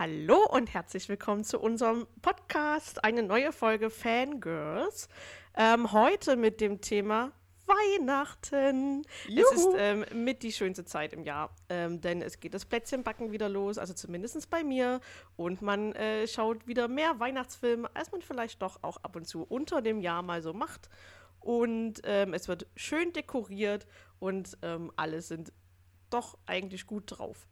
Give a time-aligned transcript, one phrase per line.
[0.00, 5.10] Hallo und herzlich willkommen zu unserem Podcast, eine neue Folge Fangirls.
[5.54, 7.32] Ähm, heute mit dem Thema
[7.66, 9.02] Weihnachten.
[9.28, 9.42] Juhu.
[9.42, 13.30] Es ist ähm, mit die schönste Zeit im Jahr, ähm, denn es geht das Plätzchenbacken
[13.30, 15.02] wieder los, also zumindest bei mir.
[15.36, 19.42] Und man äh, schaut wieder mehr Weihnachtsfilme, als man vielleicht doch auch ab und zu
[19.42, 20.88] unter dem Jahr mal so macht.
[21.40, 23.86] Und ähm, es wird schön dekoriert
[24.18, 25.52] und ähm, alle sind
[26.08, 27.46] doch eigentlich gut drauf.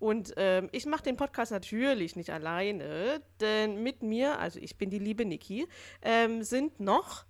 [0.00, 4.90] Und ähm, ich mache den Podcast natürlich nicht alleine, denn mit mir, also ich bin
[4.90, 5.68] die liebe Niki,
[6.02, 7.26] ähm, sind noch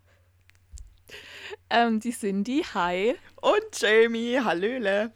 [1.69, 3.17] ähm, die Cindy, hi.
[3.43, 5.13] Und Jamie, hallöle.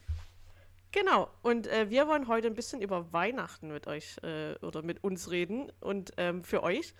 [0.90, 5.02] Genau, und äh, wir wollen heute ein bisschen über Weihnachten mit euch äh, oder mit
[5.02, 6.94] uns reden und ähm, für euch.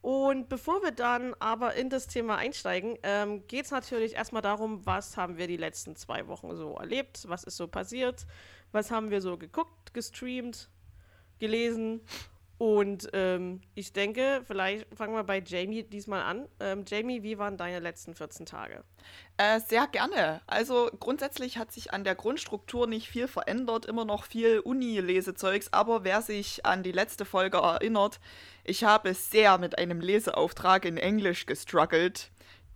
[0.00, 4.86] Und bevor wir dann aber in das Thema einsteigen, ähm, geht es natürlich erstmal darum,
[4.86, 8.24] was haben wir die letzten zwei Wochen so erlebt, was ist so passiert,
[8.76, 10.68] was haben wir so geguckt, gestreamt,
[11.40, 12.02] gelesen.
[12.58, 16.48] Und ähm, ich denke, vielleicht fangen wir bei Jamie diesmal an.
[16.58, 18.82] Ähm, Jamie, wie waren deine letzten 14 Tage?
[19.36, 20.40] Äh, sehr gerne.
[20.46, 26.04] Also grundsätzlich hat sich an der Grundstruktur nicht viel verändert, immer noch viel Uni-Lesezeugs, aber
[26.04, 28.20] wer sich an die letzte Folge erinnert,
[28.64, 32.30] ich habe sehr mit einem Leseauftrag in Englisch gestruggelt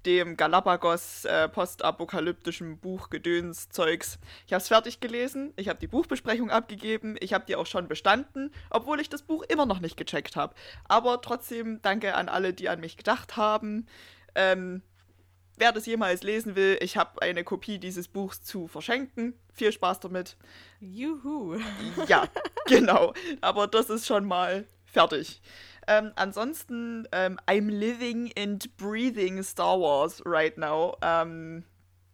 [0.06, 4.18] dem Galapagos äh, postapokalyptischen Buch Gedöns Zeugs.
[4.46, 7.88] Ich habe es fertig gelesen, ich habe die Buchbesprechung abgegeben, ich habe die auch schon
[7.88, 10.54] bestanden, obwohl ich das Buch immer noch nicht gecheckt habe.
[10.88, 13.86] Aber trotzdem danke an alle, die an mich gedacht haben.
[14.34, 14.82] Ähm,
[15.56, 19.34] wer das jemals lesen will, ich habe eine Kopie dieses Buchs zu verschenken.
[19.52, 20.36] Viel Spaß damit.
[20.80, 21.58] Juhu.
[22.08, 22.26] Ja,
[22.66, 23.12] genau.
[23.40, 25.40] Aber das ist schon mal fertig.
[25.86, 30.96] Ähm, ansonsten, ähm, I'm living and breathing Star Wars right now.
[31.02, 31.64] Ähm,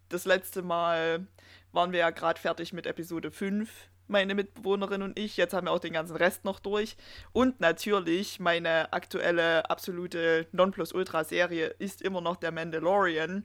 [0.09, 1.27] das letzte Mal
[1.73, 3.69] waren wir ja gerade fertig mit Episode 5,
[4.09, 5.37] meine Mitbewohnerin und ich.
[5.37, 6.97] Jetzt haben wir auch den ganzen Rest noch durch.
[7.33, 13.45] Und natürlich, meine aktuelle absolute Nonplusultra-Serie ist immer noch der Mandalorian.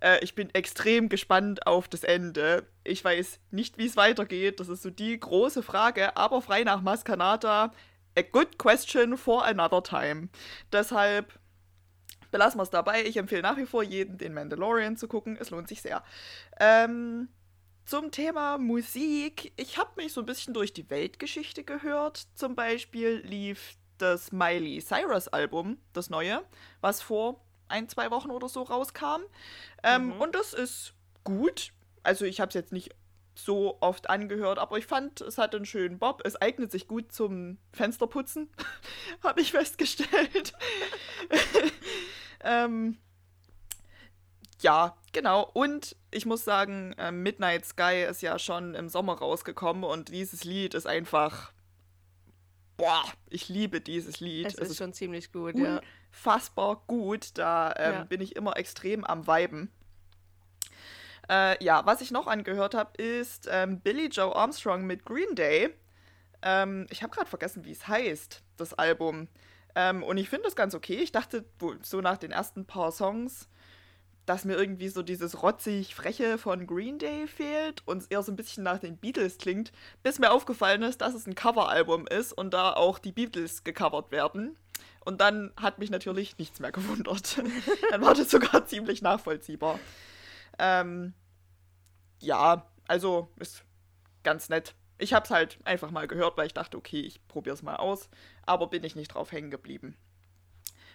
[0.00, 2.66] Äh, ich bin extrem gespannt auf das Ende.
[2.84, 4.60] Ich weiß nicht, wie es weitergeht.
[4.60, 6.16] Das ist so die große Frage.
[6.16, 7.72] Aber frei nach Maskanata
[8.16, 10.28] a good question for another time.
[10.72, 11.32] Deshalb
[12.30, 13.04] belassen wir es dabei.
[13.04, 15.36] Ich empfehle nach wie vor jedem, den Mandalorian zu gucken.
[15.40, 16.02] Es lohnt sich sehr.
[16.58, 17.28] Ähm,
[17.84, 19.52] zum Thema Musik.
[19.56, 22.26] Ich habe mich so ein bisschen durch die Weltgeschichte gehört.
[22.34, 26.42] Zum Beispiel lief das Miley Cyrus Album, das neue,
[26.80, 29.22] was vor ein, zwei Wochen oder so rauskam.
[29.82, 30.20] Ähm, mhm.
[30.20, 30.94] Und das ist
[31.24, 31.72] gut.
[32.02, 32.94] Also ich habe es jetzt nicht
[33.34, 36.22] so oft angehört, aber ich fand, es hat einen schönen Bob.
[36.24, 38.50] Es eignet sich gut zum Fensterputzen,
[39.22, 40.52] habe ich festgestellt.
[42.44, 42.98] ähm,
[44.60, 45.48] ja, genau.
[45.54, 50.44] Und ich muss sagen, äh, Midnight Sky ist ja schon im Sommer rausgekommen und dieses
[50.44, 51.52] Lied ist einfach.
[52.76, 54.46] Boah, ich liebe dieses Lied.
[54.46, 55.80] Es, es ist, schon ziemlich gut, ja.
[56.10, 57.32] Fassbar gut.
[57.34, 58.04] Da ähm, ja.
[58.04, 59.70] bin ich immer extrem am Weiben.
[61.30, 65.70] Äh, ja, was ich noch angehört habe, ist ähm, Billy Joe Armstrong mit Green Day.
[66.42, 69.28] Ähm, ich habe gerade vergessen, wie es heißt, das Album.
[69.76, 70.96] Ähm, und ich finde das ganz okay.
[70.96, 71.44] Ich dachte
[71.82, 73.48] so nach den ersten paar Songs,
[74.26, 78.36] dass mir irgendwie so dieses rotzig Freche von Green Day fehlt und eher so ein
[78.36, 79.70] bisschen nach den Beatles klingt,
[80.02, 84.10] bis mir aufgefallen ist, dass es ein Coveralbum ist und da auch die Beatles gecovert
[84.10, 84.56] werden.
[85.04, 87.40] Und dann hat mich natürlich nichts mehr gewundert.
[87.90, 89.78] dann war das sogar ziemlich nachvollziehbar.
[90.60, 91.14] Ähm,
[92.20, 93.64] ja, also ist
[94.22, 94.74] ganz nett.
[94.98, 97.76] Ich habe es halt einfach mal gehört, weil ich dachte, okay, ich probiere es mal
[97.76, 98.10] aus,
[98.44, 99.96] aber bin ich nicht drauf hängen geblieben.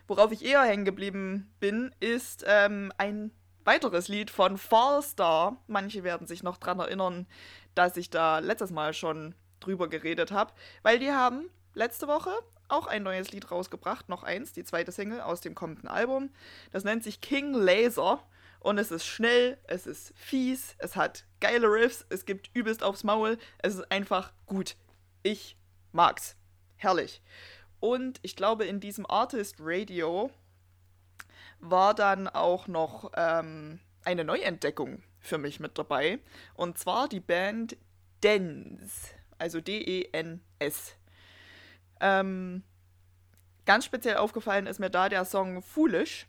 [0.08, 3.32] Worauf ich eher hängen geblieben bin, ist ähm, ein
[3.64, 5.58] weiteres Lied von Fallstar.
[5.66, 7.26] Manche werden sich noch daran erinnern,
[7.74, 12.32] dass ich da letztes Mal schon drüber geredet habe, weil die haben letzte Woche
[12.68, 16.30] auch ein neues Lied rausgebracht, noch eins, die zweite Single aus dem kommenden Album.
[16.72, 18.24] Das nennt sich King Laser
[18.60, 23.04] und es ist schnell, es ist fies, es hat geile Riffs, es gibt übelst aufs
[23.04, 24.76] Maul, es ist einfach gut.
[25.24, 25.58] Ich
[25.92, 26.36] mag's.
[26.78, 27.22] Herrlich.
[27.80, 30.30] Und ich glaube, in diesem Artist Radio
[31.60, 36.20] war dann auch noch ähm, eine Neuentdeckung für mich mit dabei.
[36.54, 37.78] Und zwar die Band
[38.24, 40.96] Dens, also D-E-N-S.
[42.00, 42.64] Ähm,
[43.66, 46.28] ganz speziell aufgefallen ist mir da der Song Foolish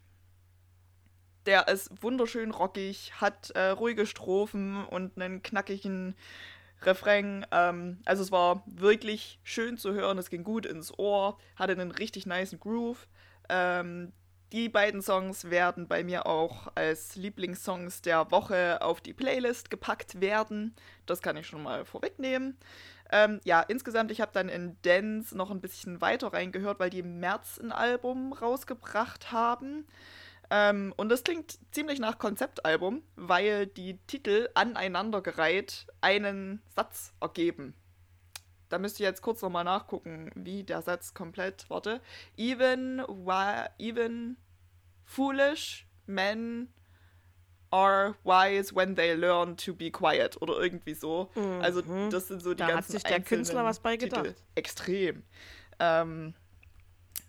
[1.47, 6.15] der ist wunderschön rockig, hat äh, ruhige Strophen und einen knackigen
[6.83, 7.47] Refrain.
[7.53, 11.91] Ähm, also es war wirklich schön zu hören, es ging gut ins Ohr, hatte einen
[11.91, 13.07] richtig niceen Groove.
[13.49, 14.13] Ähm,
[14.53, 20.21] die beiden Songs werden bei mir auch als Lieblingssongs der Woche auf die Playlist gepackt
[20.21, 20.75] werden.
[21.05, 22.57] Das kann ich schon mal vorwegnehmen.
[23.11, 27.01] Ähm, ja, insgesamt, ich habe dann in Dance noch ein bisschen weiter reingehört, weil die
[27.01, 29.87] im März ein Album rausgebracht haben.
[30.51, 37.75] Ähm, und das klingt ziemlich nach Konzeptalbum, weil die Titel aneinandergereiht einen Satz ergeben.
[38.69, 42.01] Da müsst ihr jetzt kurz nochmal nachgucken, wie der Satz komplett, warte.
[42.37, 43.03] Even,
[43.79, 44.37] even
[45.05, 46.69] foolish men
[47.71, 51.31] are wise when they learn to be quiet oder irgendwie so.
[51.35, 51.61] Mhm.
[51.61, 54.25] Also das sind so die da ganzen hat sich der Künstler was bei gedacht.
[54.25, 54.37] Titel.
[54.55, 55.23] Extrem.
[55.79, 56.35] Ähm,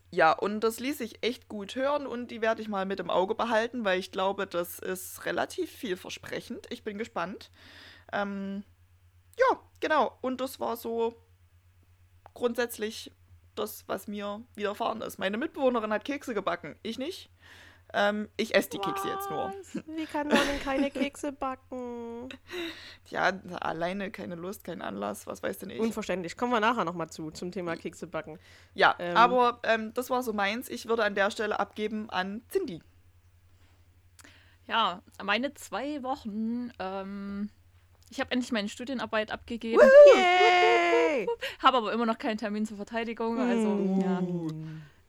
[0.10, 3.10] ja, und das ließ sich echt gut hören und die werde ich mal mit im
[3.10, 6.66] Auge behalten, weil ich glaube, das ist relativ vielversprechend.
[6.70, 7.52] Ich bin gespannt.
[8.14, 8.64] Ähm,
[9.38, 10.18] ja, genau.
[10.22, 11.22] Und das war so
[12.34, 13.12] grundsätzlich
[13.56, 15.18] das, was mir widerfahren ist.
[15.18, 17.30] Meine Mitbewohnerin hat Kekse gebacken, ich nicht.
[17.94, 18.86] Ähm, ich esse die was?
[18.86, 19.54] Kekse jetzt nur.
[19.96, 22.30] Wie kann man denn keine Kekse backen?
[23.10, 23.32] Ja,
[23.62, 25.80] alleine keine Lust, kein Anlass, was weiß denn ich.
[25.80, 26.36] Unverständlich.
[26.36, 28.38] Kommen wir nachher nochmal zu, zum Thema Kekse backen.
[28.74, 30.68] Ja, ähm, aber ähm, das war so meins.
[30.68, 32.82] Ich würde an der Stelle abgeben an Cindy.
[34.68, 36.74] Ja, meine zwei Wochen.
[36.80, 37.50] Ähm,
[38.10, 39.82] ich habe endlich meine Studienarbeit abgegeben.
[41.60, 43.40] Habe aber immer noch keinen Termin zur Verteidigung.
[43.40, 44.02] Also, uh.
[44.02, 44.22] ja.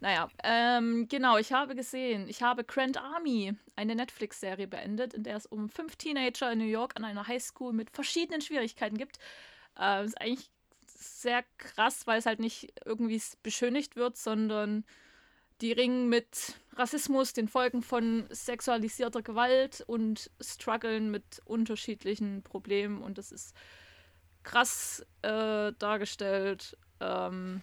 [0.00, 5.36] Naja, ähm, genau, ich habe gesehen, ich habe Grand Army, eine Netflix-Serie beendet, in der
[5.36, 9.18] es um fünf Teenager in New York an einer Highschool mit verschiedenen Schwierigkeiten gibt.
[9.78, 10.50] Äh, ist eigentlich
[10.86, 14.84] sehr krass, weil es halt nicht irgendwie beschönigt wird, sondern
[15.60, 23.18] die ringen mit Rassismus, den Folgen von sexualisierter Gewalt und strugglen mit unterschiedlichen Problemen und
[23.18, 23.56] das ist
[24.44, 26.76] krass äh, dargestellt.
[27.00, 27.62] Ähm,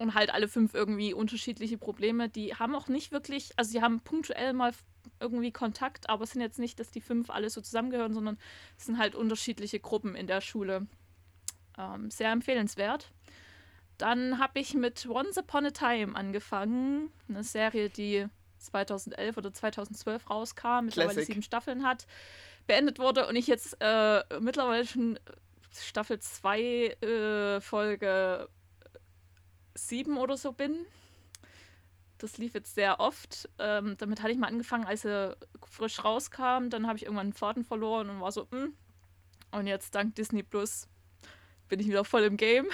[0.00, 2.30] und halt alle fünf irgendwie unterschiedliche Probleme.
[2.30, 4.72] Die haben auch nicht wirklich, also sie haben punktuell mal
[5.20, 8.38] irgendwie Kontakt, aber es sind jetzt nicht, dass die fünf alle so zusammengehören, sondern
[8.78, 10.86] es sind halt unterschiedliche Gruppen in der Schule.
[11.78, 13.10] Ähm, sehr empfehlenswert.
[13.98, 18.26] Dann habe ich mit Once Upon a Time angefangen, eine Serie, die
[18.56, 21.26] 2011 oder 2012 rauskam, mittlerweile Classic.
[21.26, 22.06] sieben Staffeln hat,
[22.66, 25.18] beendet wurde und ich jetzt äh, mittlerweile schon
[25.78, 28.48] Staffel 2 äh, Folge
[29.74, 30.86] sieben oder so bin.
[32.18, 33.48] Das lief jetzt sehr oft.
[33.58, 35.36] Ähm, damit hatte ich mal angefangen, als er
[35.66, 36.68] frisch rauskam.
[36.68, 38.62] Dann habe ich irgendwann einen Faden verloren und war so, mh.
[38.62, 38.74] Hm.
[39.52, 40.86] Und jetzt dank Disney Plus
[41.68, 42.68] bin ich wieder voll im Game.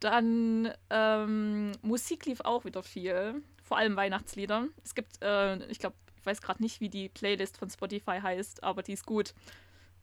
[0.00, 3.42] Dann ähm, Musik lief auch wieder viel.
[3.62, 4.68] Vor allem Weihnachtslieder.
[4.84, 8.62] Es gibt, äh, ich glaube, ich weiß gerade nicht, wie die Playlist von Spotify heißt,
[8.62, 9.32] aber die ist gut.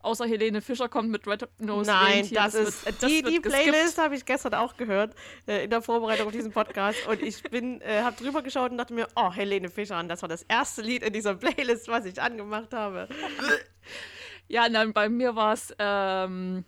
[0.04, 2.36] Außer Helene Fischer kommt mit Red Nose Nein, Rentier.
[2.36, 5.16] das, das ist wird, die, die Playlist habe ich gestern auch gehört
[5.48, 8.78] äh, in der Vorbereitung auf diesen Podcast und ich bin äh, habe drüber geschaut und
[8.78, 12.04] dachte mir, oh Helene Fischer, und das war das erste Lied in dieser Playlist, was
[12.06, 13.08] ich angemacht habe.
[14.50, 16.66] ja, nein, bei mir war es ähm,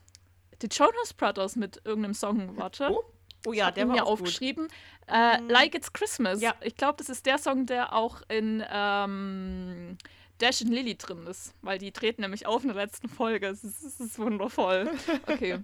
[0.62, 2.58] die Jonas Brothers mit irgendeinem Song.
[2.58, 2.90] Warte.
[2.90, 3.04] Oh,
[3.48, 4.70] oh ja, der war mir aufgeschrieben.
[5.08, 5.50] Äh, mhm.
[5.50, 6.42] like It's Christmas.
[6.42, 6.56] Ja.
[6.62, 9.98] Ich glaube, das ist der Song, der auch in ähm,
[10.40, 13.48] Dash und Lily drin ist, weil die treten nämlich auf in der letzten Folge.
[13.48, 14.92] Es ist, es ist wundervoll.
[15.28, 15.60] Okay.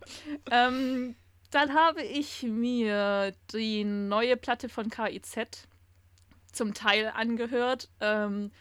[0.49, 1.15] ähm,
[1.51, 5.67] dann habe ich mir die neue Platte von KIZ
[6.51, 8.51] zum Teil angehört, ähm,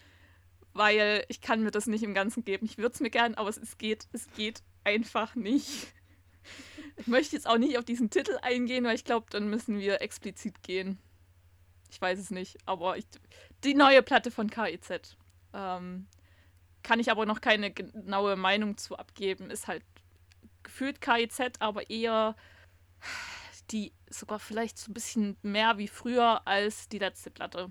[0.73, 2.67] weil ich kann mir das nicht im Ganzen geben.
[2.67, 5.89] Ich würde es mir gern, aber es, es geht, es geht einfach nicht.
[6.97, 10.03] Ich möchte jetzt auch nicht auf diesen Titel eingehen, weil ich glaube, dann müssen wir
[10.03, 10.99] explizit gehen.
[11.91, 13.07] Ich weiß es nicht, aber ich,
[13.65, 15.17] die neue Platte von KIZ.
[15.53, 16.07] Ähm,
[16.83, 19.51] kann ich aber noch keine genaue Meinung zu abgeben.
[19.51, 19.85] Ist halt
[20.63, 22.37] gefühlt KIZ, aber eher
[23.71, 27.71] die sogar vielleicht so ein bisschen mehr wie früher als die letzte Platte.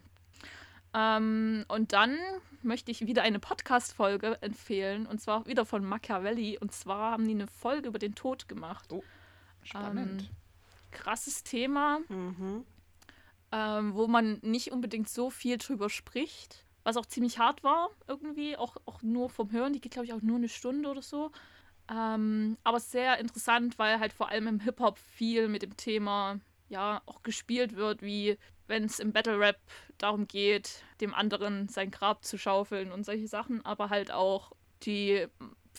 [0.93, 2.17] Ähm, und dann
[2.61, 6.57] möchte ich wieder eine Podcast-Folge empfehlen, und zwar wieder von Machiavelli.
[6.57, 8.91] Und zwar haben die eine Folge über den Tod gemacht.
[8.91, 9.03] Oh,
[9.63, 10.21] spannend.
[10.21, 10.29] Ähm,
[10.91, 12.65] krasses Thema, mhm.
[13.51, 18.57] ähm, wo man nicht unbedingt so viel drüber spricht was auch ziemlich hart war irgendwie,
[18.57, 19.73] auch, auch nur vom Hören.
[19.73, 21.31] Die geht, glaube ich, auch nur eine Stunde oder so.
[21.91, 27.01] Ähm, aber sehr interessant, weil halt vor allem im Hip-Hop viel mit dem Thema ja
[27.05, 29.59] auch gespielt wird, wie wenn es im Battle Rap
[29.99, 34.51] darum geht, dem anderen sein Grab zu schaufeln und solche Sachen, aber halt auch
[34.83, 35.27] die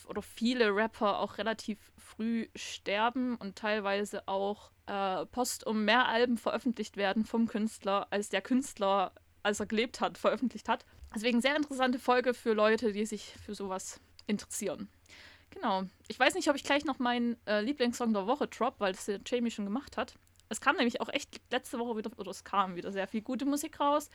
[0.06, 6.96] oder viele Rapper auch relativ früh sterben und teilweise auch äh, postum mehr Alben veröffentlicht
[6.96, 9.12] werden vom Künstler, als der Künstler
[9.42, 10.84] als er gelebt hat, veröffentlicht hat.
[11.14, 14.88] Deswegen sehr interessante Folge für Leute, die sich für sowas interessieren.
[15.50, 15.84] Genau.
[16.08, 19.06] Ich weiß nicht, ob ich gleich noch meinen äh, Lieblingssong der Woche drop, weil das
[19.06, 20.14] der Jamie schon gemacht hat.
[20.48, 23.44] Es kam nämlich auch echt letzte Woche wieder, oder es kam wieder sehr viel gute
[23.44, 24.10] Musik raus.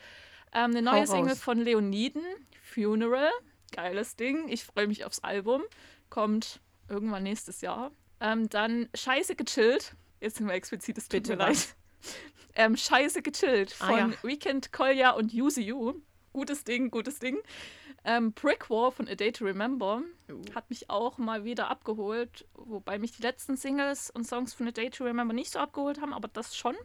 [0.52, 2.22] Ähm, eine neue Single von Leoniden,
[2.62, 3.30] Funeral.
[3.72, 4.48] Geiles Ding.
[4.48, 5.62] Ich freue mich aufs Album.
[6.08, 7.90] Kommt irgendwann nächstes Jahr.
[8.20, 9.94] Ähm, dann Scheiße gechillt.
[10.20, 11.74] Jetzt sind wir explizit, es tut Bitte mir leid.
[12.54, 14.12] Ähm, Scheiße gechillt von ah, ja.
[14.22, 16.00] Weekend, Kolja und Yuzi Yu.
[16.36, 17.38] Gutes Ding, gutes Ding.
[18.04, 20.54] Ähm, Brick War von A Day to Remember uh.
[20.54, 24.70] hat mich auch mal wieder abgeholt, wobei mich die letzten Singles und Songs von A
[24.70, 26.76] Day to Remember nicht so abgeholt haben, aber das schon.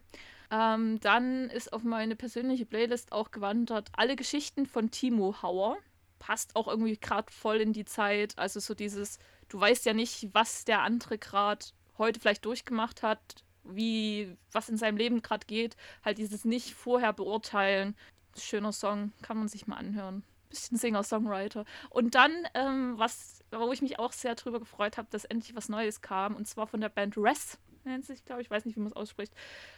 [0.51, 5.75] Ähm, dann ist auf meine persönliche Playlist auch gewandert alle Geschichten von Timo Hauer.
[6.17, 8.37] Passt auch irgendwie gerade voll in die Zeit.
[8.37, 11.65] Also so dieses, du weißt ja nicht, was der andere gerade
[11.97, 13.19] heute vielleicht durchgemacht hat,
[13.65, 15.75] wie, was in seinem Leben gerade geht.
[16.05, 17.97] Halt dieses nicht vorher beurteilen.
[18.37, 20.23] Schöner Song, kann man sich mal anhören.
[20.49, 21.65] Bisschen Singer-Songwriter.
[21.89, 25.69] Und dann, ähm, was, wo ich mich auch sehr drüber gefreut habe, dass endlich was
[25.69, 28.81] Neues kam, und zwar von der Band Res nennt sich, glaube ich, weiß nicht, wie
[28.81, 29.33] man es ausspricht.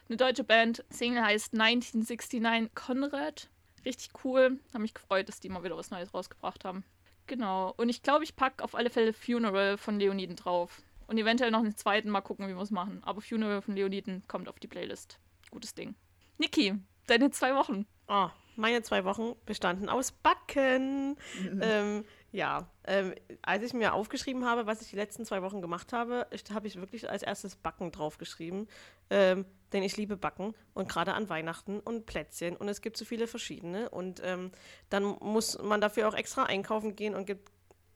[0.08, 0.84] Eine deutsche Band.
[0.90, 3.50] Single heißt 1969 Konrad.
[3.86, 4.60] Richtig cool.
[4.74, 6.84] Habe mich gefreut, dass die mal wieder was Neues rausgebracht haben.
[7.28, 7.74] Genau.
[7.78, 10.82] Und ich glaube, ich packe auf alle Fälle Funeral von Leoniden drauf.
[11.08, 13.02] Und eventuell noch einen zweiten, mal gucken, wie wir es machen.
[13.04, 15.20] Aber Funeral von Leoniden kommt auf die Playlist.
[15.52, 15.96] Gutes Ding.
[16.38, 16.76] Niki,
[17.08, 17.86] deine zwei Wochen.
[18.08, 21.18] Oh, meine zwei Wochen bestanden aus Backen.
[21.42, 21.62] Mhm.
[21.62, 25.94] Ähm, ja, ähm, als ich mir aufgeschrieben habe, was ich die letzten zwei Wochen gemacht
[25.94, 28.68] habe, habe ich wirklich als erstes Backen draufgeschrieben.
[29.10, 33.06] Ähm, denn ich liebe Backen und gerade an Weihnachten und Plätzchen und es gibt so
[33.06, 33.90] viele verschiedene.
[33.90, 34.52] Und ähm,
[34.90, 37.52] dann muss man dafür auch extra einkaufen gehen und gibt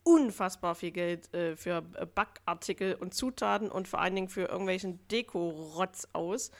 [0.07, 5.05] unfassbar viel Geld äh, für äh, Backartikel und Zutaten und vor allen Dingen für irgendwelchen
[5.09, 6.51] Dekorotz aus,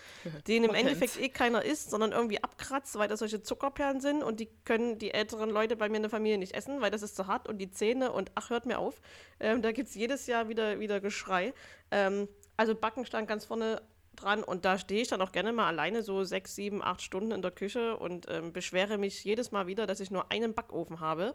[0.48, 4.42] den im Endeffekt eh keiner isst, sondern irgendwie abkratzt, weil das solche Zuckerperlen sind und
[4.42, 7.16] die können die älteren Leute bei mir in der Familie nicht essen, weil das ist
[7.16, 9.00] zu hart und die Zähne und ach, hört mir auf.
[9.39, 11.54] Ähm, da gibt es jedes Jahr wieder, wieder Geschrei.
[11.89, 12.27] Ähm,
[12.58, 13.82] also Backen stand ganz vorne
[14.18, 17.32] dran und da stehe ich dann auch gerne mal alleine so sechs, sieben, acht Stunden
[17.32, 21.00] in der Küche und ähm, beschwere mich jedes Mal wieder, dass ich nur einen Backofen
[21.00, 21.34] habe.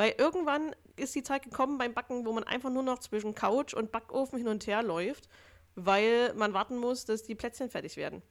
[0.00, 3.74] Weil irgendwann ist die Zeit gekommen beim Backen, wo man einfach nur noch zwischen Couch
[3.74, 5.28] und Backofen hin und her läuft,
[5.74, 8.22] weil man warten muss, dass die Plätzchen fertig werden.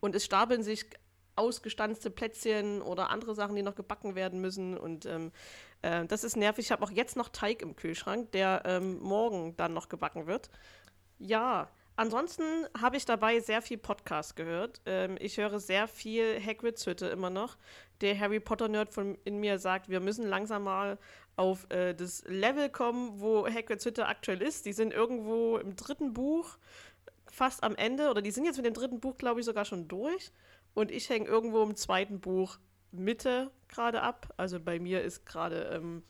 [0.00, 0.84] Und es stapeln sich
[1.36, 4.76] ausgestanzte Plätzchen oder andere Sachen, die noch gebacken werden müssen.
[4.76, 5.30] Und ähm,
[5.82, 6.64] äh, das ist nervig.
[6.64, 10.50] Ich habe auch jetzt noch Teig im Kühlschrank, der ähm, morgen dann noch gebacken wird.
[11.20, 14.80] Ja, Ansonsten habe ich dabei sehr viel Podcast gehört.
[14.86, 17.56] Ähm, ich höre sehr viel Hagrids Hütte immer noch.
[18.00, 18.88] Der Harry Potter-Nerd
[19.24, 20.98] in mir sagt, wir müssen langsam mal
[21.36, 24.64] auf äh, das Level kommen, wo Hagrids Hütte aktuell ist.
[24.64, 26.56] Die sind irgendwo im dritten Buch,
[27.30, 29.86] fast am Ende, oder die sind jetzt mit dem dritten Buch, glaube ich, sogar schon
[29.86, 30.32] durch.
[30.74, 32.58] Und ich hänge irgendwo im zweiten Buch
[32.90, 34.32] Mitte gerade ab.
[34.38, 36.02] Also bei mir ist gerade, ähm,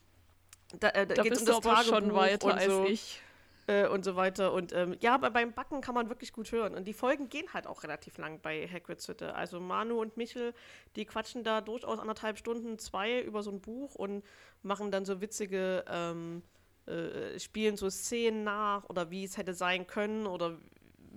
[0.78, 2.84] da, äh, da, da geht es um das Tagebuch schon weiter als so.
[2.84, 3.20] ich
[3.66, 4.52] äh, und so weiter.
[4.52, 6.74] Und ähm, ja, aber beim Backen kann man wirklich gut hören.
[6.74, 9.34] Und die Folgen gehen halt auch relativ lang bei Hagrids Hütte.
[9.34, 10.54] Also Manu und Michel,
[10.96, 14.24] die quatschen da durchaus anderthalb Stunden, zwei über so ein Buch und
[14.62, 16.42] machen dann so witzige, ähm,
[16.86, 20.58] äh, spielen so Szenen nach oder wie es hätte sein können oder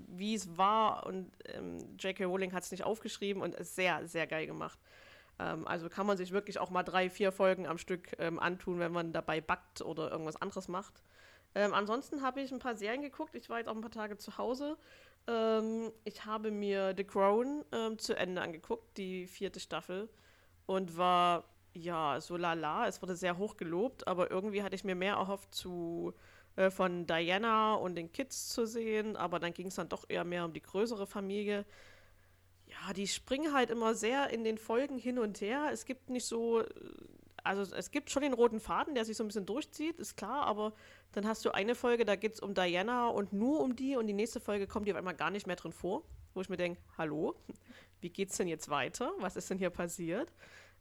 [0.08, 1.06] wie es war.
[1.06, 2.26] Und ähm, J.K.
[2.26, 4.80] Rowling hat es nicht aufgeschrieben und ist sehr, sehr geil gemacht.
[5.40, 8.80] Ähm, also kann man sich wirklich auch mal drei, vier Folgen am Stück ähm, antun,
[8.80, 11.02] wenn man dabei backt oder irgendwas anderes macht.
[11.56, 13.34] Ähm, ansonsten habe ich ein paar Serien geguckt.
[13.36, 14.78] Ich war jetzt auch ein paar Tage zu Hause.
[15.28, 20.10] Ähm, ich habe mir The Crown ähm, zu Ende angeguckt, die vierte Staffel.
[20.66, 22.88] Und war, ja, so lala.
[22.88, 26.14] Es wurde sehr hoch gelobt, aber irgendwie hatte ich mir mehr erhofft zu
[26.58, 29.16] äh, von Diana und den Kids zu sehen.
[29.16, 31.66] Aber dann ging es dann doch eher mehr um die größere Familie.
[32.68, 35.70] Ja, die springen halt immer sehr in den Folgen hin und her.
[35.72, 36.66] Es gibt nicht so äh,
[37.46, 40.46] also es gibt schon den roten Faden, der sich so ein bisschen durchzieht, ist klar,
[40.46, 40.74] aber
[41.12, 44.08] dann hast du eine Folge, da geht es um Diana und nur um die und
[44.08, 46.58] die nächste Folge kommt die auf einmal gar nicht mehr drin vor, wo ich mir
[46.58, 47.36] denke, hallo,
[48.02, 49.12] wie geht's denn jetzt weiter?
[49.20, 50.32] Was ist denn hier passiert?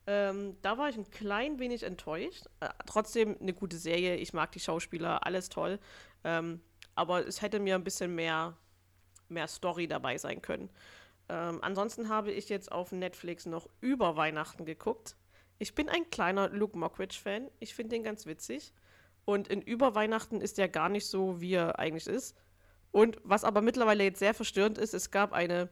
[0.06, 2.47] Ähm, da war ich ein klein wenig enttäuscht.
[2.61, 5.78] Äh, trotzdem eine gute Serie, ich mag die Schauspieler, alles toll.
[6.25, 6.61] Ähm,
[6.94, 8.56] aber es hätte mir ein bisschen mehr,
[9.28, 10.71] mehr Story dabei sein können.
[11.28, 15.16] Ähm, ansonsten habe ich jetzt auf Netflix noch über Weihnachten geguckt.
[15.59, 17.51] Ich bin ein kleiner Luke Mockridge-Fan.
[17.61, 18.73] Ich finde den ganz witzig.
[19.25, 22.37] Und in Überweihnachten ist er gar nicht so, wie er eigentlich ist.
[22.91, 25.69] Und was aber mittlerweile jetzt sehr verstörend ist, es gab eine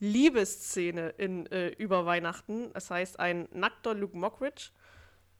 [0.00, 2.72] Liebesszene in äh, Überweihnachten.
[2.72, 4.70] Das heißt, ein nackter Luke Mockridge.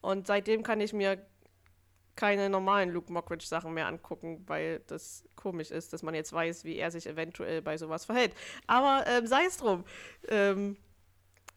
[0.00, 1.24] Und seitdem kann ich mir
[2.18, 6.76] keine normalen Luke Mockridge-Sachen mehr angucken, weil das komisch ist, dass man jetzt weiß, wie
[6.76, 8.34] er sich eventuell bei sowas verhält.
[8.66, 9.84] Aber ähm, sei es drum.
[10.28, 10.76] Ähm,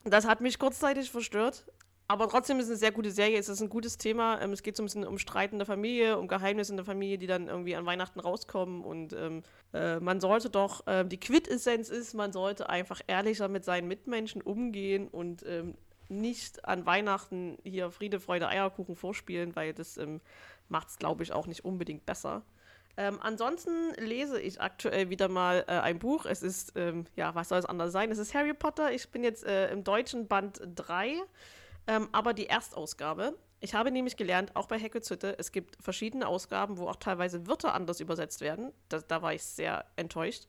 [0.04, 1.66] das hat mich kurzzeitig verstört.
[2.12, 3.40] Aber trotzdem ist es eine sehr gute Serie.
[3.40, 4.42] Es ist ein gutes Thema.
[4.42, 6.86] Ähm, es geht so ein bisschen um Streit in der Familie, um Geheimnisse in der
[6.86, 8.84] Familie, die dann irgendwie an Weihnachten rauskommen.
[8.84, 13.64] Und ähm, äh, man sollte doch, äh, die Quintessenz ist, man sollte einfach ehrlicher mit
[13.64, 15.76] seinen Mitmenschen umgehen und ähm,
[16.10, 20.20] nicht an Weihnachten hier Friede, Freude, Eierkuchen vorspielen, weil das ähm,
[20.68, 22.42] macht es, glaube ich, auch nicht unbedingt besser.
[22.98, 26.26] Ähm, ansonsten lese ich aktuell wieder mal äh, ein Buch.
[26.26, 28.12] Es ist, ähm, ja, was soll es anders sein?
[28.12, 28.92] Es ist Harry Potter.
[28.92, 31.16] Ich bin jetzt äh, im deutschen Band 3,
[31.88, 33.38] ähm, aber die Erstausgabe.
[33.60, 37.76] Ich habe nämlich gelernt, auch bei Heckelzütte, es gibt verschiedene Ausgaben, wo auch teilweise Wörter
[37.76, 38.72] anders übersetzt werden.
[38.90, 40.48] Das, da war ich sehr enttäuscht.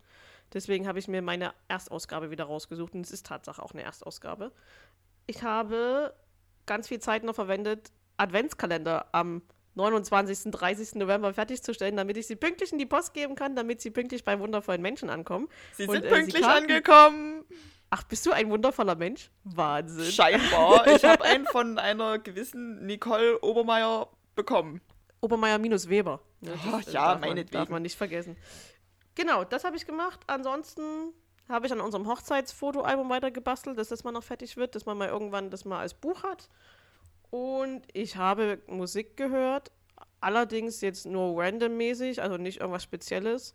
[0.52, 4.52] Deswegen habe ich mir meine Erstausgabe wieder rausgesucht und es ist Tatsache auch eine Erstausgabe.
[5.26, 6.14] Ich habe
[6.66, 9.42] ganz viel Zeit noch verwendet, Adventskalender am
[9.74, 10.50] 29.
[10.50, 10.96] 30.
[10.96, 14.38] November fertigzustellen, damit ich sie pünktlich in die Post geben kann, damit sie pünktlich bei
[14.38, 15.48] wundervollen Menschen ankommen.
[15.74, 17.44] Sie und, sind äh, pünktlich sie angekommen.
[17.94, 19.30] Ach, bist du ein wundervoller Mensch?
[19.44, 20.10] Wahnsinn.
[20.10, 20.86] Scheinbar.
[20.96, 24.80] Ich habe einen von einer gewissen Nicole Obermeier bekommen.
[25.20, 26.20] Obermeier minus Weber.
[26.40, 27.50] Ja, oh, das, ja meinetwegen.
[27.50, 28.38] Darf man nicht vergessen.
[29.14, 30.20] Genau, das habe ich gemacht.
[30.26, 31.12] Ansonsten
[31.50, 35.08] habe ich an unserem Hochzeitsfotoalbum weitergebastelt, dass das mal noch fertig wird, dass man mal
[35.08, 36.48] irgendwann das mal als Buch hat.
[37.28, 39.70] Und ich habe Musik gehört,
[40.22, 43.54] allerdings jetzt nur randommäßig, also nicht irgendwas Spezielles.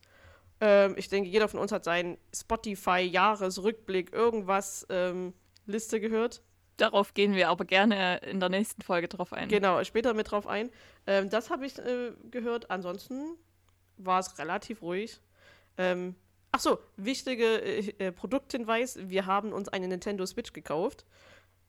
[0.59, 5.33] Ähm, ich denke, jeder von uns hat seinen Spotify-Jahresrückblick, irgendwas ähm,
[5.65, 6.41] Liste gehört.
[6.77, 9.49] Darauf gehen wir aber gerne in der nächsten Folge drauf ein.
[9.49, 10.69] Genau, später mit drauf ein.
[11.07, 12.69] Ähm, das habe ich äh, gehört.
[12.69, 13.35] Ansonsten
[13.97, 15.19] war es relativ ruhig.
[15.77, 16.15] Ähm,
[16.51, 21.05] ach so, wichtige äh, äh, Produkthinweis: Wir haben uns eine Nintendo Switch gekauft,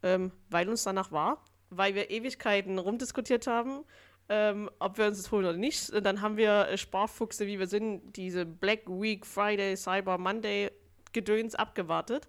[0.02, 3.85] ähm, weil uns danach war, weil wir Ewigkeiten rumdiskutiert haben
[4.28, 5.92] ähm, ob wir uns das holen oder nicht.
[6.04, 10.70] Dann haben wir äh, Sparfuchse, wie wir sind, diese Black Week, Friday, Cyber Monday
[11.12, 12.28] Gedöns abgewartet.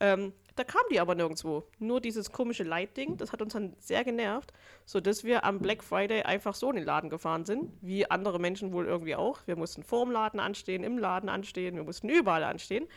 [0.00, 1.64] Ähm, da kam die aber nirgendwo.
[1.78, 4.52] Nur dieses komische Light-Ding, das hat uns dann sehr genervt,
[4.86, 8.72] sodass wir am Black Friday einfach so in den Laden gefahren sind, wie andere Menschen
[8.72, 9.40] wohl irgendwie auch.
[9.46, 12.88] Wir mussten vorm Laden anstehen, im Laden anstehen, wir mussten überall anstehen.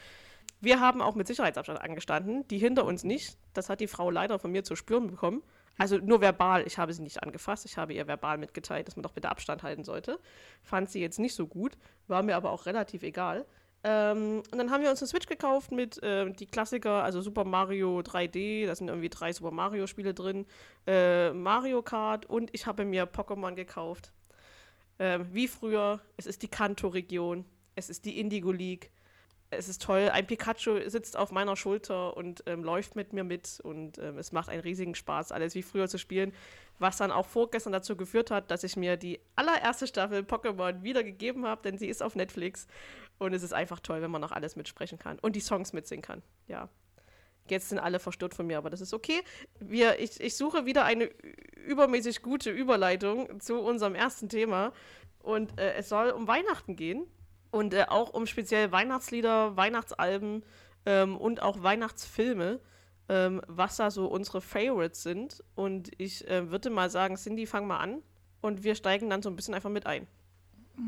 [0.62, 3.38] Wir haben auch mit Sicherheitsabstand angestanden, die hinter uns nicht.
[3.54, 5.44] Das hat die Frau leider von mir zu spüren bekommen.
[5.80, 9.04] Also nur verbal, ich habe sie nicht angefasst, ich habe ihr verbal mitgeteilt, dass man
[9.04, 10.20] doch bitte Abstand halten sollte.
[10.62, 13.46] Fand sie jetzt nicht so gut, war mir aber auch relativ egal.
[13.86, 17.46] Ähm, und dann haben wir uns eine Switch gekauft mit äh, die Klassiker, also Super
[17.46, 20.46] Mario 3D, da sind irgendwie drei Super Mario Spiele drin,
[20.86, 24.12] äh, Mario Kart und ich habe mir Pokémon gekauft.
[25.00, 28.92] Ähm, wie früher, es ist die Kanto-Region, es ist die Indigo League,
[29.52, 30.10] es ist toll.
[30.12, 34.32] Ein Pikachu sitzt auf meiner Schulter und ähm, läuft mit mir mit und ähm, es
[34.32, 36.34] macht einen riesigen Spaß, alles wie früher zu spielen.
[36.78, 41.46] Was dann auch vorgestern dazu geführt hat, dass ich mir die allererste Staffel Pokémon wiedergegeben
[41.46, 42.68] habe, denn sie ist auf Netflix
[43.18, 46.04] und es ist einfach toll, wenn man noch alles mitsprechen kann und die Songs mitsingen
[46.04, 46.22] kann.
[46.48, 46.70] Ja.
[47.50, 49.22] Jetzt sind alle verstört von mir, aber das ist okay.
[49.60, 51.10] Wir, ich, ich suche wieder eine
[51.66, 54.72] übermäßig gute Überleitung zu unserem ersten Thema.
[55.22, 57.08] Und äh, es soll um Weihnachten gehen.
[57.52, 60.44] Und äh, auch um speziell Weihnachtslieder, Weihnachtsalben
[60.86, 62.60] ähm, und auch Weihnachtsfilme,
[63.10, 65.44] ähm, was da so unsere Favorites sind.
[65.56, 68.04] Und ich äh, würde mal sagen, Cindy, fang mal an
[68.42, 70.08] und wir steigen dann so ein bisschen einfach mit ein.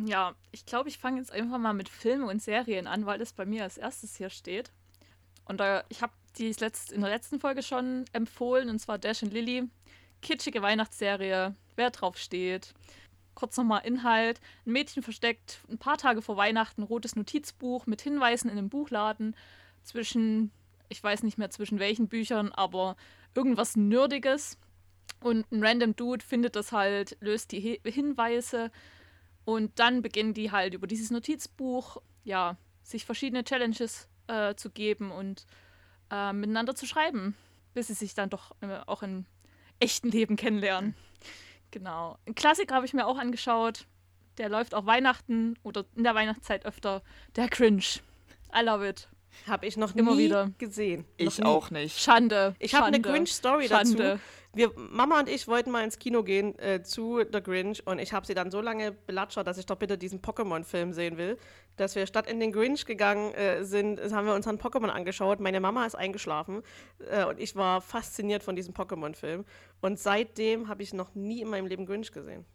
[0.05, 3.33] Ja, ich glaube, ich fange jetzt einfach mal mit Filmen und Serien an, weil das
[3.33, 4.71] bei mir als erstes hier steht.
[5.45, 9.21] Und äh, ich habe die letzt, in der letzten Folge schon empfohlen, und zwar Dash
[9.23, 9.67] and Lily.
[10.21, 12.73] Kitschige Weihnachtsserie, wer drauf steht
[13.41, 14.39] kurz nochmal Inhalt.
[14.67, 18.69] Ein Mädchen versteckt ein paar Tage vor Weihnachten ein rotes Notizbuch mit Hinweisen in einem
[18.69, 19.35] Buchladen
[19.81, 20.51] zwischen,
[20.89, 22.95] ich weiß nicht mehr zwischen welchen Büchern, aber
[23.33, 24.59] irgendwas Nerdiges.
[25.21, 28.71] Und ein random Dude findet das halt, löst die Hinweise
[29.43, 35.11] und dann beginnen die halt über dieses Notizbuch, ja, sich verschiedene Challenges äh, zu geben
[35.11, 35.47] und
[36.11, 37.35] äh, miteinander zu schreiben,
[37.73, 39.25] bis sie sich dann doch äh, auch im
[39.79, 40.93] echten Leben kennenlernen.
[41.71, 42.17] Genau.
[42.27, 43.87] Ein Klassiker habe ich mir auch angeschaut.
[44.37, 47.01] Der läuft auch Weihnachten oder in der Weihnachtszeit öfter.
[47.35, 47.83] Der Cringe.
[48.55, 49.07] I love it.
[49.47, 50.51] Habe ich noch Immer nie wieder.
[50.57, 51.05] gesehen.
[51.17, 51.45] Ich nie.
[51.45, 51.97] auch nicht.
[51.97, 52.55] Schande.
[52.59, 54.19] Ich habe eine Grinch-Story dazu.
[54.53, 58.11] Wir, Mama und ich wollten mal ins Kino gehen äh, zu The Grinch und ich
[58.11, 61.37] habe sie dann so lange belatschert, dass ich doch bitte diesen Pokémon-Film sehen will,
[61.77, 65.39] dass wir statt in den Grinch gegangen äh, sind, haben wir uns dann Pokémon angeschaut.
[65.39, 66.63] Meine Mama ist eingeschlafen
[67.09, 69.45] äh, und ich war fasziniert von diesem Pokémon-Film.
[69.81, 72.45] Und seitdem habe ich noch nie in meinem Leben Grinch gesehen.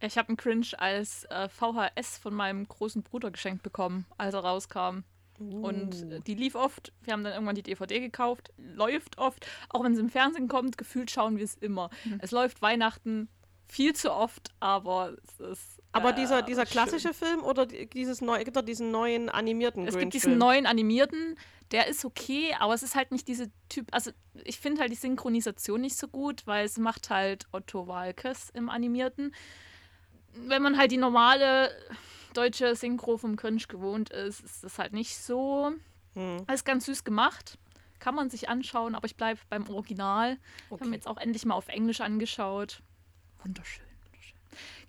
[0.00, 4.40] Ich habe einen Cringe als äh, VHS von meinem großen Bruder geschenkt bekommen, als er
[4.40, 5.04] rauskam.
[5.40, 5.66] Uh.
[5.66, 6.92] Und die lief oft.
[7.02, 8.52] Wir haben dann irgendwann die DVD gekauft.
[8.56, 9.46] Läuft oft.
[9.68, 11.90] Auch wenn es im Fernsehen kommt, gefühlt schauen wir es immer.
[12.04, 12.18] Mhm.
[12.20, 13.28] Es läuft Weihnachten
[13.74, 15.82] viel zu oft, aber es ist.
[15.90, 17.28] Aber äh, dieser, dieser klassische schön.
[17.28, 21.36] Film oder dieses neu, gibt es diesen neuen animierten Es gibt diesen neuen animierten,
[21.72, 23.88] der ist okay, aber es ist halt nicht diese Typ.
[23.90, 24.12] Also,
[24.44, 28.70] ich finde halt die Synchronisation nicht so gut, weil es macht halt Otto Walkes im
[28.70, 29.34] animierten.
[30.34, 31.70] Wenn man halt die normale
[32.32, 35.72] deutsche Synchro vom Cringe gewohnt ist, ist das halt nicht so.
[36.14, 36.44] Hm.
[36.46, 37.58] Alles ganz süß gemacht.
[37.98, 40.32] Kann man sich anschauen, aber ich bleibe beim Original.
[40.32, 40.40] Okay.
[40.70, 42.82] Ich habe mir jetzt auch endlich mal auf Englisch angeschaut.
[43.44, 43.84] Wunderschön.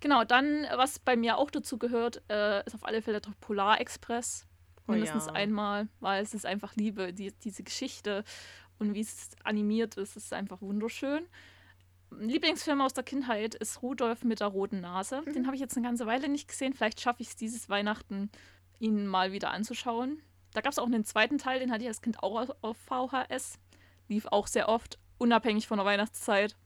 [0.00, 3.80] Genau, dann, was bei mir auch dazu gehört, äh, ist auf alle Fälle der Polar
[3.80, 4.46] Express.
[4.86, 5.32] Oh Mindestens ja.
[5.32, 8.22] einmal, weil es ist einfach Liebe, die, diese Geschichte
[8.78, 11.26] und wie es animiert ist, ist einfach wunderschön.
[12.10, 15.22] Lieblingsfilm aus der Kindheit ist Rudolf mit der roten Nase.
[15.22, 15.32] Mhm.
[15.32, 16.72] Den habe ich jetzt eine ganze Weile nicht gesehen.
[16.72, 18.30] Vielleicht schaffe ich es dieses Weihnachten,
[18.78, 20.22] ihn mal wieder anzuschauen.
[20.52, 23.58] Da gab es auch einen zweiten Teil, den hatte ich als Kind auch auf VHS.
[24.08, 26.56] Lief auch sehr oft, unabhängig von der Weihnachtszeit.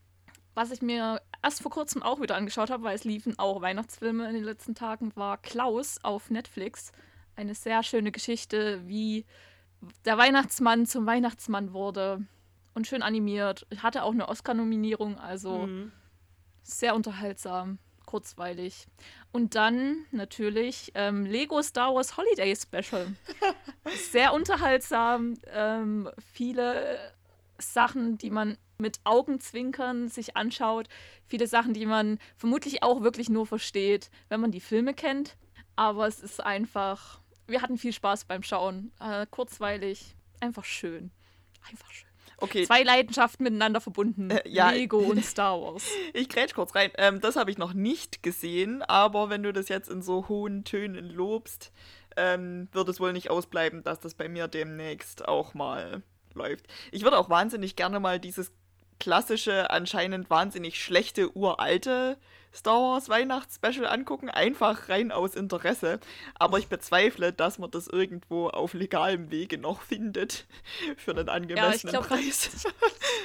[0.60, 4.28] Was ich mir erst vor kurzem auch wieder angeschaut habe, weil es liefen auch Weihnachtsfilme
[4.28, 6.92] in den letzten Tagen, war Klaus auf Netflix.
[7.34, 9.24] Eine sehr schöne Geschichte, wie
[10.04, 12.26] der Weihnachtsmann zum Weihnachtsmann wurde
[12.74, 13.66] und schön animiert.
[13.70, 15.92] Ich hatte auch eine Oscar-Nominierung, also mhm.
[16.62, 18.86] sehr unterhaltsam, kurzweilig.
[19.32, 23.06] Und dann natürlich ähm, Lego Star Wars Holiday Special.
[24.10, 26.98] sehr unterhaltsam, ähm, viele
[27.56, 30.88] Sachen, die man mit Augenzwinkern sich anschaut,
[31.26, 35.36] viele Sachen, die man vermutlich auch wirklich nur versteht, wenn man die Filme kennt.
[35.76, 38.92] Aber es ist einfach, wir hatten viel Spaß beim Schauen.
[39.00, 41.10] Äh, kurzweilig, einfach schön.
[41.68, 42.10] Einfach schön.
[42.40, 42.64] Okay.
[42.64, 44.30] Zwei Leidenschaften miteinander verbunden.
[44.30, 44.70] Äh, ja.
[44.70, 45.84] Lego und Star Wars.
[46.14, 46.90] ich grätsch kurz rein.
[46.96, 50.64] Ähm, das habe ich noch nicht gesehen, aber wenn du das jetzt in so hohen
[50.64, 51.70] Tönen lobst,
[52.16, 56.02] ähm, wird es wohl nicht ausbleiben, dass das bei mir demnächst auch mal
[56.34, 56.66] läuft.
[56.92, 58.52] Ich würde auch wahnsinnig gerne mal dieses
[59.00, 62.18] klassische, anscheinend wahnsinnig schlechte, uralte
[62.52, 66.00] Star Wars Weihnachtsspecial angucken, einfach rein aus Interesse.
[66.34, 70.46] Aber ich bezweifle, dass man das irgendwo auf legalem Wege noch findet
[70.96, 72.66] für einen angemessenen ja, ich glaub, Preis.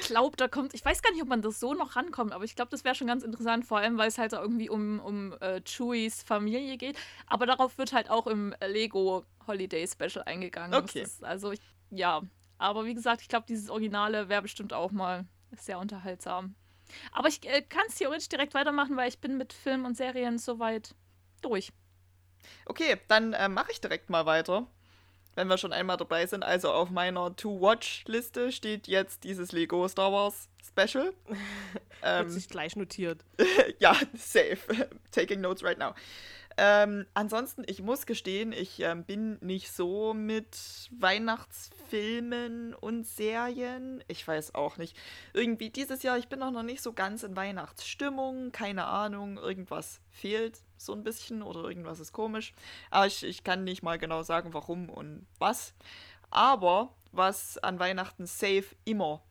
[0.00, 2.44] Ich glaube, da kommt, ich weiß gar nicht, ob man das so noch rankommt, aber
[2.44, 5.32] ich glaube, das wäre schon ganz interessant, vor allem, weil es halt irgendwie um, um
[5.40, 6.96] äh, Chewies Familie geht.
[7.26, 10.74] Aber darauf wird halt auch im Lego Holiday Special eingegangen.
[10.74, 11.02] Okay.
[11.02, 11.60] Ist, also, ich,
[11.90, 12.22] ja.
[12.58, 16.54] Aber wie gesagt, ich glaube, dieses Originale wäre bestimmt auch mal sehr unterhaltsam.
[17.12, 20.38] Aber ich äh, kann es theoretisch direkt weitermachen, weil ich bin mit Film und Serien
[20.38, 20.94] soweit
[21.42, 21.72] durch.
[22.66, 24.66] Okay, dann äh, mache ich direkt mal weiter.
[25.34, 26.42] Wenn wir schon einmal dabei sind.
[26.42, 31.12] Also auf meiner To-Watch-Liste steht jetzt dieses Lego Star Wars Special.
[32.02, 33.22] ähm, Wird sich gleich notiert.
[33.78, 34.88] ja, safe.
[35.10, 35.94] Taking notes right now.
[36.58, 40.56] Ähm, ansonsten, ich muss gestehen, ich ähm, bin nicht so mit
[40.90, 44.02] Weihnachtsfilmen und Serien.
[44.08, 44.96] Ich weiß auch nicht.
[45.34, 48.52] Irgendwie dieses Jahr, ich bin auch noch nicht so ganz in Weihnachtsstimmung.
[48.52, 52.54] Keine Ahnung, irgendwas fehlt so ein bisschen oder irgendwas ist komisch.
[52.90, 55.74] Aber ich, ich kann nicht mal genau sagen, warum und was.
[56.30, 59.22] Aber was an Weihnachten safe immer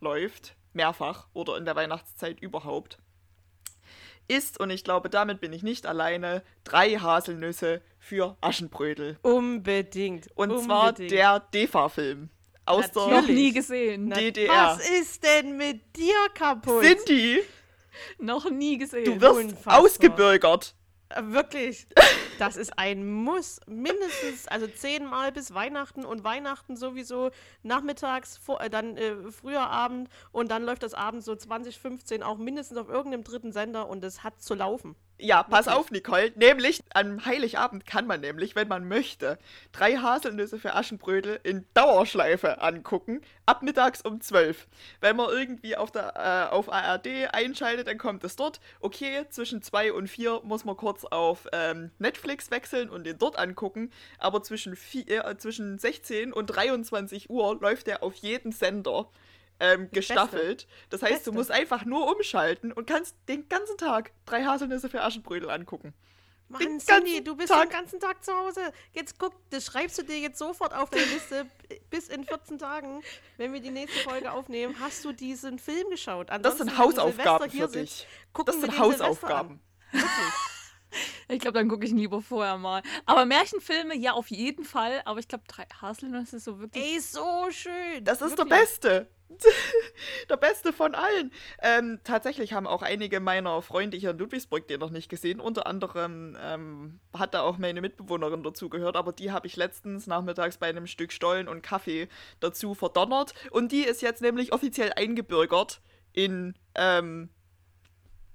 [0.00, 2.98] läuft, mehrfach oder in der Weihnachtszeit überhaupt,
[4.32, 9.18] ist, und ich glaube, damit bin ich nicht alleine, drei Haselnüsse für Aschenbrödel.
[9.22, 10.28] Unbedingt.
[10.34, 10.66] Und unbedingt.
[10.66, 12.30] zwar der DEFA-Film.
[12.64, 13.08] Aus Natürlich.
[13.10, 14.10] der Noch nie gesehen.
[14.10, 14.52] DDR.
[14.52, 16.84] Was ist denn mit dir kaputt?
[16.84, 17.40] Cindy!
[18.18, 19.04] Noch nie gesehen.
[19.04, 19.80] Du wirst Unfassbar.
[19.80, 20.74] ausgebürgert.
[21.24, 21.86] Wirklich,
[22.38, 23.60] das ist ein Muss.
[23.66, 27.30] Mindestens, also zehnmal bis Weihnachten und Weihnachten sowieso
[27.62, 32.38] nachmittags, vor, äh, dann äh, früher Abend und dann läuft das Abend so 2015 auch
[32.38, 34.96] mindestens auf irgendeinem dritten Sender und es hat zu laufen.
[35.24, 36.32] Ja, pass auf, Nicole.
[36.34, 39.38] Nämlich, am Heiligabend kann man nämlich, wenn man möchte,
[39.70, 44.66] drei Haselnüsse für Aschenbrödel in Dauerschleife angucken, ab mittags um 12.
[45.00, 46.16] Wenn man irgendwie auf, der,
[46.50, 48.58] äh, auf ARD einschaltet, dann kommt es dort.
[48.80, 53.38] Okay, zwischen 2 und 4 muss man kurz auf ähm, Netflix wechseln und den dort
[53.38, 53.92] angucken.
[54.18, 59.08] Aber zwischen, vier, äh, zwischen 16 und 23 Uhr läuft der auf jeden Sender
[59.62, 60.66] ähm, gestaffelt.
[60.90, 61.30] Das heißt, Beste.
[61.30, 65.94] du musst einfach nur umschalten und kannst den ganzen Tag drei Haselnüsse für Aschenbrödel angucken.
[66.48, 67.70] Mann, Cindy, du bist Tag.
[67.70, 68.60] den ganzen Tag zu Hause.
[68.92, 71.46] Jetzt guck, das schreibst du dir jetzt sofort auf deine Liste.
[71.90, 73.02] Bis in 14 Tagen,
[73.38, 76.28] wenn wir die nächste Folge aufnehmen, hast du diesen Film geschaut.
[76.28, 77.90] Ansonsten, das sind Hausaufgaben für dich.
[77.90, 78.06] Sitzt,
[78.44, 79.60] das sind Hausaufgaben.
[81.28, 82.82] Ich glaube, dann gucke ich ihn lieber vorher mal.
[83.06, 85.02] Aber Märchenfilme, ja, auf jeden Fall.
[85.04, 86.84] Aber ich glaube, drei Haselnüsse ist so wirklich.
[86.84, 88.04] Ey, so schön.
[88.04, 88.48] Das ist wirklich.
[88.48, 89.08] der Beste.
[90.28, 91.32] der beste von allen.
[91.62, 95.40] Ähm, tatsächlich haben auch einige meiner Freunde hier in Ludwigsburg den noch nicht gesehen.
[95.40, 100.06] Unter anderem ähm, hat da auch meine Mitbewohnerin dazu gehört, aber die habe ich letztens
[100.06, 102.08] nachmittags bei einem Stück Stollen und Kaffee
[102.40, 103.34] dazu verdonnert.
[103.50, 105.80] Und die ist jetzt nämlich offiziell eingebürgert
[106.12, 107.30] in ähm,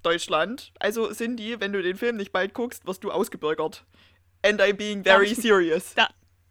[0.08, 0.72] Deutschland.
[0.80, 3.86] Also, Cindy, wenn du den Film nicht bald guckst, wirst du ausgebürgert.
[4.42, 5.94] And I'm being very darf serious.
[5.96, 6.08] da,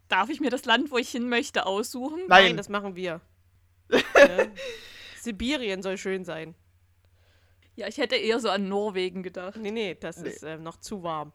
[0.09, 2.19] darf ich mir das Land, wo ich hin möchte, aussuchen?
[2.27, 3.21] Nein, Nein das machen wir.
[3.91, 4.01] ja.
[5.19, 6.53] Sibirien soll schön sein.
[7.75, 9.57] Ja, ich hätte eher so an Norwegen gedacht.
[9.57, 10.29] Nee, nee, das nee.
[10.29, 11.31] ist äh, noch zu warm.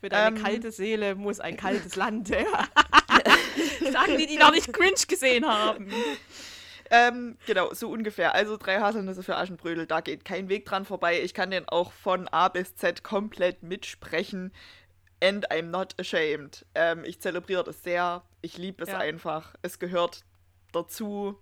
[0.00, 2.46] Für deine ähm, kalte Seele muss ein kaltes Land her.
[3.92, 5.90] Sagen die, die noch nicht Cringe gesehen haben.
[6.90, 8.34] ähm, genau, so ungefähr.
[8.34, 11.22] Also drei Haselnüsse für Aschenbrödel, da geht kein Weg dran vorbei.
[11.22, 14.52] Ich kann den auch von A bis Z komplett mitsprechen.
[15.22, 16.66] And I'm not ashamed.
[16.74, 18.22] Ähm, ich zelebriere das sehr.
[18.40, 18.98] Ich liebe es ja.
[18.98, 19.54] einfach.
[19.62, 20.24] Es gehört
[20.72, 21.38] dazu.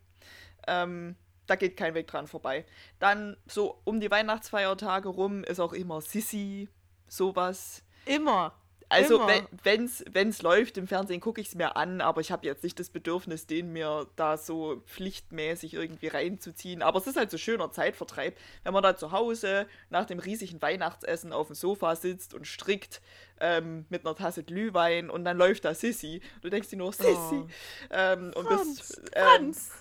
[0.66, 2.66] Ähm, da geht kein Weg dran vorbei.
[2.98, 6.68] Dann so um die Weihnachtsfeiertage rum ist auch immer Sissy,
[7.08, 7.82] sowas.
[8.04, 8.57] Immer.
[8.90, 9.26] Also,
[9.62, 12.78] wenn es läuft im Fernsehen, gucke ich es mir an, aber ich habe jetzt nicht
[12.80, 16.82] das Bedürfnis, den mir da so pflichtmäßig irgendwie reinzuziehen.
[16.82, 20.62] Aber es ist halt so schöner Zeitvertreib, wenn man da zu Hause nach dem riesigen
[20.62, 23.02] Weihnachtsessen auf dem Sofa sitzt und strickt
[23.40, 26.22] ähm, mit einer Tasse Glühwein und dann läuft da Sissy.
[26.40, 27.08] Du denkst dir nur, Sissy.
[27.10, 27.48] Oh.
[27.90, 28.76] Ähm, und Franz,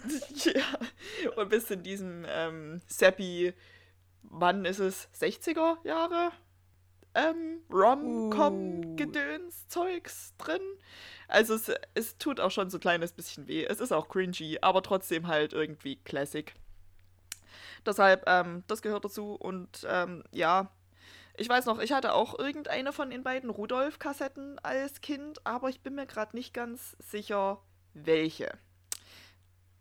[0.04, 3.54] bist, ähm, ja, und bist in diesem ähm, Seppi,
[4.24, 5.08] wann ist es?
[5.18, 6.32] 60er Jahre?
[7.18, 10.62] Ähm, Rom-Com-Gedöns-Zeugs drin.
[11.28, 13.66] Also es, es tut auch schon so ein kleines bisschen weh.
[13.66, 16.54] Es ist auch cringy, aber trotzdem halt irgendwie Classic.
[17.86, 19.34] Deshalb, ähm, das gehört dazu.
[19.34, 20.72] Und ähm, ja,
[21.36, 25.82] ich weiß noch, ich hatte auch irgendeine von den beiden Rudolf-Kassetten als Kind, aber ich
[25.82, 27.62] bin mir gerade nicht ganz sicher,
[27.94, 28.52] welche.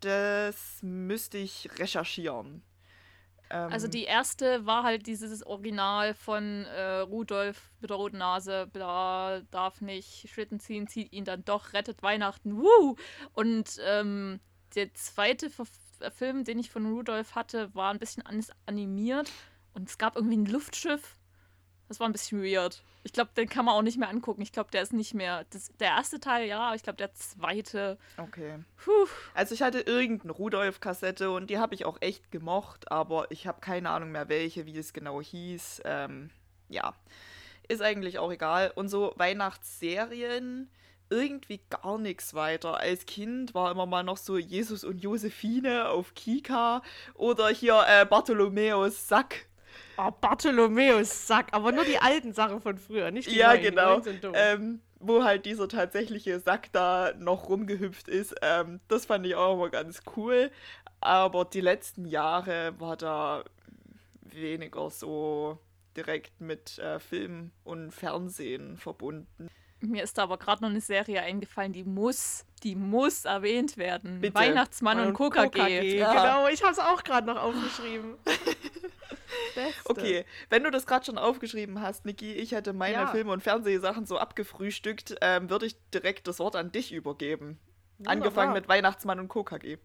[0.01, 2.63] Das müsste ich recherchieren.
[3.49, 8.67] Ähm, also die erste war halt dieses Original von äh, Rudolf mit der roten Nase,
[8.71, 12.95] bla, darf nicht Schlitten ziehen, zieht ihn dann doch, rettet Weihnachten, wuh!
[13.33, 14.39] Und ähm,
[14.75, 15.49] der zweite
[16.15, 19.31] Film, den ich von Rudolf hatte, war ein bisschen anders animiert
[19.73, 21.16] und es gab irgendwie ein Luftschiff
[21.87, 22.83] das war ein bisschen weird.
[23.03, 24.41] Ich glaube, den kann man auch nicht mehr angucken.
[24.41, 25.45] Ich glaube, der ist nicht mehr.
[25.51, 27.97] Das, der erste Teil ja, aber ich glaube, der zweite.
[28.17, 28.59] Okay.
[28.83, 29.07] Puh.
[29.33, 33.61] Also ich hatte irgendeine Rudolf-Kassette und die habe ich auch echt gemocht, aber ich habe
[33.61, 35.83] keine Ahnung mehr welche, wie es genau hieß.
[35.85, 36.29] Ähm,
[36.67, 36.93] ja.
[37.69, 38.71] Ist eigentlich auch egal.
[38.75, 40.69] Und so Weihnachtsserien
[41.09, 42.77] irgendwie gar nichts weiter.
[42.77, 46.81] Als Kind war immer mal noch so Jesus und Josephine auf Kika
[47.13, 49.47] oder hier äh, Bartholomäus Sack
[49.97, 53.63] Oh, Bartholomäus Sack, aber nur die alten Sachen von früher, nicht die Ja, neuen.
[53.63, 53.99] genau.
[53.99, 58.35] Die ähm, wo halt dieser tatsächliche Sack da noch rumgehüpft ist.
[58.41, 60.51] Ähm, das fand ich auch immer ganz cool.
[61.01, 63.43] Aber die letzten Jahre war da
[64.21, 65.59] weniger so
[65.95, 69.49] direkt mit äh, Film und Fernsehen verbunden.
[69.79, 74.21] Mir ist da aber gerade noch eine Serie eingefallen, die muss, die muss erwähnt werden.
[74.21, 74.33] Bitte.
[74.33, 75.97] Weihnachtsmann und, und KKG.
[75.97, 76.13] Ja.
[76.13, 78.15] Genau, ich habe es auch gerade noch aufgeschrieben.
[79.85, 83.07] okay, wenn du das gerade schon aufgeschrieben hast, Niki, ich hätte meine ja.
[83.07, 87.59] Filme und Fernsehsachen so abgefrühstückt, ähm, würde ich direkt das Wort an dich übergeben.
[87.99, 88.13] Wunderbar.
[88.13, 89.77] Angefangen mit Weihnachtsmann und KKG.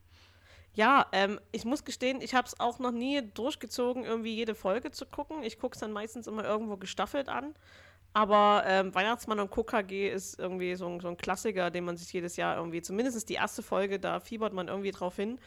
[0.74, 4.90] Ja, ähm, ich muss gestehen, ich habe es auch noch nie durchgezogen, irgendwie jede Folge
[4.90, 5.42] zu gucken.
[5.42, 7.54] Ich gucke es dann meistens immer irgendwo gestaffelt an.
[8.14, 12.12] Aber ähm, Weihnachtsmann und KKG ist irgendwie so ein, so ein, Klassiker, den man sich
[12.12, 15.38] jedes Jahr irgendwie, zumindest die erste Folge, da fiebert man irgendwie drauf hin,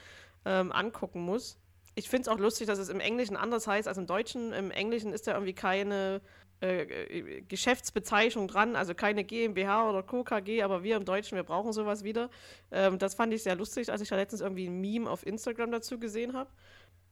[0.45, 1.58] ähm, angucken muss.
[1.93, 4.51] Ich finde es auch lustig, dass es im Englischen anders heißt als im Deutschen.
[4.51, 6.21] Im Englischen ist da irgendwie keine
[6.62, 11.71] äh, äh Geschäftsbezeichnung dran, also keine GmbH oder KKG, aber wir im Deutschen, wir brauchen
[11.71, 12.30] sowas wieder.
[12.71, 15.71] Ähm, das fand ich sehr lustig, als ich da letztens irgendwie ein Meme auf Instagram
[15.71, 16.49] dazu gesehen habe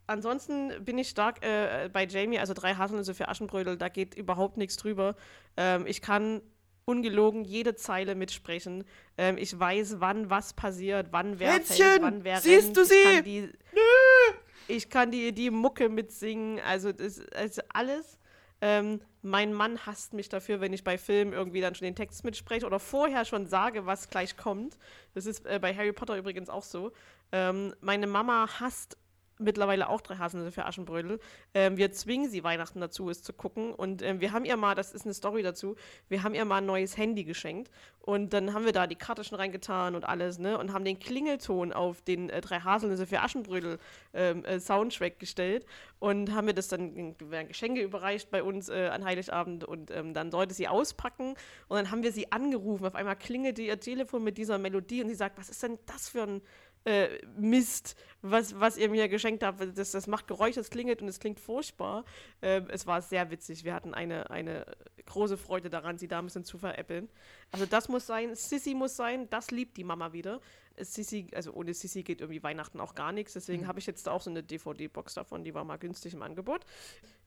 [0.08, 4.58] ansonsten bin ich stark äh, bei Jamie, also drei Haselnüsse für Aschenbrödel, da geht überhaupt
[4.58, 5.16] nichts drüber.
[5.58, 6.42] Ähm, ich kann
[6.86, 8.84] ungelogen jede Zeile mitsprechen.
[9.18, 12.78] Ähm, ich weiß, wann was passiert, wann wer Händchen, fällt, wann wer siehst rennt.
[12.78, 12.96] du sie?
[12.96, 14.38] Ich kann die, Nö.
[14.68, 18.18] Ich kann die, die Mucke mitsingen, also das also alles.
[18.62, 22.24] Ähm, mein Mann hasst mich dafür, wenn ich bei Filmen irgendwie dann schon den Text
[22.24, 24.78] mitspreche oder vorher schon sage, was gleich kommt.
[25.14, 26.94] Das ist äh, bei Harry Potter übrigens auch so.
[27.34, 28.98] Ähm, meine Mama hasst
[29.40, 31.20] mittlerweile auch drei Haselnüsse für Aschenbrödel.
[31.54, 33.74] Ähm, wir zwingen sie Weihnachten dazu, es zu gucken.
[33.74, 35.76] Und ähm, wir haben ihr mal, das ist eine Story dazu,
[36.10, 37.72] wir haben ihr mal ein neues Handy geschenkt.
[38.00, 40.58] Und dann haben wir da die Karte schon reingetan und alles, ne?
[40.58, 43.78] Und haben den Klingelton auf den äh, drei Haselnüsse für Aschenbrödel
[44.14, 45.66] ähm, äh, Soundtrack gestellt.
[46.00, 49.64] Und haben wir das dann, werden Geschenke überreicht bei uns äh, an Heiligabend.
[49.64, 51.36] Und ähm, dann sollte sie auspacken.
[51.68, 52.86] Und dann haben wir sie angerufen.
[52.86, 56.10] Auf einmal klingelte ihr Telefon mit dieser Melodie und sie sagt, was ist denn das
[56.10, 56.42] für ein
[56.86, 59.78] äh, Mist, was, was ihr mir geschenkt habt.
[59.78, 62.06] Das, das macht Geräusche, es klingelt und es klingt furchtbar.
[62.42, 63.64] Ähm, es war sehr witzig.
[63.64, 64.66] Wir hatten eine, eine
[65.06, 67.10] große Freude daran, sie da ein bisschen zu veräppeln.
[67.52, 70.40] Also das muss sein, Sissy muss sein, das liebt die Mama wieder.
[70.78, 73.34] Sissy, also ohne Sissy geht irgendwie Weihnachten auch gar nichts.
[73.34, 73.68] Deswegen mhm.
[73.68, 76.66] habe ich jetzt auch so eine DVD-Box davon, die war mal günstig im Angebot.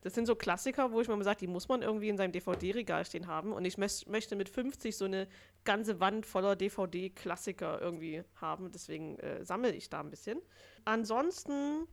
[0.01, 2.33] Das sind so Klassiker, wo ich mir mal sage, die muss man irgendwie in seinem
[2.33, 3.53] DVD-Regal stehen haben.
[3.53, 5.29] Und ich möchte mit 50 so eine
[5.65, 8.71] ganze Wand voller DVD-Klassiker irgendwie haben.
[8.73, 10.41] Deswegen äh, sammle ich da ein bisschen.
[10.87, 11.87] Ansonsten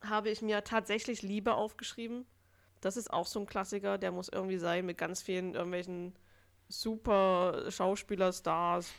[0.00, 2.26] habe ich mir tatsächlich Liebe aufgeschrieben.
[2.80, 6.14] Das ist auch so ein Klassiker, der muss irgendwie sein mit ganz vielen irgendwelchen
[6.68, 8.92] super Schauspieler-Stars,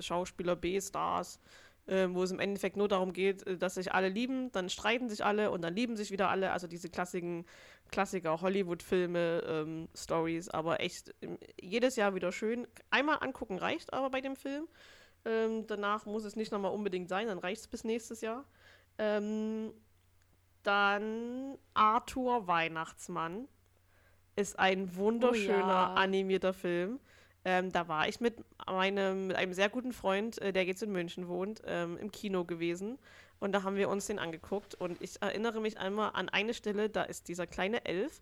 [0.00, 1.40] Schauspieler B-Stars.
[1.88, 5.08] äh, wo es im Endeffekt nur darum geht, äh, dass sich alle lieben, dann streiten
[5.08, 6.52] sich alle und dann lieben sich wieder alle.
[6.52, 7.46] Also diese klassischen
[7.90, 12.66] Klassiker, Hollywood-Filme, ähm, Stories, aber echt ähm, jedes Jahr wieder schön.
[12.90, 14.68] Einmal angucken reicht aber bei dem Film.
[15.24, 18.44] Ähm, danach muss es nicht nochmal unbedingt sein, dann reicht es bis nächstes Jahr.
[18.98, 19.72] Ähm,
[20.62, 23.48] dann Arthur Weihnachtsmann
[24.36, 25.94] ist ein wunderschöner oh ja.
[25.94, 27.00] animierter Film.
[27.44, 30.92] Ähm, da war ich mit, meinem, mit einem sehr guten Freund, äh, der jetzt in
[30.92, 32.98] München wohnt, ähm, im Kino gewesen.
[33.40, 34.74] Und da haben wir uns den angeguckt.
[34.74, 38.20] Und ich erinnere mich einmal an eine Stelle, da ist dieser kleine Elf,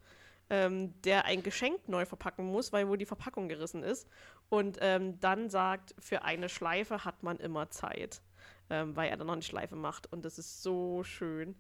[0.50, 4.06] ähm, der ein Geschenk neu verpacken muss, weil wohl die Verpackung gerissen ist.
[4.48, 8.22] Und ähm, dann sagt, für eine Schleife hat man immer Zeit,
[8.70, 10.12] ähm, weil er dann noch eine Schleife macht.
[10.12, 11.56] Und das ist so schön,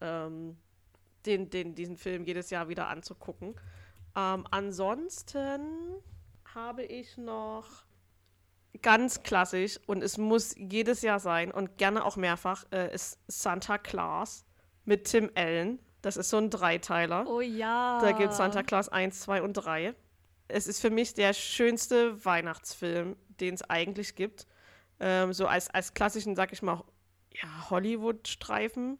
[0.00, 0.56] ähm,
[1.26, 3.54] den, den, diesen Film jedes Jahr wieder anzugucken.
[4.16, 5.60] Ähm, ansonsten
[6.54, 7.84] habe ich noch
[8.82, 13.78] ganz klassisch und es muss jedes Jahr sein und gerne auch mehrfach, äh, ist Santa
[13.78, 14.44] Claus
[14.84, 15.78] mit Tim Allen.
[16.02, 17.26] Das ist so ein Dreiteiler.
[17.26, 18.00] Oh ja.
[18.00, 19.94] Da gibt es Santa Claus 1, 2 und 3.
[20.52, 24.46] Es ist für mich der schönste Weihnachtsfilm, den es eigentlich gibt.
[24.98, 26.84] Ähm, so als, als klassischen, sag ich mal,
[27.32, 28.98] ja, Hollywood-Streifen.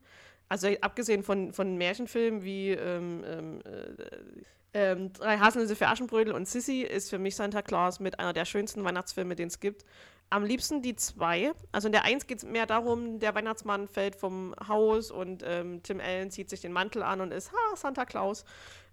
[0.48, 6.46] Also abgesehen von, von Märchenfilmen wie ähm, ähm äh, ähm, Drei Haselnüsse für Aschenbrödel und
[6.46, 9.84] Sissy ist für mich Santa Claus mit einer der schönsten Weihnachtsfilme, den es gibt.
[10.30, 11.52] Am liebsten die zwei.
[11.72, 15.82] Also in der eins geht es mehr darum, der Weihnachtsmann fällt vom Haus und ähm,
[15.82, 18.44] Tim Allen zieht sich den Mantel an und ist, ha, Santa Claus.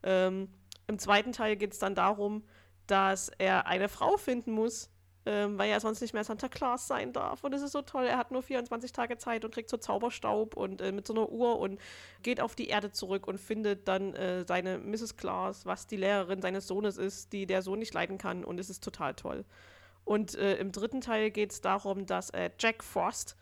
[0.01, 0.49] Ähm,
[0.87, 2.43] Im zweiten Teil geht es dann darum,
[2.87, 4.89] dass er eine Frau finden muss,
[5.25, 7.43] ähm, weil er sonst nicht mehr Santa Claus sein darf.
[7.43, 10.55] Und es ist so toll, er hat nur 24 Tage Zeit und kriegt so Zauberstaub
[10.55, 11.81] und äh, mit so einer Uhr und
[12.23, 15.17] geht auf die Erde zurück und findet dann äh, seine Mrs.
[15.17, 18.45] Claus, was die Lehrerin seines Sohnes ist, die der Sohn nicht leiden kann.
[18.45, 19.43] Und es ist total toll.
[20.05, 23.35] Und äh, im dritten Teil geht es darum, dass Jack Frost,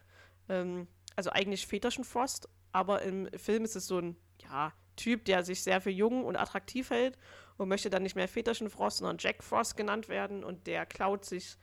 [0.50, 5.44] ähm, also eigentlich Väterchen Frost, aber im Film ist es so ein, ja, Typ, der
[5.44, 7.18] sich sehr für jung und attraktiv hält
[7.58, 11.26] und möchte dann nicht mehr Väterchen Frost, sondern Jack Frost genannt werden und der klaut
[11.26, 11.58] sich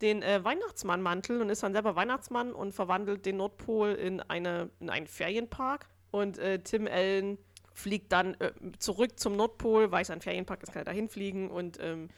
[0.00, 4.90] den äh, Weihnachtsmannmantel und ist dann selber Weihnachtsmann und verwandelt den Nordpol in, eine, in
[4.90, 5.88] einen Ferienpark.
[6.10, 7.38] Und äh, Tim Allen
[7.72, 11.50] fliegt dann äh, zurück zum Nordpol, weil es ein Ferienpark ist, kann er da hinfliegen
[11.50, 12.08] und ähm,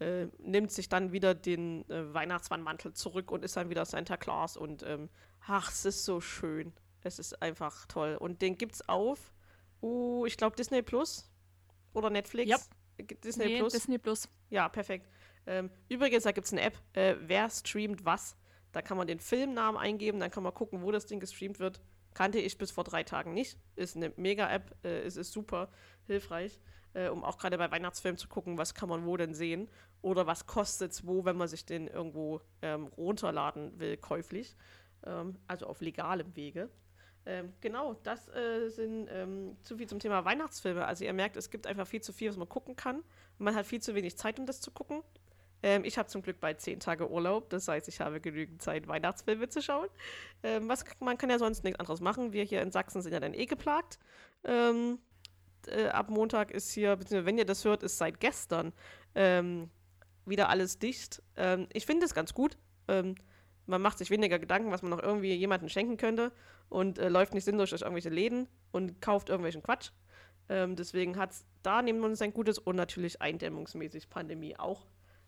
[0.00, 4.56] äh, nimmt sich dann wieder den äh, Weihnachtsmannmantel zurück und ist dann wieder Santa Claus.
[4.56, 5.08] Und ähm,
[5.46, 6.72] ach, es ist so schön.
[7.02, 8.16] Es ist einfach toll.
[8.18, 9.32] Und den gibt's auf,
[9.84, 11.30] uh, ich glaube, Disney Plus
[11.92, 12.50] oder Netflix.
[12.50, 12.58] Ja.
[13.22, 13.72] Disney nee, Plus.
[13.72, 14.28] Disney Plus.
[14.50, 15.08] Ja, perfekt.
[15.46, 18.36] Ähm, übrigens, da gibt es eine App, äh, wer streamt was.
[18.72, 21.80] Da kann man den Filmnamen eingeben, dann kann man gucken, wo das Ding gestreamt wird.
[22.14, 23.58] Kannte ich bis vor drei Tagen nicht.
[23.76, 25.68] Ist eine Mega-App, äh, es ist super
[26.06, 26.60] hilfreich,
[26.94, 29.68] äh, um auch gerade bei Weihnachtsfilmen zu gucken, was kann man wo denn sehen
[30.00, 34.56] oder was kostet es wo, wenn man sich den irgendwo ähm, runterladen will, käuflich.
[35.04, 36.70] Ähm, also auf legalem Wege.
[37.26, 40.84] Ähm, genau, das äh, sind ähm, zu viel zum Thema Weihnachtsfilme.
[40.84, 43.02] Also ihr merkt, es gibt einfach viel zu viel, was man gucken kann.
[43.38, 45.02] Man hat viel zu wenig Zeit, um das zu gucken.
[45.62, 48.86] Ähm, ich habe zum Glück bald zehn Tage Urlaub, das heißt, ich habe genügend Zeit,
[48.86, 49.88] Weihnachtsfilme zu schauen.
[50.42, 52.34] Ähm, was, man kann ja sonst nichts anderes machen.
[52.34, 53.98] Wir hier in Sachsen sind ja dann eh geplagt.
[54.44, 54.98] Ähm,
[55.66, 58.74] äh, ab Montag ist hier, beziehungsweise wenn ihr das hört, ist seit gestern
[59.14, 59.70] ähm,
[60.26, 61.22] wieder alles dicht.
[61.74, 62.56] Ich finde es ganz gut.
[63.66, 66.32] Man macht sich weniger Gedanken, was man noch irgendwie jemandem schenken könnte
[66.68, 69.90] und äh, läuft nicht sinnlos durch irgendwelche Läden und kauft irgendwelchen Quatsch.
[70.48, 74.86] Ähm, deswegen hat es da wir uns ein gutes und natürlich eindämmungsmäßig Pandemie auch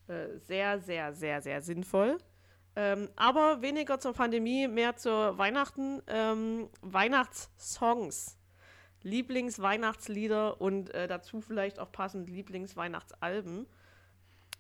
[0.09, 2.18] äh, sehr, sehr, sehr, sehr sinnvoll.
[2.77, 6.03] Ähm, aber weniger zur Pandemie, mehr zur Weihnachten.
[6.07, 8.38] Ähm, Weihnachtssongs.
[9.03, 13.66] Lieblingsweihnachtslieder und äh, dazu vielleicht auch passend Lieblingsweihnachtsalben.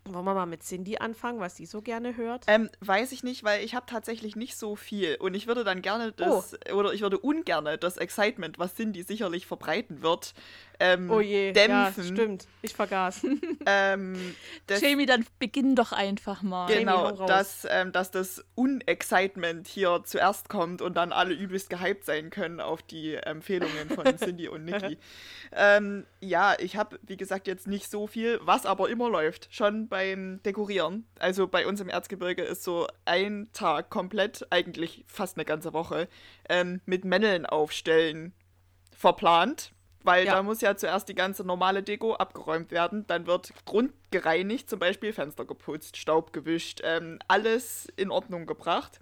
[0.06, 2.44] Wollen wir mal mit Cindy anfangen, was sie so gerne hört?
[2.46, 5.16] Ähm, weiß ich nicht, weil ich habe tatsächlich nicht so viel.
[5.16, 6.74] Und ich würde dann gerne das, oh.
[6.74, 10.34] oder ich würde ungerne das Excitement, was Cindy sicherlich verbreiten wird,
[10.80, 12.04] ähm, oh je, dämpfen.
[12.04, 12.46] Ja, stimmt.
[12.62, 13.24] Ich vergaß.
[13.66, 14.34] ähm,
[14.66, 16.66] das, Jamie, dann beginn doch einfach mal.
[16.66, 22.30] Genau, dass, ähm, dass das Unexcitement hier zuerst kommt und dann alle übelst gehypt sein
[22.30, 24.98] können auf die Empfehlungen von Cindy und Nikki.
[25.52, 29.48] Ähm, ja, ich habe, wie gesagt, jetzt nicht so viel, was aber immer läuft.
[29.54, 31.06] Schon beim Dekorieren.
[31.18, 36.08] Also bei uns im Erzgebirge ist so ein Tag komplett, eigentlich fast eine ganze Woche,
[36.48, 38.34] ähm, mit Männeln aufstellen
[38.96, 39.72] verplant
[40.06, 40.34] weil ja.
[40.34, 43.06] da muss ja zuerst die ganze normale Deko abgeräumt werden.
[43.06, 49.00] Dann wird grundgereinigt, zum Beispiel Fenster geputzt, Staub gewischt, ähm, alles in Ordnung gebracht.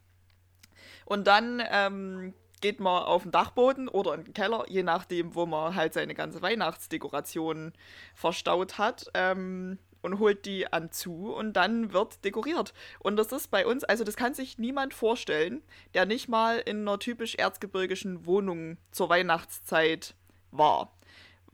[1.05, 5.45] Und dann ähm, geht man auf den Dachboden oder in den Keller, je nachdem, wo
[5.45, 7.75] man halt seine ganze Weihnachtsdekoration
[8.15, 9.11] verstaut hat.
[9.15, 12.75] Ähm, und holt die an zu und dann wird dekoriert.
[12.99, 15.63] Und das ist bei uns, also das kann sich niemand vorstellen,
[15.95, 20.15] der nicht mal in einer typisch erzgebirgischen Wohnung zur Weihnachtszeit
[20.51, 20.93] war.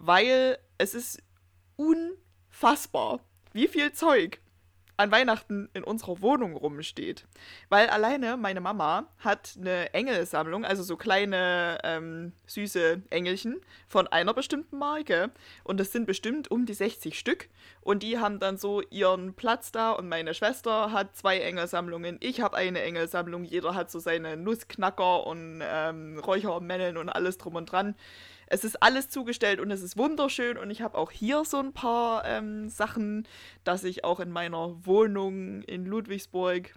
[0.03, 1.23] Weil es ist
[1.77, 3.21] unfassbar,
[3.53, 4.41] wie viel Zeug
[4.97, 7.27] an Weihnachten in unserer Wohnung rumsteht.
[7.71, 14.35] Weil alleine meine Mama hat eine Engelsammlung, also so kleine ähm, süße Engelchen von einer
[14.35, 15.31] bestimmten Marke.
[15.65, 17.49] Und das sind bestimmt um die 60 Stück.
[17.81, 19.93] Und die haben dann so ihren Platz da.
[19.93, 22.19] Und meine Schwester hat zwei Engelsammlungen.
[22.21, 23.45] Ich habe eine Engelsammlung.
[23.45, 27.95] Jeder hat so seine Nussknacker und ähm, Räuchermänneln und alles drum und dran.
[28.53, 31.73] Es ist alles zugestellt und es ist wunderschön und ich habe auch hier so ein
[31.73, 33.27] paar ähm, Sachen,
[33.63, 36.75] dass ich auch in meiner Wohnung in Ludwigsburg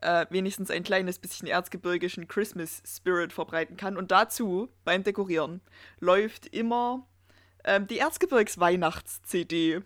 [0.00, 3.96] äh, wenigstens ein kleines bisschen erzgebirgischen Christmas Spirit verbreiten kann.
[3.96, 5.60] Und dazu beim Dekorieren
[5.98, 7.04] läuft immer
[7.64, 9.80] ähm, die Erzgebirgs Weihnachts-CD.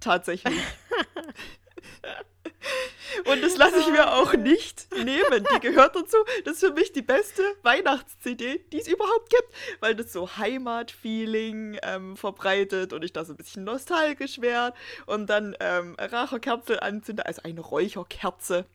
[0.00, 0.54] Tatsächlich.
[3.24, 5.46] Und das lasse ich mir auch nicht nehmen.
[5.54, 6.16] Die gehört dazu.
[6.44, 11.78] Das ist für mich die beste Weihnachts-CD, die es überhaupt gibt, weil das so Heimatfeeling
[11.82, 17.26] ähm, verbreitet und ich da so ein bisschen nostalgisch werde und dann ähm, Racherkerze anzünde,
[17.26, 18.66] also eine Räucherkerze,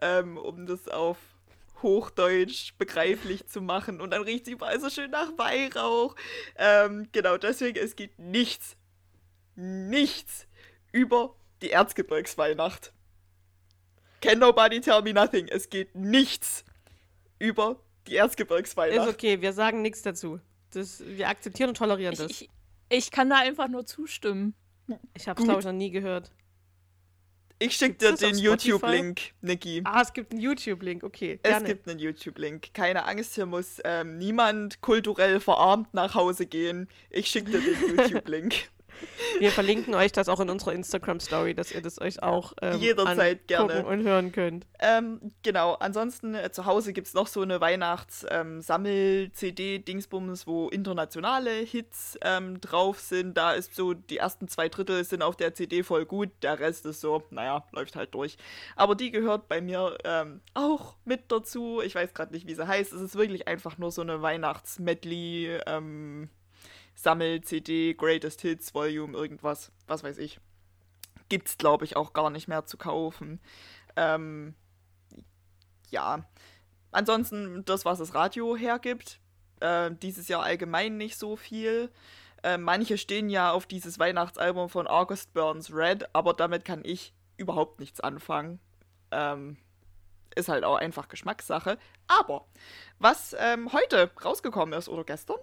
[0.00, 1.16] ähm, um das auf
[1.82, 6.16] Hochdeutsch begreiflich zu machen und dann riecht sie überall so schön nach Weihrauch.
[6.56, 8.76] Ähm, genau, deswegen, es geht nichts,
[9.54, 10.46] nichts
[10.92, 12.92] über die Erzgebirgsweihnacht.
[14.20, 15.48] Can nobody tell me nothing?
[15.48, 16.64] Es geht nichts
[17.38, 19.08] über die Erzgebirgsweihnacht.
[19.08, 20.40] Ist okay, wir sagen nichts dazu.
[20.70, 22.30] Das, wir akzeptieren und tolerieren ich, das.
[22.30, 22.50] Ich,
[22.88, 24.54] ich, kann da einfach nur zustimmen.
[25.14, 26.32] Ich habe es, glaube ich, noch nie gehört.
[27.60, 29.82] Ich schicke dir den YouTube-Link, Niki.
[29.84, 31.40] Ah, es gibt einen YouTube-Link, okay.
[31.42, 31.58] Gerne.
[31.58, 32.72] Es gibt einen YouTube-Link.
[32.72, 36.88] Keine Angst, hier muss ähm, niemand kulturell verarmt nach Hause gehen.
[37.10, 38.70] Ich schicke dir den YouTube-Link.
[39.38, 43.46] Wir verlinken euch das auch in unserer Instagram-Story, dass ihr das euch auch ähm, jederzeit
[43.46, 44.66] gerne und hören könnt.
[44.80, 51.50] Ähm, genau, ansonsten äh, zu Hause gibt es noch so eine Weihnachts-Sammel-CD-Dingsbums, ähm, wo internationale
[51.50, 53.36] Hits ähm, drauf sind.
[53.36, 56.86] Da ist so, die ersten zwei Drittel sind auf der CD voll gut, der Rest
[56.86, 58.36] ist so, naja, läuft halt durch.
[58.76, 61.80] Aber die gehört bei mir ähm, auch mit dazu.
[61.82, 62.92] Ich weiß gerade nicht, wie sie heißt.
[62.92, 66.28] Es ist wirklich einfach nur so eine Weihnachts-Medley- ähm,
[66.98, 70.40] Sammel-CD, Greatest Hits, Volume, irgendwas, was weiß ich.
[71.28, 73.40] Gibt's, glaube ich, auch gar nicht mehr zu kaufen.
[73.94, 74.56] Ähm,
[75.90, 76.24] ja.
[76.90, 79.20] Ansonsten das, was das Radio hergibt.
[79.60, 81.92] Äh, dieses Jahr allgemein nicht so viel.
[82.42, 87.14] Äh, manche stehen ja auf dieses Weihnachtsalbum von August Burns Red, aber damit kann ich
[87.36, 88.58] überhaupt nichts anfangen.
[89.12, 89.56] Ähm,
[90.34, 91.78] ist halt auch einfach Geschmackssache.
[92.08, 92.48] Aber
[92.98, 95.38] was ähm, heute rausgekommen ist oder gestern,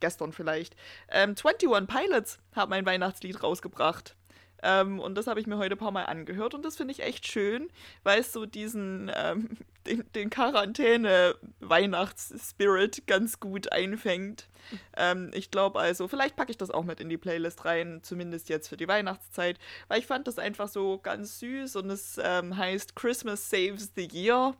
[0.00, 0.76] gestern vielleicht.
[1.10, 4.16] Ähm, 21 Pilots haben ein Weihnachtslied rausgebracht.
[4.62, 7.00] Ähm, und das habe ich mir heute ein paar Mal angehört und das finde ich
[7.00, 7.68] echt schön,
[8.02, 9.50] weil es so diesen, ähm,
[9.86, 14.48] den, den Quarantäne-Weihnachts-Spirit ganz gut einfängt.
[14.96, 18.48] Ähm, ich glaube also, vielleicht packe ich das auch mit in die Playlist rein, zumindest
[18.48, 22.56] jetzt für die Weihnachtszeit, weil ich fand das einfach so ganz süß und es ähm,
[22.56, 24.56] heißt Christmas Saves the Year.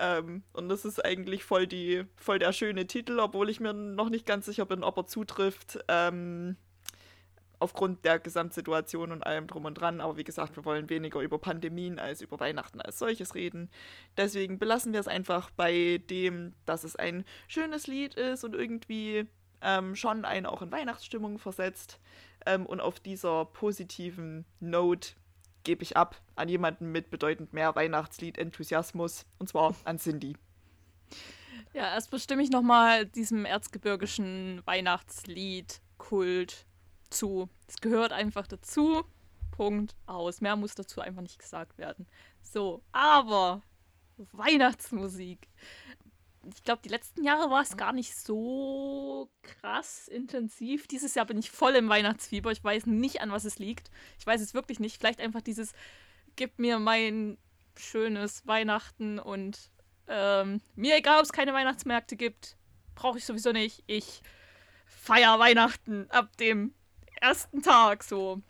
[0.00, 4.08] Ähm, und das ist eigentlich voll, die, voll der schöne Titel, obwohl ich mir noch
[4.08, 5.78] nicht ganz sicher bin, ob er zutrifft.
[5.88, 6.56] Ähm,
[7.60, 10.00] aufgrund der Gesamtsituation und allem drum und dran.
[10.00, 13.70] Aber wie gesagt, wir wollen weniger über Pandemien als über Weihnachten als solches reden.
[14.16, 19.26] Deswegen belassen wir es einfach bei dem, dass es ein schönes Lied ist und irgendwie
[19.60, 22.00] ähm, schon einen auch in Weihnachtsstimmung versetzt.
[22.46, 25.10] Ähm, und auf dieser positiven Note
[25.64, 30.36] gebe ich ab an jemanden mit bedeutend mehr Weihnachtslied-Enthusiasmus, und zwar an Cindy.
[31.72, 36.66] Ja, erst bestimme ich nochmal diesem erzgebirgischen Weihnachtslied-Kult
[37.10, 37.48] zu.
[37.68, 39.04] Es gehört einfach dazu.
[39.52, 40.40] Punkt aus.
[40.40, 42.06] Mehr muss dazu einfach nicht gesagt werden.
[42.42, 43.62] So, aber
[44.32, 45.48] Weihnachtsmusik
[46.48, 50.86] ich glaube, die letzten Jahre war es gar nicht so krass intensiv.
[50.86, 52.50] Dieses Jahr bin ich voll im Weihnachtsfieber.
[52.50, 53.90] Ich weiß nicht, an was es liegt.
[54.18, 54.98] Ich weiß es wirklich nicht.
[54.98, 55.72] Vielleicht einfach dieses,
[56.36, 57.36] gib mir mein
[57.76, 59.70] schönes Weihnachten und
[60.08, 62.56] ähm, mir egal, ob es keine Weihnachtsmärkte gibt,
[62.94, 63.84] brauche ich sowieso nicht.
[63.86, 64.22] Ich
[64.86, 66.74] feiere Weihnachten ab dem
[67.20, 68.02] ersten Tag.
[68.02, 68.40] So,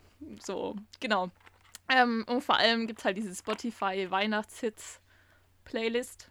[0.41, 1.29] so, genau.
[1.89, 5.01] Ähm, und vor allem gibt es halt diese Spotify Weihnachtshits
[5.65, 6.30] Playlist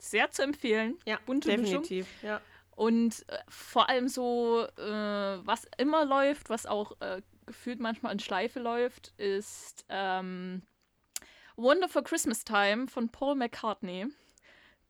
[0.00, 0.98] sehr zu empfehlen.
[1.06, 2.06] Ja, Bunte definitiv.
[2.06, 2.28] Mischung.
[2.28, 2.40] Ja.
[2.76, 8.20] Und äh, vor allem so, äh, was immer läuft, was auch äh, gefühlt manchmal in
[8.20, 10.62] Schleife läuft, ist ähm,
[11.56, 14.06] Wonderful Christmas Time von Paul McCartney.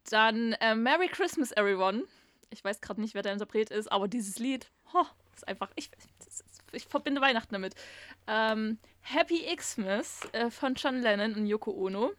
[0.08, 2.04] Dann äh, Merry Christmas Everyone.
[2.50, 5.90] Ich weiß gerade nicht, wer der Interpret ist, aber dieses Lied, oh, ist einfach, ich,
[6.72, 7.74] ich verbinde Weihnachten damit.
[8.26, 12.12] Ähm, Happy Xmas äh, von John Lennon und Yoko Ono.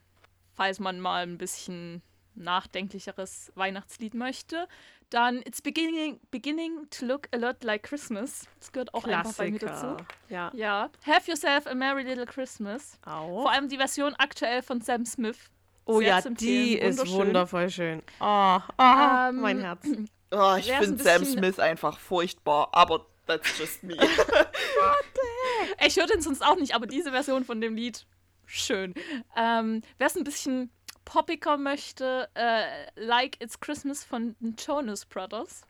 [0.54, 2.02] Falls man mal ein bisschen
[2.34, 4.66] nachdenklicheres Weihnachtslied möchte.
[5.10, 8.46] Dann It's beginning, beginning to look a lot like Christmas.
[8.58, 9.18] Das gehört auch Klassiker.
[9.18, 10.04] einfach bei mir dazu.
[10.28, 10.50] Ja.
[10.54, 10.90] ja.
[11.06, 12.98] Have Yourself a Merry Little Christmas.
[13.04, 13.42] Auch.
[13.42, 15.50] Vor allem die Version aktuell von Sam Smith.
[15.84, 18.02] Oh Sehr ja, die ist wundervoll schön.
[18.20, 19.86] Oh, oh ähm, mein Herz.
[20.30, 23.96] Oh, ich finde Sam Smith einfach furchtbar, aber that's just me.
[25.86, 28.06] ich höre den sonst auch nicht, aber diese Version von dem Lied,
[28.46, 28.94] schön.
[29.36, 30.70] Ähm, Wer es ein bisschen
[31.04, 35.62] poppiger möchte, äh, Like It's Christmas von den Jonas Brothers.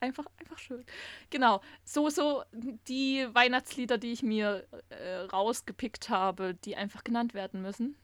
[0.00, 0.84] Einfach, einfach schön.
[1.30, 7.62] Genau, so, so die Weihnachtslieder, die ich mir äh, rausgepickt habe, die einfach genannt werden
[7.62, 7.96] müssen.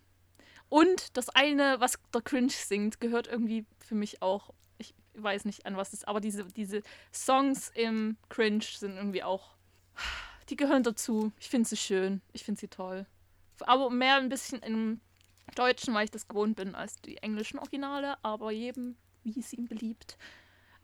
[0.69, 4.51] Und das eine, was der Cringe singt, gehört irgendwie für mich auch.
[4.79, 6.83] Ich weiß nicht, an was das ist, aber diese, diese
[7.13, 9.55] Songs im Cringe sind irgendwie auch.
[10.49, 11.33] Die gehören dazu.
[11.39, 12.21] Ich finde sie schön.
[12.33, 13.07] Ich finde sie toll.
[13.61, 15.01] Aber mehr ein bisschen im
[15.55, 19.67] Deutschen, weil ich das gewohnt bin, als die englischen Originale, aber jedem, wie es ihm
[19.67, 20.17] beliebt.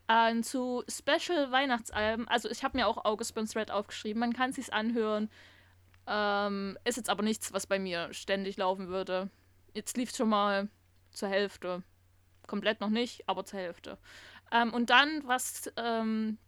[0.08, 4.50] Äh, zu Special Weihnachtsalben, also ich habe mir auch August Burns Red aufgeschrieben, man kann
[4.50, 5.30] es sich anhören.
[6.06, 9.30] Ähm, ist jetzt aber nichts, was bei mir ständig laufen würde.
[9.74, 10.68] Jetzt lief es schon mal
[11.12, 11.82] zur Hälfte.
[12.46, 13.98] Komplett noch nicht, aber zur Hälfte.
[14.50, 16.38] Ähm, und dann, was ähm,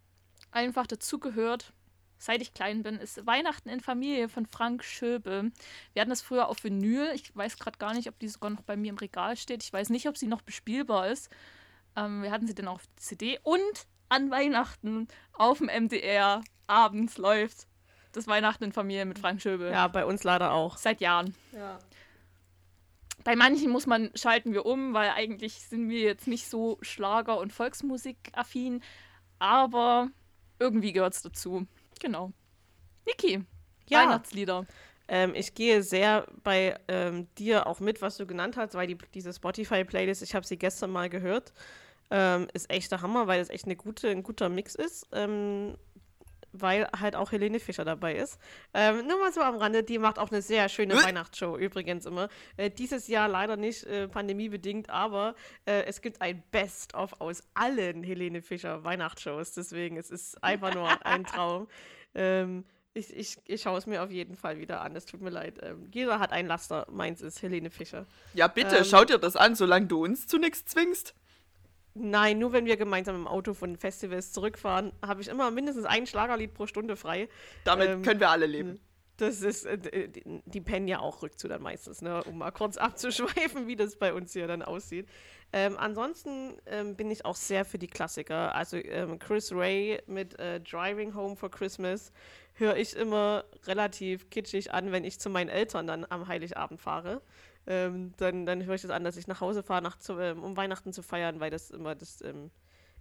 [0.51, 1.71] einfach dazugehört,
[2.23, 5.51] seit ich klein bin, ist Weihnachten in Familie von Frank Schöbe.
[5.93, 7.11] Wir hatten das früher auf Vinyl.
[7.13, 9.63] Ich weiß gerade gar nicht, ob die sogar noch bei mir im Regal steht.
[9.63, 11.29] Ich weiß nicht, ob sie noch bespielbar ist.
[11.95, 13.39] Ähm, wir hatten sie dann auf CD.
[13.43, 17.67] Und an Weihnachten auf dem MDR abends läuft
[18.13, 19.69] das Weihnachten in Familie mit Frank Schöbe.
[19.69, 20.77] Ja, bei uns leider auch.
[20.77, 21.35] Seit Jahren.
[21.51, 21.79] Ja.
[23.23, 27.39] Bei manchen muss man schalten wir um, weil eigentlich sind wir jetzt nicht so Schlager-
[27.39, 28.81] und Volksmusik-affin,
[29.39, 30.09] aber
[30.59, 31.67] irgendwie gehört es dazu.
[32.03, 32.33] Genau.
[33.07, 33.45] Niki,
[33.87, 33.99] ja.
[33.99, 34.65] Weihnachtslieder.
[35.07, 38.97] Ähm, ich gehe sehr bei ähm, dir auch mit, was du genannt hast, weil die,
[39.13, 41.53] diese Spotify-Playlist, ich habe sie gestern mal gehört,
[42.11, 45.07] ähm, ist echt der Hammer, weil es echt eine gute, ein guter Mix ist.
[46.53, 48.39] Weil halt auch Helene Fischer dabei ist.
[48.73, 51.03] Ähm, nur mal so am Rande, die macht auch eine sehr schöne äh?
[51.03, 52.29] Weihnachtsshow übrigens immer.
[52.57, 55.35] Äh, dieses Jahr leider nicht äh, pandemiebedingt, aber
[55.65, 59.53] äh, es gibt ein Best-of aus allen Helene Fischer Weihnachtsshows.
[59.53, 61.67] Deswegen, es ist einfach nur ein Traum.
[62.15, 64.95] Ähm, ich, ich, ich schaue es mir auf jeden Fall wieder an.
[64.95, 65.59] Es tut mir leid.
[65.63, 66.85] Ähm, jeder hat ein Laster.
[66.91, 68.05] Meins ist Helene Fischer.
[68.35, 71.15] Ja, bitte, ähm, schau dir das an, solange du uns zu nichts zwingst.
[71.95, 76.07] Nein, nur wenn wir gemeinsam im Auto von Festivals zurückfahren, habe ich immer mindestens ein
[76.07, 77.29] Schlagerlied pro Stunde frei.
[77.65, 78.79] Damit ähm, können wir alle leben.
[79.17, 80.09] Das ist, äh,
[80.45, 82.23] die pennen ja auch rückzu dann meistens, ne?
[82.23, 85.07] um mal kurz abzuschweifen, wie das bei uns hier dann aussieht.
[85.51, 88.55] Ähm, ansonsten ähm, bin ich auch sehr für die Klassiker.
[88.55, 92.11] Also ähm, Chris Ray mit äh, Driving Home for Christmas
[92.53, 97.21] höre ich immer relativ kitschig an, wenn ich zu meinen Eltern dann am Heiligabend fahre
[97.67, 100.57] ähm, dann, dann höre ich das an, dass ich nach Hause fahre, nach, ähm, um
[100.57, 102.51] Weihnachten zu feiern, weil das immer das, ähm,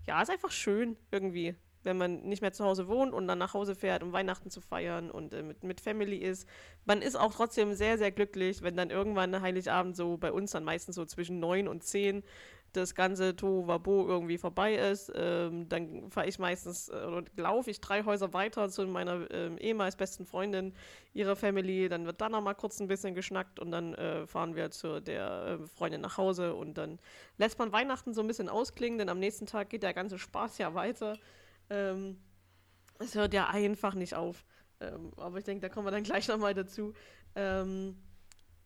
[0.07, 3.55] ja, ist einfach schön irgendwie, wenn man nicht mehr zu Hause wohnt und dann nach
[3.55, 6.49] Hause fährt, um Weihnachten zu feiern und äh, mit, mit Family ist.
[6.85, 10.65] Man ist auch trotzdem sehr, sehr glücklich, wenn dann irgendwann Heiligabend so bei uns dann
[10.65, 12.23] meistens so zwischen neun und zehn
[12.73, 17.81] das ganze Tohuwabo irgendwie vorbei ist, ähm, dann fahre ich meistens äh, oder laufe ich
[17.81, 20.75] drei Häuser weiter zu meiner ähm, ehemals besten Freundin,
[21.13, 21.89] ihrer Family.
[21.89, 25.01] Dann wird da noch mal kurz ein bisschen geschnackt und dann äh, fahren wir zu
[25.01, 26.99] der äh, Freundin nach Hause und dann
[27.39, 30.59] lässt man Weihnachten so ein bisschen ausklingen, denn am nächsten Tag geht der ganze Spaß
[30.59, 31.19] ja weiter.
[31.71, 32.19] Ähm,
[32.99, 34.45] es hört ja einfach nicht auf.
[34.81, 36.93] Ähm, aber ich denke, da kommen wir dann gleich noch mal dazu.
[37.35, 37.97] Ähm,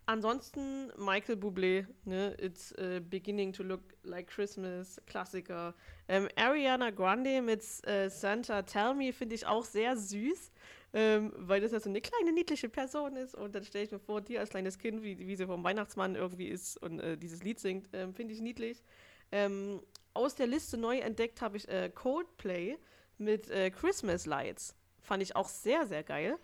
[0.09, 2.36] Ansonsten Michael Bublé, ne?
[2.38, 5.74] It's uh, beginning to look like Christmas, Klassiker.
[6.07, 10.52] Ähm, Ariana Grande mit äh, Santa Tell Me finde ich auch sehr süß,
[10.92, 13.34] ähm, weil das ja so eine kleine niedliche Person ist.
[13.34, 16.14] Und dann stelle ich mir vor, die als kleines Kind, wie, wie sie vom Weihnachtsmann
[16.14, 18.84] irgendwie ist und äh, dieses Lied singt, ähm, finde ich niedlich.
[19.32, 19.82] Ähm,
[20.14, 22.78] aus der Liste neu entdeckt habe ich äh, Coldplay
[23.18, 24.76] mit äh, Christmas Lights.
[25.00, 26.38] Fand ich auch sehr, sehr geil.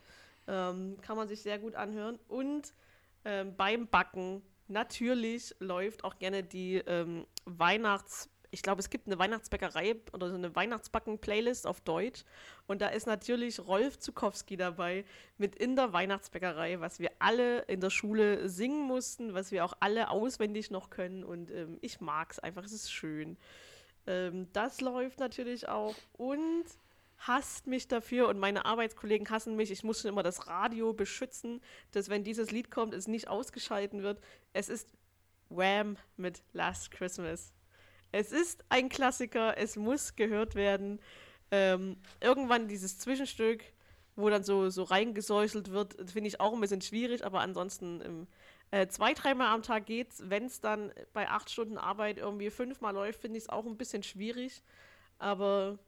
[0.48, 2.18] Ähm, kann man sich sehr gut anhören.
[2.26, 2.74] Und
[3.24, 9.18] ähm, beim Backen natürlich läuft auch gerne die ähm, Weihnachts- ich glaube, es gibt eine
[9.18, 12.22] Weihnachtsbäckerei oder so eine Weihnachtsbacken-Playlist auf Deutsch.
[12.66, 15.06] Und da ist natürlich Rolf Zukowski dabei
[15.38, 19.72] mit In der Weihnachtsbäckerei, was wir alle in der Schule singen mussten, was wir auch
[19.80, 21.24] alle auswendig noch können.
[21.24, 23.38] Und ähm, ich mag es einfach, es ist schön.
[24.06, 25.94] Ähm, das läuft natürlich auch.
[26.12, 26.66] Und
[27.26, 29.70] hasst mich dafür und meine Arbeitskollegen hassen mich.
[29.70, 31.60] Ich muss schon immer das Radio beschützen,
[31.90, 34.20] dass wenn dieses Lied kommt, es nicht ausgeschalten wird.
[34.52, 34.92] Es ist
[35.48, 37.52] Wham mit Last Christmas.
[38.10, 41.00] Es ist ein Klassiker, es muss gehört werden.
[41.50, 43.62] Ähm, irgendwann dieses Zwischenstück
[44.16, 48.26] wo dann so, so reingesäuselt wird, finde ich auch ein bisschen schwierig, aber ansonsten im,
[48.70, 50.22] äh, zwei, dreimal am Tag geht's.
[50.26, 53.76] Wenn es dann bei acht Stunden Arbeit irgendwie fünfmal läuft, finde ich es auch ein
[53.76, 54.62] bisschen schwierig.
[55.18, 55.78] Aber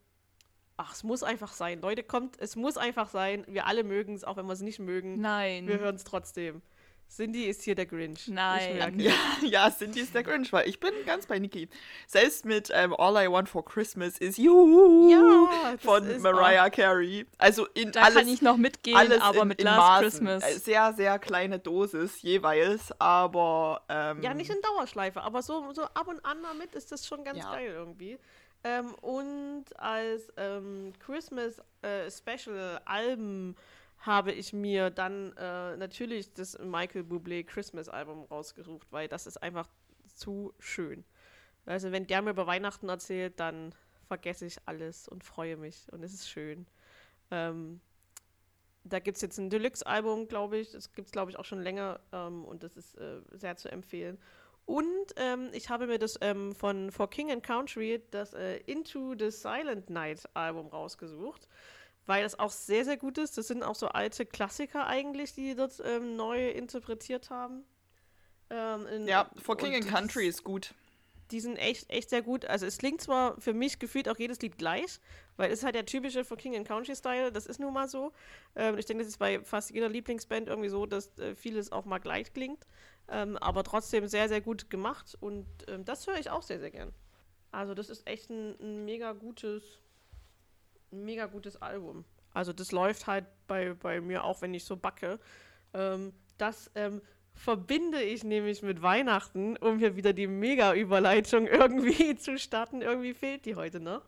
[0.76, 1.80] ach, es muss einfach sein.
[1.80, 3.44] Leute, kommt, es muss einfach sein.
[3.48, 5.20] Wir alle mögen es, auch wenn wir es nicht mögen.
[5.20, 5.66] Nein.
[5.68, 6.62] Wir hören es trotzdem.
[7.08, 8.28] Cindy ist hier der Grinch.
[8.28, 8.98] Nein.
[8.98, 9.12] Ja,
[9.42, 11.68] ja, Cindy ist der Grinch, weil ich bin ganz bei Niki.
[12.06, 17.26] Selbst mit ähm, All I Want for Christmas is You ja, von Mariah Carey.
[17.38, 20.02] Also in da alles, kann ich noch mitgehen, alles aber in, mit in Last Maßen.
[20.02, 20.44] Christmas.
[20.44, 25.82] Äh, sehr, sehr kleine Dosis jeweils, aber ähm, Ja, nicht in Dauerschleife, aber so, so
[25.82, 27.52] ab und an mal mit ist das schon ganz ja.
[27.52, 28.18] geil irgendwie.
[28.64, 33.56] Ähm, und als ähm, Christmas äh, Special Alben
[33.98, 39.42] habe ich mir dann äh, natürlich das Michael Bublé Christmas Album rausgesucht, weil das ist
[39.42, 39.68] einfach
[40.14, 41.04] zu schön.
[41.66, 43.74] Also wenn der mir über Weihnachten erzählt, dann
[44.06, 46.66] vergesse ich alles und freue mich und es ist schön.
[47.30, 47.80] Ähm,
[48.84, 50.72] da gibt es jetzt ein Deluxe-Album, glaube ich.
[50.72, 53.70] Das gibt es, glaube ich, auch schon länger ähm, und das ist äh, sehr zu
[53.70, 54.18] empfehlen.
[54.66, 54.86] Und
[55.16, 59.30] ähm, ich habe mir das ähm, von For King and Country, das äh, Into the
[59.30, 61.48] Silent Night Album rausgesucht
[62.06, 63.38] weil das auch sehr, sehr gut ist.
[63.38, 67.64] Das sind auch so alte Klassiker eigentlich, die dort ähm, neu interpretiert haben.
[68.50, 70.74] Ähm, in, ja, For King and Country ist gut.
[71.34, 72.44] Die sind echt, echt sehr gut.
[72.44, 75.00] Also es klingt zwar für mich gefühlt auch jedes Lied gleich,
[75.36, 77.88] weil es ist halt der typische For King and Country Style, das ist nun mal
[77.88, 78.12] so.
[78.54, 81.86] Ähm, ich denke, das ist bei fast jeder Lieblingsband irgendwie so, dass äh, vieles auch
[81.86, 82.64] mal gleich klingt.
[83.08, 86.70] Ähm, aber trotzdem sehr, sehr gut gemacht und ähm, das höre ich auch sehr, sehr
[86.70, 86.94] gern.
[87.50, 89.80] Also das ist echt ein, ein mega gutes
[90.92, 92.04] ein mega gutes Album.
[92.32, 95.18] Also das läuft halt bei, bei mir auch, wenn ich so backe.
[95.72, 97.02] Ähm, das ähm,
[97.34, 102.80] verbinde ich nämlich mit Weihnachten, um hier wieder die Mega-Überleitung irgendwie zu starten.
[102.80, 104.02] Irgendwie fehlt die heute noch.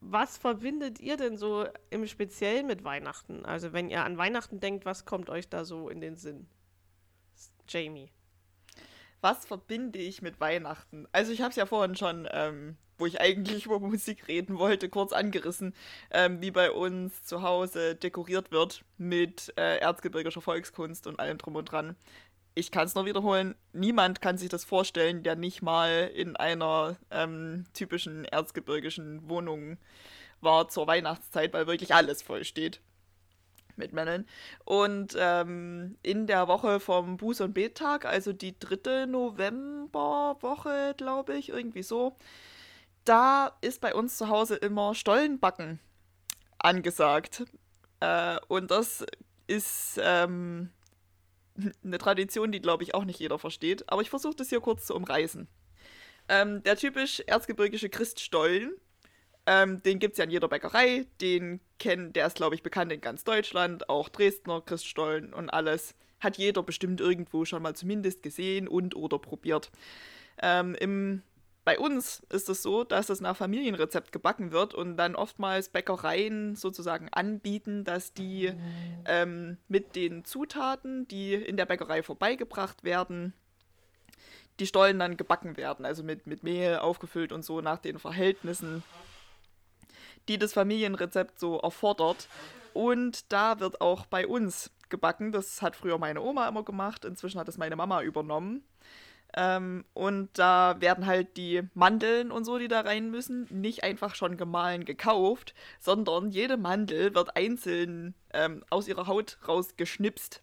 [0.00, 3.44] Was verbindet ihr denn so im Speziellen mit Weihnachten?
[3.44, 6.46] Also wenn ihr an Weihnachten denkt, was kommt euch da so in den Sinn?
[7.68, 8.10] Jamie.
[9.20, 11.06] Was verbinde ich mit Weihnachten?
[11.12, 14.88] Also ich habe es ja vorhin schon ähm, wo ich eigentlich über Musik reden wollte,
[14.88, 15.74] kurz angerissen,
[16.10, 21.56] ähm, wie bei uns zu Hause dekoriert wird mit äh, erzgebirgischer Volkskunst und allem drum
[21.56, 21.96] und dran.
[22.54, 26.96] Ich kann es nur wiederholen, niemand kann sich das vorstellen, der nicht mal in einer
[27.10, 29.78] ähm, typischen erzgebirgischen Wohnung
[30.40, 32.80] war zur Weihnachtszeit, weil wirklich alles voll steht
[33.76, 34.26] mit Männern.
[34.64, 41.48] Und ähm, in der Woche vom Buß- und Bettag, also die dritte Novemberwoche, glaube ich,
[41.48, 42.16] irgendwie so,
[43.04, 45.80] da ist bei uns zu Hause immer Stollenbacken
[46.58, 47.44] angesagt.
[48.00, 49.04] Äh, und das
[49.46, 50.70] ist ähm,
[51.84, 53.90] eine Tradition, die, glaube ich, auch nicht jeder versteht.
[53.90, 55.48] Aber ich versuche das hier kurz zu umreißen.
[56.28, 58.72] Ähm, der typisch erzgebirgische Christstollen,
[59.46, 61.06] ähm, den gibt es ja in jeder Bäckerei.
[61.20, 63.88] Den kennen, der ist, glaube ich, bekannt in ganz Deutschland.
[63.88, 65.94] Auch Dresdner Christstollen und alles.
[66.20, 69.70] Hat jeder bestimmt irgendwo schon mal zumindest gesehen und oder probiert.
[70.42, 71.22] Ähm, Im
[71.70, 76.56] bei uns ist es so, dass es nach Familienrezept gebacken wird und dann oftmals Bäckereien
[76.56, 78.52] sozusagen anbieten, dass die
[79.04, 83.34] ähm, mit den Zutaten, die in der Bäckerei vorbeigebracht werden,
[84.58, 88.82] die Stollen dann gebacken werden, also mit, mit Mehl aufgefüllt und so nach den Verhältnissen,
[90.26, 92.26] die das Familienrezept so erfordert.
[92.74, 95.30] Und da wird auch bei uns gebacken.
[95.30, 98.64] Das hat früher meine Oma immer gemacht, inzwischen hat es meine Mama übernommen.
[99.36, 104.14] Ähm, und da werden halt die Mandeln und so, die da rein müssen, nicht einfach
[104.14, 110.42] schon gemahlen gekauft, sondern jede Mandel wird einzeln ähm, aus ihrer Haut rausgeschnipst.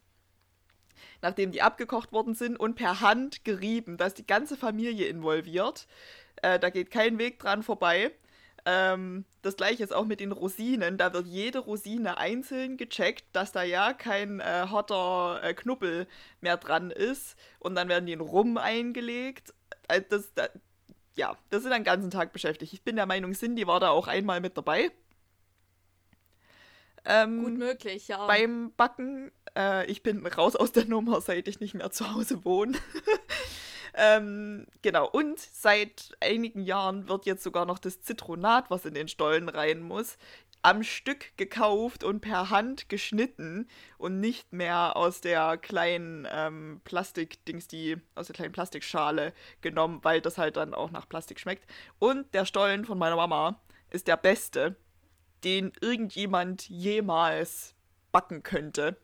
[1.21, 3.97] Nachdem die abgekocht worden sind und per Hand gerieben.
[3.97, 5.87] Da ist die ganze Familie involviert.
[6.41, 8.11] Äh, da geht kein Weg dran vorbei.
[8.69, 10.97] Ähm, das gleiche ist auch mit den Rosinen.
[10.97, 16.05] Da wird jede Rosine einzeln gecheckt, dass da ja kein äh, hotter äh, Knubbel
[16.41, 17.37] mehr dran ist.
[17.59, 19.53] Und dann werden die in Rum eingelegt.
[19.87, 20.49] Äh, das, da,
[21.15, 22.73] ja, das sind den ganzen Tag beschäftigt.
[22.73, 24.91] Ich bin der Meinung, Cindy war da auch einmal mit dabei.
[27.05, 28.27] Ähm, Gut möglich, ja.
[28.27, 32.43] Beim Backen, äh, ich bin raus aus der Nummer, seit ich nicht mehr zu Hause
[32.43, 32.77] wohne.
[33.99, 39.07] Ähm, genau, und seit einigen Jahren wird jetzt sogar noch das Zitronat, was in den
[39.07, 40.19] Stollen rein muss,
[40.61, 43.67] am Stück gekauft und per Hand geschnitten
[43.97, 50.21] und nicht mehr aus der kleinen ähm, Plastikdings, die aus der kleinen Plastikschale genommen, weil
[50.21, 51.67] das halt dann auch nach Plastik schmeckt.
[51.97, 54.75] Und der Stollen von meiner Mama ist der beste,
[55.43, 57.73] den irgendjemand jemals
[58.11, 58.97] backen könnte.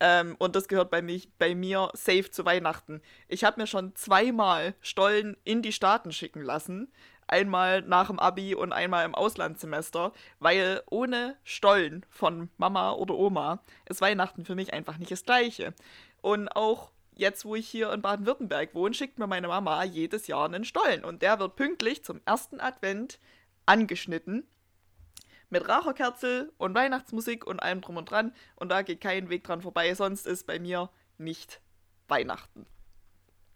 [0.00, 3.02] Ähm, und das gehört bei, mich, bei mir safe zu Weihnachten.
[3.26, 6.92] Ich habe mir schon zweimal Stollen in die Staaten schicken lassen.
[7.26, 13.62] Einmal nach dem Abi und einmal im Auslandssemester, weil ohne Stollen von Mama oder Oma
[13.86, 15.74] ist Weihnachten für mich einfach nicht das gleiche.
[16.22, 20.46] Und auch jetzt, wo ich hier in Baden-Württemberg wohne, schickt mir meine Mama jedes Jahr
[20.46, 21.04] einen Stollen.
[21.04, 23.18] Und der wird pünktlich zum ersten Advent
[23.66, 24.46] angeschnitten.
[25.50, 28.34] Mit Raucherkerzel und Weihnachtsmusik und allem drum und dran.
[28.56, 31.60] Und da geht kein Weg dran vorbei, sonst ist bei mir nicht
[32.08, 32.66] Weihnachten.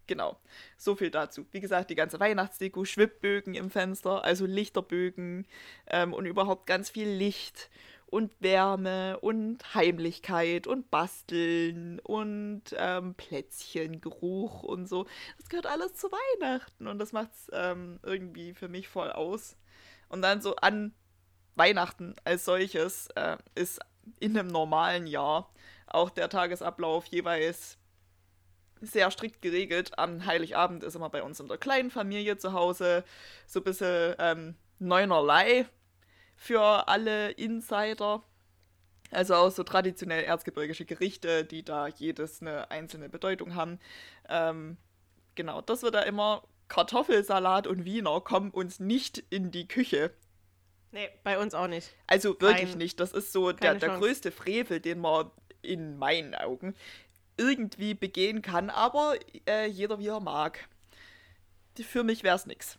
[0.06, 0.36] Genau,
[0.76, 1.46] so viel dazu.
[1.52, 5.46] Wie gesagt, die ganze Weihnachtsdeko, Schwibbögen im Fenster, also Lichterbögen
[5.86, 7.70] ähm, und überhaupt ganz viel Licht
[8.12, 15.06] und Wärme und Heimlichkeit und Basteln und ähm, Plätzchengeruch und so.
[15.38, 19.56] Das gehört alles zu Weihnachten und das macht es ähm, irgendwie für mich voll aus.
[20.10, 20.92] Und dann so an
[21.54, 23.80] Weihnachten als solches äh, ist
[24.20, 25.52] in einem normalen Jahr
[25.86, 27.78] auch der Tagesablauf jeweils
[28.80, 29.96] sehr strikt geregelt.
[29.98, 33.04] Am Heiligabend ist immer bei uns in der kleinen Familie zu Hause
[33.46, 35.66] so ein bisschen ähm, Neunerlei
[36.36, 38.22] für alle Insider.
[39.10, 43.78] Also auch so traditionell erzgebirgische Gerichte, die da jedes eine einzelne Bedeutung haben.
[44.28, 44.78] Ähm,
[45.34, 50.12] genau, das wird da immer Kartoffelsalat und Wiener kommen uns nicht in die Küche.
[50.92, 51.90] Nee, bei uns auch nicht.
[52.06, 53.00] Also wirklich Kein, nicht.
[53.00, 55.30] Das ist so der, der größte Frevel, den man
[55.62, 56.74] in meinen Augen
[57.36, 59.14] irgendwie begehen kann, aber
[59.48, 60.68] äh, jeder wie er mag.
[61.80, 62.78] Für mich wäre es nichts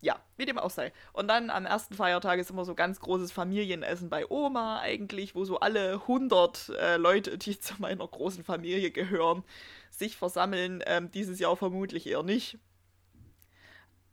[0.00, 0.92] ja, wie dem auch sei.
[1.12, 5.44] Und dann am ersten Feiertag ist immer so ganz großes Familienessen bei Oma eigentlich, wo
[5.44, 9.44] so alle 100 äh, Leute, die zu meiner großen Familie gehören,
[9.90, 10.82] sich versammeln.
[10.86, 12.58] Ähm, dieses Jahr vermutlich eher nicht.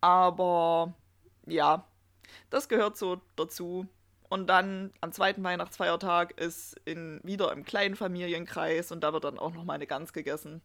[0.00, 0.94] Aber
[1.46, 1.86] ja,
[2.50, 3.86] das gehört so dazu.
[4.28, 9.38] Und dann am zweiten Weihnachtsfeiertag ist in, wieder im kleinen Familienkreis und da wird dann
[9.38, 10.62] auch noch mal eine Gans gegessen.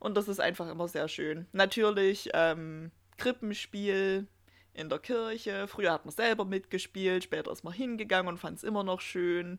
[0.00, 1.46] Und das ist einfach immer sehr schön.
[1.52, 4.26] Natürlich ähm, Krippenspiel,
[4.74, 5.66] in der Kirche.
[5.68, 9.58] Früher hat man selber mitgespielt, später ist man hingegangen und fand es immer noch schön.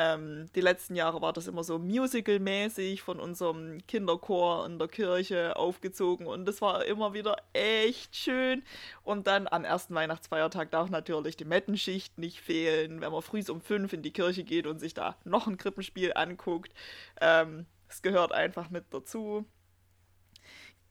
[0.00, 5.56] Ähm, die letzten Jahre war das immer so musical-mäßig von unserem Kinderchor in der Kirche
[5.56, 8.62] aufgezogen und das war immer wieder echt schön.
[9.02, 13.60] Und dann am ersten Weihnachtsfeiertag darf natürlich die Mettenschicht nicht fehlen, wenn man früh um
[13.60, 16.72] fünf in die Kirche geht und sich da noch ein Krippenspiel anguckt.
[17.20, 19.46] Ähm, es gehört einfach mit dazu.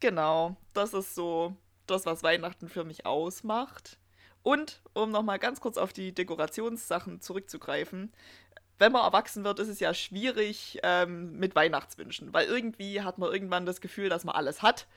[0.01, 1.55] Genau, das ist so
[1.85, 3.97] das, was Weihnachten für mich ausmacht.
[4.43, 8.13] Und um nochmal ganz kurz auf die Dekorationssachen zurückzugreifen,
[8.79, 13.31] wenn man erwachsen wird, ist es ja schwierig ähm, mit Weihnachtswünschen, weil irgendwie hat man
[13.31, 14.87] irgendwann das Gefühl, dass man alles hat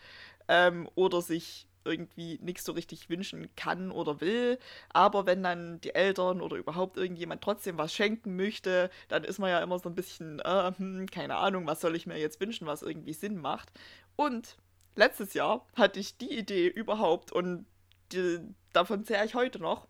[0.48, 4.58] ähm, oder sich irgendwie nichts so richtig wünschen kann oder will.
[4.90, 9.50] Aber wenn dann die Eltern oder überhaupt irgendjemand trotzdem was schenken möchte, dann ist man
[9.50, 12.66] ja immer so ein bisschen, äh, hm, keine Ahnung, was soll ich mir jetzt wünschen,
[12.66, 13.70] was irgendwie Sinn macht.
[14.16, 14.56] Und
[14.94, 17.66] letztes Jahr hatte ich die Idee überhaupt und
[18.12, 18.40] die,
[18.72, 19.86] davon zehre ich heute noch,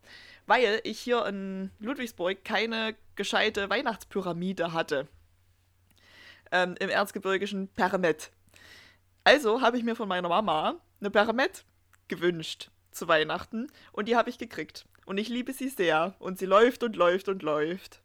[0.46, 5.06] weil ich hier in Ludwigsburg keine gescheite Weihnachtspyramide hatte.
[6.50, 8.30] Ähm, Im erzgebirgischen Permet.
[9.24, 11.66] Also habe ich mir von meiner Mama eine Permet
[12.08, 14.86] gewünscht zu Weihnachten und die habe ich gekriegt.
[15.04, 18.00] Und ich liebe sie sehr und sie läuft und läuft und läuft.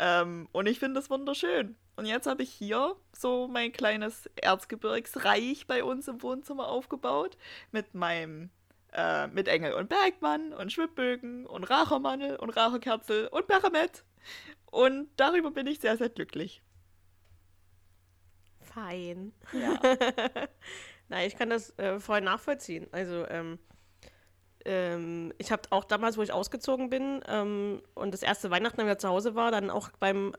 [0.00, 1.76] Ähm, und ich finde es wunderschön.
[1.96, 7.36] Und jetzt habe ich hier so mein kleines Erzgebirgsreich bei uns im Wohnzimmer aufgebaut.
[7.72, 8.48] Mit meinem,
[8.94, 14.02] äh, mit Engel und Bergmann und Schwibbögen und Rachermannel und Racherkerzel und Perament.
[14.70, 16.62] Und darüber bin ich sehr, sehr glücklich.
[18.60, 19.32] Fein.
[19.52, 19.80] Ja.
[21.08, 22.86] Nein, ich kann das äh, voll nachvollziehen.
[22.92, 23.58] Also, ähm,
[24.64, 28.98] ähm, ich habe auch damals, wo ich ausgezogen bin ähm, und das erste Weihnachten wieder
[28.98, 30.34] zu Hause war, dann auch beim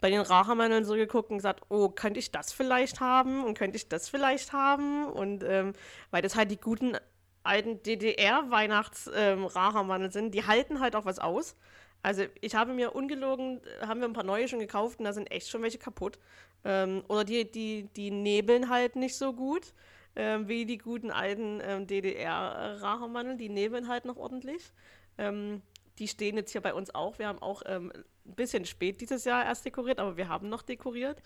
[0.00, 3.76] bei den Rachermännern so geguckt und gesagt, oh, könnte ich das vielleicht haben und könnte
[3.76, 5.06] ich das vielleicht haben?
[5.06, 5.72] Und ähm,
[6.10, 6.96] weil das halt die guten
[7.42, 11.56] alten DDR-Weihnachts-Rachermannel ähm, sind, die halten halt auch was aus.
[12.02, 15.30] Also ich habe mir ungelogen, haben wir ein paar neue schon gekauft und da sind
[15.30, 16.18] echt schon welche kaputt.
[16.64, 19.74] Ähm, oder die, die, die nebeln halt nicht so gut,
[20.16, 24.72] ähm, wie die guten alten ähm, DDR-Rachermannel, die nebeln halt noch ordentlich.
[25.16, 25.62] Ähm,
[25.98, 27.18] die stehen jetzt hier bei uns auch.
[27.18, 30.62] Wir haben auch ähm, ein bisschen spät dieses Jahr erst dekoriert, aber wir haben noch
[30.62, 31.22] dekoriert.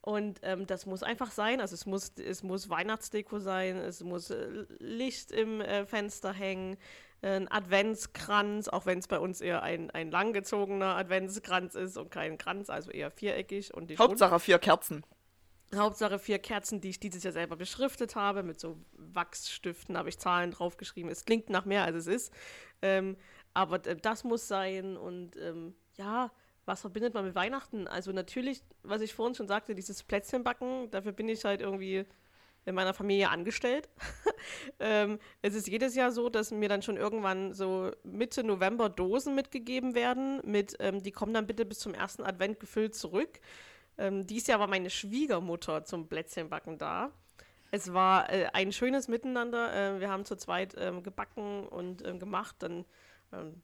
[0.00, 1.60] Und ähm, das muss einfach sein.
[1.60, 6.74] Also es muss, es muss Weihnachtsdeko sein, es muss äh, Licht im äh, Fenster hängen,
[6.74, 6.76] äh,
[7.22, 12.36] ein Adventskranz, auch wenn es bei uns eher ein, ein langgezogener Adventskranz ist und kein
[12.36, 13.72] Kranz, also eher viereckig.
[13.72, 15.04] Und Hauptsache vier Kerzen.
[15.74, 20.18] Hauptsache vier Kerzen, die ich dieses Jahr selber beschriftet habe, mit so Wachsstiften habe ich
[20.18, 21.10] Zahlen draufgeschrieben.
[21.10, 22.32] Es klingt nach mehr, als es ist.
[22.82, 23.16] Ähm,
[23.54, 26.30] aber das muss sein und ähm, ja,
[26.64, 27.88] was verbindet man mit Weihnachten?
[27.88, 32.04] Also natürlich, was ich vorhin schon sagte, dieses Plätzchenbacken, dafür bin ich halt irgendwie
[32.64, 33.88] in meiner Familie angestellt.
[34.80, 39.34] ähm, es ist jedes Jahr so, dass mir dann schon irgendwann so Mitte November Dosen
[39.34, 43.40] mitgegeben werden, mit, ähm, die kommen dann bitte bis zum ersten Advent gefüllt zurück.
[43.98, 47.10] Ähm, dies Jahr war meine Schwiegermutter zum Plätzchenbacken da.
[47.70, 49.96] Es war äh, ein schönes Miteinander.
[49.96, 52.56] Äh, wir haben zu zweit ähm, gebacken und ähm, gemacht.
[52.60, 52.84] Dann
[53.32, 53.62] ähm,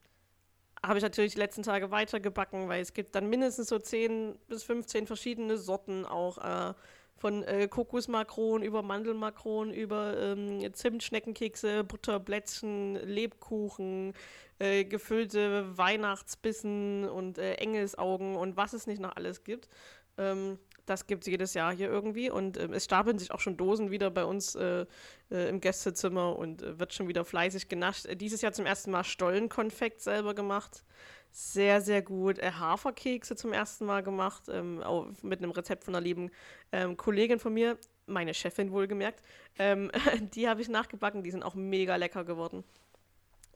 [0.82, 4.64] habe ich natürlich die letzten Tage weitergebacken, weil es gibt dann mindestens so 10 bis
[4.64, 6.74] 15 verschiedene Sorten auch äh,
[7.18, 14.14] von äh, Kokosmakronen über Mandelmakronen, über ähm, Zimtschneckenkekse, Butterblättchen, Lebkuchen,
[14.58, 19.68] äh, gefüllte Weihnachtsbissen und äh, Engelsaugen und was es nicht noch alles gibt.
[20.16, 23.56] Ähm, das gibt es jedes Jahr hier irgendwie und äh, es stapeln sich auch schon
[23.56, 24.86] Dosen wieder bei uns äh,
[25.30, 28.06] äh, im Gästezimmer und äh, wird schon wieder fleißig genascht.
[28.16, 30.84] Dieses Jahr zum ersten Mal Stollenkonfekt selber gemacht.
[31.30, 32.38] Sehr, sehr gut.
[32.38, 34.82] Äh, Haferkekse zum ersten Mal gemacht, ähm,
[35.22, 36.30] mit einem Rezept von einer lieben
[36.72, 39.22] ähm, Kollegin von mir, meine Chefin wohlgemerkt.
[39.58, 39.90] Ähm,
[40.34, 42.64] die habe ich nachgebacken, die sind auch mega lecker geworden.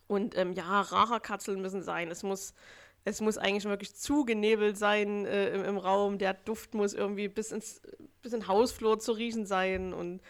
[0.06, 2.10] Und ähm, ja, Racherkatzeln müssen sein.
[2.10, 2.54] Es muss
[3.04, 6.18] es muss eigentlich wirklich zugenebelt sein äh, im, im, Raum.
[6.18, 7.82] Der Duft muss irgendwie bis ins,
[8.22, 9.92] bis in Hausflur zu riechen sein.
[9.92, 10.20] Und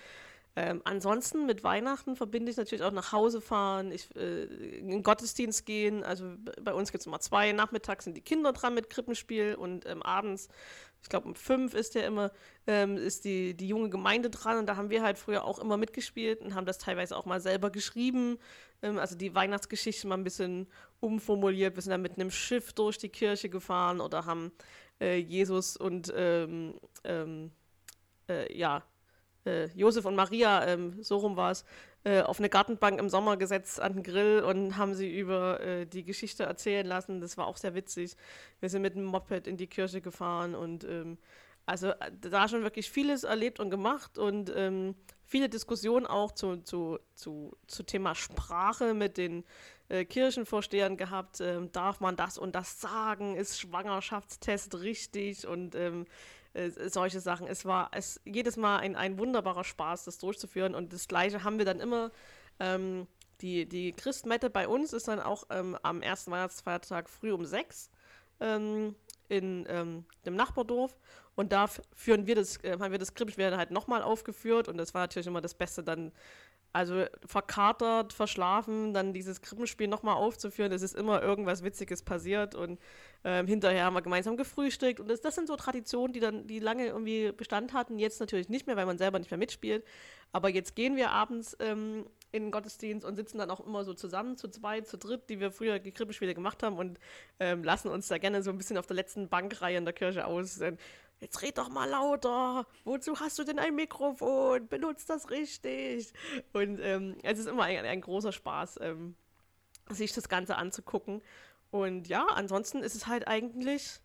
[0.55, 5.03] ähm, ansonsten mit Weihnachten verbinde ich natürlich auch nach Hause fahren, ich, äh, in den
[5.03, 6.05] Gottesdienst gehen.
[6.05, 7.53] Also bei uns gibt es immer zwei.
[7.53, 10.48] Nachmittags sind die Kinder dran mit Krippenspiel und ähm, abends,
[11.03, 12.32] ich glaube um fünf ist der immer,
[12.66, 14.59] ähm, ist die, die junge Gemeinde dran.
[14.59, 17.40] Und da haben wir halt früher auch immer mitgespielt und haben das teilweise auch mal
[17.40, 18.38] selber geschrieben.
[18.82, 20.68] Ähm, also die Weihnachtsgeschichte mal ein bisschen
[21.00, 21.76] umformuliert.
[21.76, 24.53] Wir sind dann mit einem Schiff durch die Kirche gefahren oder haben
[25.00, 27.53] äh, Jesus und ähm, ähm,
[28.28, 28.82] äh, ja,
[29.45, 31.64] äh, Josef und Maria, ähm, so rum war es,
[32.05, 35.86] äh, auf eine Gartenbank im Sommer gesetzt an den Grill und haben sie über äh,
[35.86, 37.20] die Geschichte erzählen lassen.
[37.20, 38.16] Das war auch sehr witzig.
[38.61, 41.18] Wir sind mit einem Moped in die Kirche gefahren und ähm,
[41.66, 46.57] also äh, da schon wirklich vieles erlebt und gemacht und ähm, viele Diskussionen auch zu,
[46.59, 49.45] zu, zu, zu Thema Sprache mit den
[49.88, 51.40] äh, Kirchenvorstehern gehabt.
[51.40, 53.36] Ähm, darf man das und das sagen?
[53.36, 55.47] Ist Schwangerschaftstest richtig?
[55.47, 56.07] Und ähm,
[56.55, 57.46] äh, solche Sachen.
[57.46, 60.74] Es war es jedes Mal ein, ein wunderbarer Spaß, das durchzuführen.
[60.74, 62.11] Und das Gleiche haben wir dann immer.
[62.61, 63.07] Ähm,
[63.40, 67.90] die, die Christmette bei uns ist dann auch ähm, am ersten Weihnachtsfeiertag früh um sechs
[68.38, 68.94] ähm,
[69.28, 70.96] in ähm, dem Nachbardorf.
[71.34, 74.68] Und da führen wir das, äh, haben wir das Krippenspiel halt nochmal aufgeführt.
[74.68, 76.12] Und das war natürlich immer das Beste, dann
[76.73, 82.81] also verkatert, verschlafen, dann dieses Krippenspiel nochmal aufzuführen, es ist immer irgendwas Witziges passiert und
[83.25, 86.61] ähm, hinterher haben wir gemeinsam gefrühstückt und das, das sind so Traditionen, die dann, die
[86.61, 89.85] lange irgendwie Bestand hatten, jetzt natürlich nicht mehr, weil man selber nicht mehr mitspielt,
[90.33, 93.93] aber jetzt gehen wir abends ähm, in den Gottesdienst und sitzen dann auch immer so
[93.93, 96.99] zusammen, zu zweit, zu dritt, die wir früher die Krippenspiele gemacht haben und
[97.39, 100.27] ähm, lassen uns da gerne so ein bisschen auf der letzten Bankreihe in der Kirche
[100.27, 100.61] aus.
[101.23, 102.66] Jetzt red doch mal lauter.
[102.83, 104.66] Wozu hast du denn ein Mikrofon?
[104.66, 106.12] Benutzt das richtig.
[106.53, 109.14] Und ähm, es ist immer ein, ein großer Spaß, ähm,
[109.89, 111.23] sich das Ganze anzugucken.
[111.70, 114.01] Und ja, ansonsten ist es halt eigentlich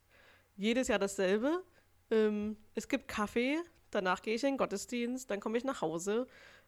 [0.57, 1.63] jedes Jahr dasselbe.
[2.11, 3.57] Ähm, es gibt Kaffee,
[3.89, 6.27] danach gehe ich in den Gottesdienst, dann komme ich nach Hause.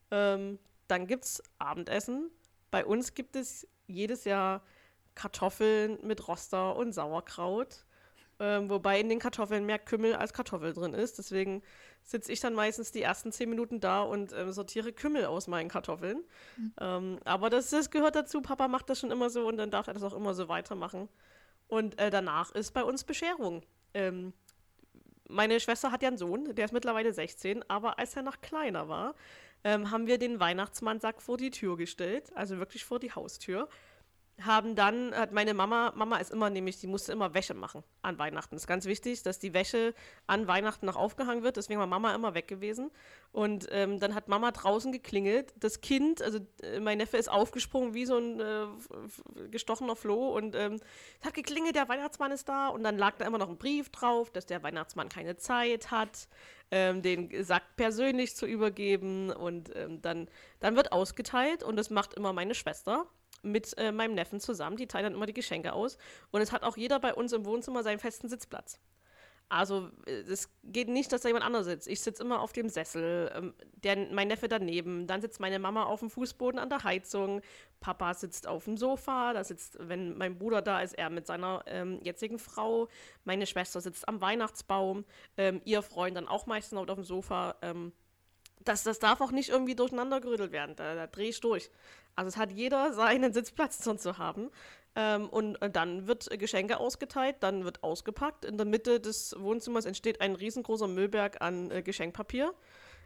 [0.09, 2.31] Ähm, dann gibt es Abendessen.
[2.71, 4.63] Bei uns gibt es jedes Jahr
[5.13, 7.85] Kartoffeln mit Roster und Sauerkraut.
[8.41, 11.17] Ähm, wobei in den Kartoffeln mehr Kümmel als Kartoffel drin ist.
[11.17, 11.61] Deswegen
[12.03, 15.67] sitze ich dann meistens die ersten zehn Minuten da und ähm, sortiere Kümmel aus meinen
[15.67, 16.23] Kartoffeln.
[16.55, 16.73] Mhm.
[16.79, 18.41] Ähm, aber das, das, gehört dazu.
[18.41, 21.09] Papa macht das schon immer so und dann darf er das auch immer so weitermachen.
[21.67, 23.61] Und äh, danach ist bei uns Bescherung.
[23.93, 24.31] Ähm,
[25.27, 28.87] meine Schwester hat ja einen Sohn, der ist mittlerweile 16, aber als er noch kleiner
[28.87, 29.15] war,
[29.63, 33.67] ähm, haben wir den Weihnachtsmannsack vor die Tür gestellt, also wirklich vor die Haustür
[34.45, 38.17] haben dann, hat meine Mama, Mama ist immer nämlich, die musste immer Wäsche machen an
[38.17, 38.55] Weihnachten.
[38.55, 39.93] Das ist ganz wichtig, dass die Wäsche
[40.27, 41.57] an Weihnachten noch aufgehangen wird.
[41.57, 42.91] Deswegen war Mama immer weg gewesen.
[43.31, 45.53] Und ähm, dann hat Mama draußen geklingelt.
[45.57, 48.65] Das Kind, also äh, mein Neffe ist aufgesprungen wie so ein äh,
[49.49, 50.79] gestochener Floh und ähm,
[51.23, 52.69] hat geklingelt, der Weihnachtsmann ist da.
[52.69, 56.27] Und dann lag da immer noch ein Brief drauf, dass der Weihnachtsmann keine Zeit hat,
[56.71, 59.31] ähm, den Sack persönlich zu übergeben.
[59.31, 60.27] Und ähm, dann,
[60.59, 63.05] dann wird ausgeteilt und das macht immer meine Schwester
[63.41, 64.77] mit äh, meinem Neffen zusammen.
[64.77, 65.97] Die teilen dann immer die Geschenke aus.
[66.31, 68.79] Und es hat auch jeder bei uns im Wohnzimmer seinen festen Sitzplatz.
[69.49, 71.87] Also äh, es geht nicht, dass da jemand anderes sitzt.
[71.87, 73.53] Ich sitze immer auf dem Sessel, ähm,
[73.83, 77.41] der, mein Neffe daneben, dann sitzt meine Mama auf dem Fußboden an der Heizung,
[77.79, 81.63] Papa sitzt auf dem Sofa, da sitzt, wenn mein Bruder da ist, er mit seiner
[81.65, 82.89] ähm, jetzigen Frau,
[83.23, 85.03] meine Schwester sitzt am Weihnachtsbaum,
[85.37, 87.55] ähm, ihr Freund dann auch meistens auf dem Sofa.
[87.61, 87.91] Ähm,
[88.65, 91.71] das, das darf auch nicht irgendwie durcheinander gerüttelt werden, da, da drehe ich durch.
[92.19, 94.51] Also es hat jeder seinen Sitzplatz zu haben.
[94.95, 98.43] Ähm, und äh, dann wird Geschenke ausgeteilt, dann wird ausgepackt.
[98.43, 102.53] In der Mitte des Wohnzimmers entsteht ein riesengroßer Müllberg an äh, Geschenkpapier,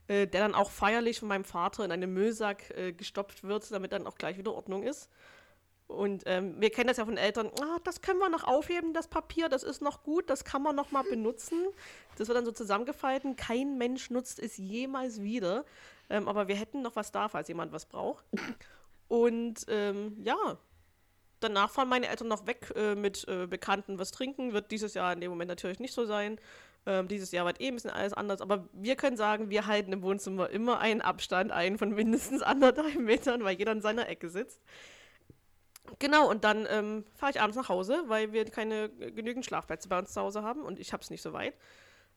[0.08, 3.92] äh, der dann auch feierlich von meinem Vater in einen Müllsack äh, gestopft wird, damit
[3.92, 5.10] dann auch gleich wieder Ordnung ist.
[5.86, 9.08] Und ähm, wir kennen das ja von Eltern, ah, das können wir noch aufheben, das
[9.08, 11.68] Papier, das ist noch gut, das kann man noch mal benutzen.
[12.18, 15.66] Das wird dann so zusammengefalten, kein Mensch nutzt es jemals wieder.
[16.10, 18.26] Ähm, aber wir hätten noch was da, falls jemand was braucht.
[19.14, 20.58] Und ähm, ja,
[21.40, 24.54] danach fahren meine Eltern noch weg äh, mit äh, Bekannten was trinken.
[24.54, 26.40] Wird dieses Jahr in dem Moment natürlich nicht so sein.
[26.88, 28.42] Ähm, dieses Jahr wird eh ein bisschen alles anders.
[28.42, 32.96] Aber wir können sagen, wir halten im Wohnzimmer immer einen Abstand ein von mindestens anderthalb
[32.96, 34.60] Metern, weil jeder in seiner Ecke sitzt.
[36.00, 39.90] Genau, und dann ähm, fahre ich abends nach Hause, weil wir keine äh, genügend Schlafplätze
[39.90, 41.54] bei uns zu Hause haben und ich habe es nicht so weit.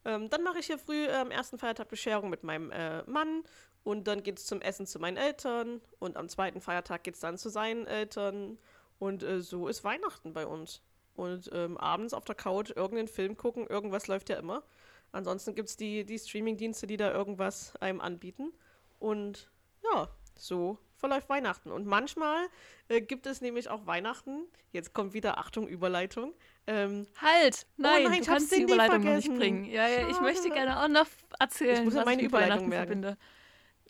[0.03, 3.43] Ähm, dann mache ich hier früh am ersten Feiertag Bescherung mit meinem äh, Mann
[3.83, 7.21] und dann geht es zum Essen zu meinen Eltern und am zweiten Feiertag geht es
[7.21, 8.57] dann zu seinen Eltern
[8.99, 10.81] und äh, so ist Weihnachten bei uns.
[11.15, 14.63] Und ähm, abends auf der Couch irgendeinen Film gucken, irgendwas läuft ja immer.
[15.11, 18.53] Ansonsten gibt es die, die Streaming-Dienste, die da irgendwas einem anbieten.
[18.99, 19.49] Und
[19.83, 21.71] ja, so verläuft Weihnachten.
[21.71, 22.47] Und manchmal
[22.87, 24.45] äh, gibt es nämlich auch Weihnachten.
[24.71, 26.33] Jetzt kommt wieder Achtung, Überleitung.
[26.65, 27.65] Ähm, halt!
[27.77, 29.65] Nein, oh nein du kannst die Überleitung nicht bringen.
[29.65, 31.07] Ja, ja, ich möchte gerne auch noch
[31.39, 33.01] erzählen, ich muss was meine Überleitung merken.
[33.03, 33.17] verbinde.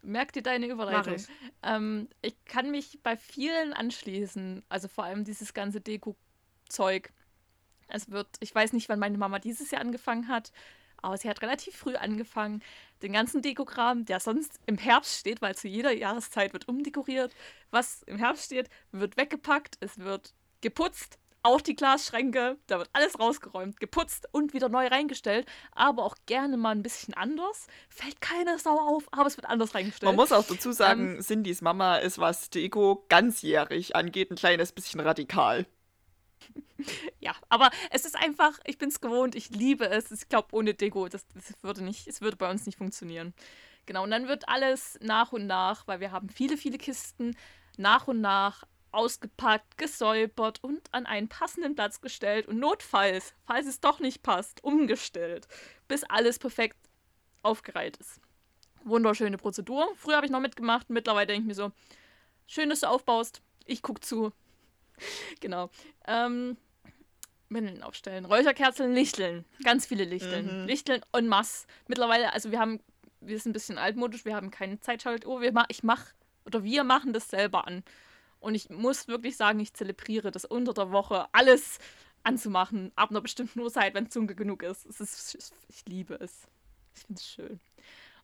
[0.07, 1.15] Merk dir deine Überleitung.
[1.15, 1.27] Ich.
[1.63, 7.11] Ähm, ich kann mich bei vielen anschließen, also vor allem dieses ganze Deko-Zeug.
[7.89, 10.51] Es wird, ich weiß nicht, wann meine Mama dieses Jahr angefangen hat,
[11.01, 12.63] aber sie hat relativ früh angefangen,
[13.01, 17.35] den ganzen Dekokram, der sonst im Herbst steht, weil zu jeder Jahreszeit wird umdekoriert.
[17.69, 23.19] Was im Herbst steht, wird weggepackt, es wird geputzt, auch die Glasschränke, da wird alles
[23.19, 27.67] rausgeräumt, geputzt und wieder neu reingestellt, aber auch gerne mal ein bisschen anders.
[27.89, 30.07] Fällt keine Sau auf, aber es wird anders reingestellt.
[30.07, 34.71] Man muss auch dazu sagen, ähm, Cindys Mama ist, was Deko ganzjährig angeht, ein kleines
[34.71, 35.65] bisschen radikal.
[37.19, 40.11] ja, aber es ist einfach, ich bin es gewohnt, ich liebe es.
[40.11, 43.33] Ich glaube, ohne Deko, das, das würde nicht, es würde bei uns nicht funktionieren.
[43.85, 47.37] Genau, und dann wird alles nach und nach, weil wir haben viele, viele Kisten,
[47.77, 48.65] nach und nach
[48.97, 54.63] ausgepackt, gesäubert und an einen passenden Platz gestellt und notfalls, falls es doch nicht passt,
[54.63, 55.47] umgestellt,
[55.87, 56.77] bis alles perfekt
[57.43, 58.19] aufgereiht ist.
[58.83, 59.87] Wunderschöne Prozedur.
[59.95, 61.71] Früher habe ich noch mitgemacht, mittlerweile denke ich mir so,
[62.47, 64.31] schön, dass du aufbaust, ich gucke zu.
[65.41, 65.69] genau.
[66.07, 66.57] Ähm,
[67.49, 70.67] Windeln aufstellen, Räucherkerzen, Lichteln, ganz viele Lichteln, mhm.
[70.67, 71.67] Lichteln en masse.
[71.87, 72.79] Mittlerweile, also wir haben,
[73.21, 76.03] wir sind ein bisschen altmodisch, wir haben keine Zeitschaltuhr, wir ich mach
[76.45, 77.83] oder wir machen das selber an.
[78.39, 81.79] Und ich muss wirklich sagen, ich zelebriere das unter der Woche alles
[82.23, 84.85] anzumachen, ab einer bestimmten Uhrzeit, wenn es dunkel genug ist.
[84.85, 85.53] Es ist.
[85.69, 86.47] Ich liebe es.
[86.93, 87.59] Ich finde es schön.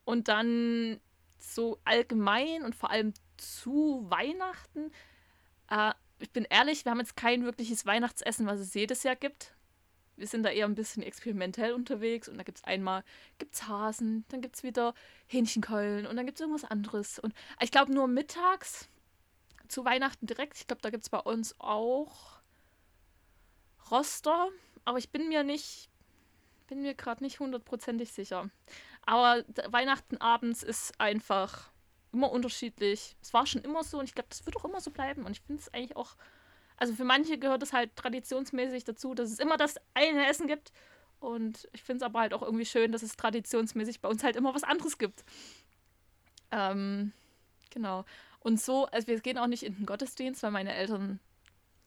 [0.04, 1.00] Und dann
[1.38, 4.92] so allgemein und vor allem zu Weihnachten.
[5.70, 9.54] Äh, ich bin ehrlich, wir haben jetzt kein wirkliches Weihnachtsessen, was es jedes Jahr gibt.
[10.16, 13.04] Wir sind da eher ein bisschen experimentell unterwegs und da gibt es einmal
[13.40, 14.94] gibt's Hasen, dann gibt es wieder
[15.26, 17.20] Hähnchenkeulen und dann gibt es irgendwas anderes.
[17.20, 18.90] Und ich glaube nur mittags
[19.74, 20.58] zu Weihnachten direkt.
[20.58, 22.40] Ich glaube, da gibt es bei uns auch
[23.90, 24.50] Roster,
[24.86, 25.90] aber ich bin mir nicht,
[26.68, 28.50] bin mir gerade nicht hundertprozentig sicher.
[29.06, 31.72] Aber Weihnachten abends ist einfach
[32.14, 33.18] immer unterschiedlich.
[33.22, 35.26] Es war schon immer so und ich glaube, das wird auch immer so bleiben.
[35.26, 36.16] Und ich finde es eigentlich auch,
[36.78, 40.72] also für manche gehört es halt traditionsmäßig dazu, dass es immer das eine Essen gibt.
[41.20, 44.36] Und ich finde es aber halt auch irgendwie schön, dass es traditionsmäßig bei uns halt
[44.36, 45.24] immer was anderes gibt.
[46.52, 47.12] Ähm,
[47.72, 48.06] genau.
[48.44, 51.20] Und so, also wir gehen auch nicht in den Gottesdienst, weil meine Eltern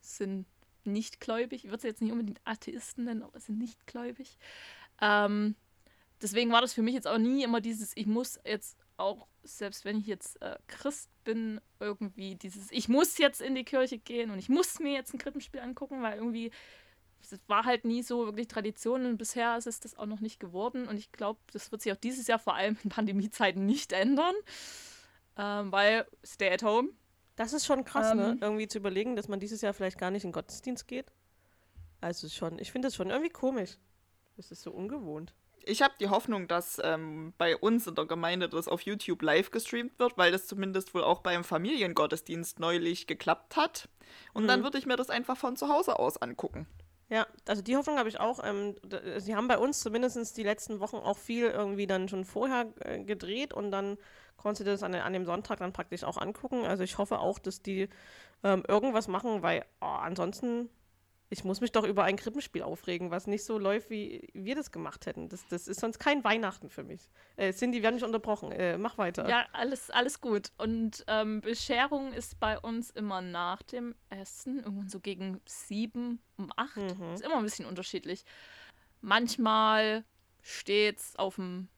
[0.00, 0.46] sind
[0.84, 1.64] nicht gläubig.
[1.64, 4.38] Ich würde sie jetzt nicht unbedingt Atheisten nennen, aber sind nicht gläubig.
[5.00, 5.54] Ähm,
[6.22, 9.84] deswegen war das für mich jetzt auch nie immer dieses, ich muss jetzt auch, selbst
[9.84, 14.30] wenn ich jetzt äh, Christ bin, irgendwie dieses, ich muss jetzt in die Kirche gehen
[14.30, 16.50] und ich muss mir jetzt ein Krippenspiel angucken, weil irgendwie
[17.20, 20.38] es war halt nie so wirklich Tradition und bisher ist es das auch noch nicht
[20.38, 23.92] geworden und ich glaube, das wird sich auch dieses Jahr vor allem in Pandemiezeiten nicht
[23.92, 24.34] ändern
[25.37, 26.91] ähm, weil stay at home.
[27.37, 28.22] Das ist schon krass, ne?
[28.22, 28.39] ähm, ne?
[28.41, 31.12] Irgendwie zu überlegen, dass man dieses Jahr vielleicht gar nicht in den Gottesdienst geht.
[32.01, 33.78] Also schon, ich finde das schon irgendwie komisch.
[34.37, 35.34] Das ist so ungewohnt.
[35.68, 39.51] Ich habe die Hoffnung, dass ähm, bei uns in der Gemeinde das auf YouTube live
[39.51, 43.89] gestreamt wird, weil das zumindest wohl auch beim Familiengottesdienst neulich geklappt hat.
[44.32, 44.49] Und mhm.
[44.49, 46.66] dann würde ich mir das einfach von zu Hause aus angucken.
[47.09, 48.41] Ja, also die Hoffnung habe ich auch.
[48.45, 48.76] Ähm,
[49.18, 53.03] sie haben bei uns zumindest die letzten Wochen auch viel irgendwie dann schon vorher äh,
[53.03, 53.97] gedreht und dann
[54.37, 56.64] konntest du das an, an, dem Sonntag dann praktisch auch angucken.
[56.64, 57.89] Also ich hoffe auch, dass die
[58.43, 60.70] ähm, irgendwas machen, weil oh, ansonsten
[61.28, 64.70] ich muss mich doch über ein Krippenspiel aufregen, was nicht so läuft, wie wir das
[64.70, 65.28] gemacht hätten.
[65.28, 67.11] Das, das ist sonst kein Weihnachten für mich.
[67.37, 68.53] Äh, Cindy, wir haben dich unterbrochen.
[68.53, 69.28] Äh, mach weiter.
[69.28, 70.53] Ja, alles, alles gut.
[70.57, 76.53] Und ähm, Bescherung ist bei uns immer nach dem Essen, irgendwann so gegen sieben, um
[76.57, 76.76] acht.
[76.76, 77.14] Mhm.
[77.14, 78.24] Ist immer ein bisschen unterschiedlich.
[79.01, 80.05] Manchmal
[80.43, 81.68] steht es auf dem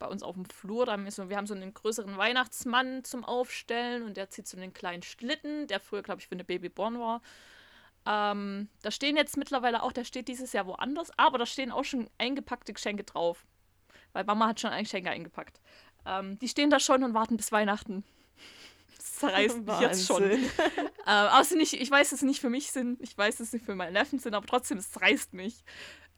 [0.00, 0.86] bei uns auf dem Flur.
[0.86, 4.48] Da haben wir, so, wir haben so einen größeren Weihnachtsmann zum Aufstellen und der zieht
[4.48, 7.22] so einen kleinen Schlitten, der früher, glaube ich, für eine Babyborn war.
[8.06, 11.84] Ähm, da stehen jetzt mittlerweile auch, der steht dieses Jahr woanders, aber da stehen auch
[11.84, 13.46] schon eingepackte Geschenke drauf.
[14.12, 15.60] Weil Mama hat schon ein Geschenke eingepackt.
[16.06, 18.04] Ähm, die stehen da schon und warten bis Weihnachten.
[18.96, 20.22] Das zerreißt mich jetzt schon.
[20.24, 20.40] ähm,
[21.06, 23.64] außer nicht, ich weiß, dass es nicht für mich sind, ich weiß, dass es nicht
[23.64, 25.64] für meinen Neffen sind, aber trotzdem, es zerreißt mich.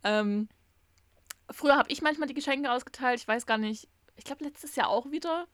[0.03, 0.49] Ähm,
[1.51, 4.89] früher habe ich manchmal die Geschenke ausgeteilt, ich weiß gar nicht, ich glaube letztes Jahr
[4.89, 5.47] auch wieder.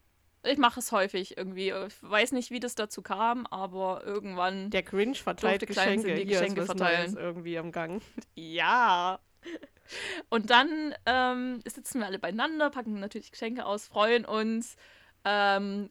[0.44, 1.70] Ich mache es häufig irgendwie.
[1.70, 4.70] Ich weiß nicht, wie das dazu kam, aber irgendwann.
[4.70, 6.14] Der Grinch verteilt Geschenke.
[6.14, 7.16] Die Geschenke verteilen.
[7.16, 8.02] irgendwie am Gang.
[8.34, 9.18] ja.
[10.28, 14.76] Und dann ähm, sitzen wir alle beieinander, packen natürlich Geschenke aus, freuen uns.
[15.24, 15.90] Ähm,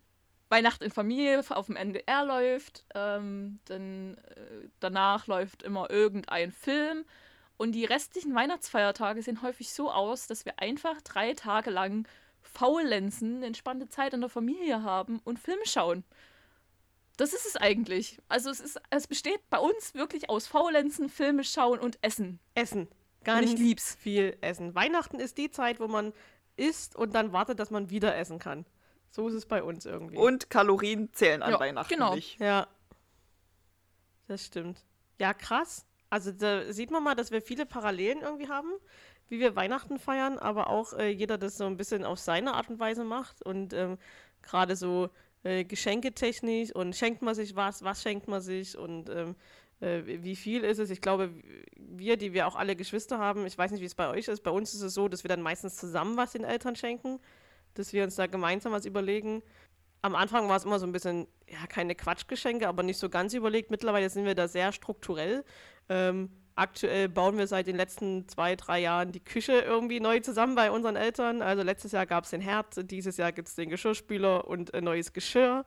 [0.49, 2.85] Weihnachten in Familie auf dem NDR läuft.
[2.95, 7.05] Ähm, dann äh, danach läuft immer irgendein Film.
[7.57, 12.07] Und die restlichen Weihnachtsfeiertage sehen häufig so aus, dass wir einfach drei Tage lang
[12.41, 16.03] faulenzen, entspannte Zeit in der Familie haben und Filme schauen.
[17.17, 18.19] Das ist es eigentlich.
[18.29, 22.39] Also es ist, es besteht bei uns wirklich aus Faulenzen, Filme schauen und Essen.
[22.53, 22.87] Essen.
[23.23, 23.95] Ganz und ich lieb's.
[23.95, 24.75] viel Essen.
[24.75, 26.13] Weihnachten ist die Zeit, wo man
[26.57, 28.65] isst und dann wartet, dass man wieder essen kann.
[29.09, 30.17] So ist es bei uns irgendwie.
[30.17, 32.13] Und Kalorien zählen an ja, Weihnachten genau.
[32.13, 32.39] nicht.
[32.39, 32.67] Ja.
[34.27, 34.83] Das stimmt.
[35.19, 35.86] Ja, krass.
[36.09, 38.71] Also da sieht man mal, dass wir viele Parallelen irgendwie haben
[39.29, 42.69] wie wir Weihnachten feiern, aber auch äh, jeder das so ein bisschen auf seine Art
[42.69, 43.97] und Weise macht und ähm,
[44.41, 45.09] gerade so
[45.43, 49.35] äh, geschenketechnisch und schenkt man sich was, was schenkt man sich und ähm,
[49.81, 50.89] äh, wie viel ist es.
[50.89, 51.31] Ich glaube,
[51.75, 54.43] wir, die wir auch alle Geschwister haben, ich weiß nicht, wie es bei euch ist,
[54.43, 57.19] bei uns ist es so, dass wir dann meistens zusammen was den Eltern schenken,
[57.73, 59.43] dass wir uns da gemeinsam was überlegen.
[60.03, 63.33] Am Anfang war es immer so ein bisschen, ja, keine Quatschgeschenke, aber nicht so ganz
[63.33, 63.71] überlegt.
[63.71, 65.43] Mittlerweile sind wir da sehr strukturell.
[65.89, 70.55] Ähm, Aktuell bauen wir seit den letzten zwei, drei Jahren die Küche irgendwie neu zusammen
[70.55, 71.43] bei unseren Eltern.
[71.43, 74.83] Also letztes Jahr gab es den Herd, dieses Jahr gibt es den Geschirrspüler und ein
[74.83, 75.65] neues Geschirr,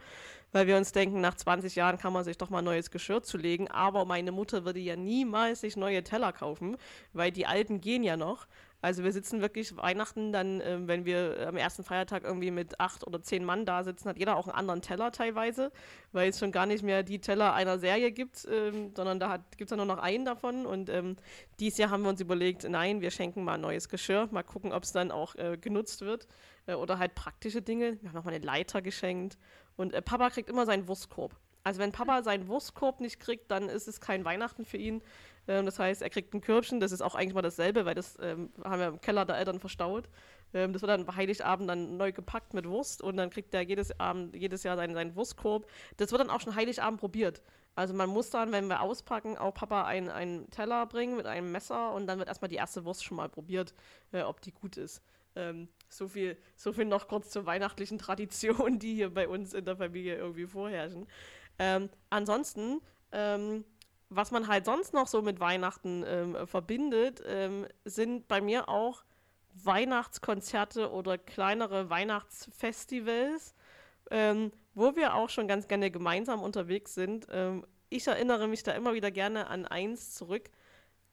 [0.51, 3.71] weil wir uns denken, nach 20 Jahren kann man sich doch mal neues Geschirr zulegen.
[3.71, 6.77] Aber meine Mutter würde ja niemals sich neue Teller kaufen,
[7.13, 8.49] weil die alten gehen ja noch.
[8.83, 13.07] Also wir sitzen wirklich Weihnachten dann, äh, wenn wir am ersten Feiertag irgendwie mit acht
[13.07, 15.71] oder zehn Mann da sitzen, hat jeder auch einen anderen Teller teilweise,
[16.13, 19.63] weil es schon gar nicht mehr die Teller einer Serie gibt, ähm, sondern da gibt
[19.63, 20.67] es dann nur noch einen davon.
[20.67, 21.17] Und ähm,
[21.59, 24.85] dieses Jahr haben wir uns überlegt, nein, wir schenken mal neues Geschirr, mal gucken, ob
[24.85, 26.27] es dann auch äh, genutzt wird.
[26.67, 27.99] Äh, oder halt praktische Dinge.
[28.01, 29.39] Wir haben nochmal eine Leiter geschenkt.
[29.77, 31.37] Und äh, Papa kriegt immer seinen Wurstkorb.
[31.63, 35.03] Also wenn Papa seinen Wurstkorb nicht kriegt, dann ist es kein Weihnachten für ihn.
[35.51, 38.17] Ähm, das heißt, er kriegt ein Körbchen, das ist auch eigentlich mal dasselbe, weil das
[38.23, 40.09] ähm, haben wir im Keller der Eltern verstaut.
[40.55, 43.99] Ähm, das wird dann Heiligabend dann neu gepackt mit Wurst und dann kriegt er jedes,
[43.99, 45.67] Abend, jedes Jahr seinen, seinen Wurstkorb.
[45.97, 47.43] Das wird dann auch schon Heiligabend probiert.
[47.75, 51.51] Also man muss dann, wenn wir auspacken, auch Papa einen, einen Teller bringen mit einem
[51.51, 53.75] Messer und dann wird erstmal die erste Wurst schon mal probiert,
[54.13, 55.03] äh, ob die gut ist.
[55.35, 59.65] Ähm, so, viel, so viel noch kurz zur weihnachtlichen Tradition, die hier bei uns in
[59.65, 61.09] der Familie irgendwie vorherrschen.
[61.59, 62.81] Ähm, ansonsten
[63.11, 63.65] ähm,
[64.11, 69.05] was man halt sonst noch so mit Weihnachten ähm, verbindet, ähm, sind bei mir auch
[69.55, 73.55] Weihnachtskonzerte oder kleinere Weihnachtsfestivals,
[74.11, 77.27] ähm, wo wir auch schon ganz gerne gemeinsam unterwegs sind.
[77.31, 80.51] Ähm, ich erinnere mich da immer wieder gerne an eins zurück,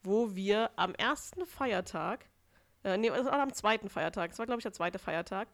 [0.04, 2.26] wo wir am ersten Feiertag,
[2.84, 5.48] äh, nee, also am zweiten Feiertag, es war glaube ich der zweite Feiertag,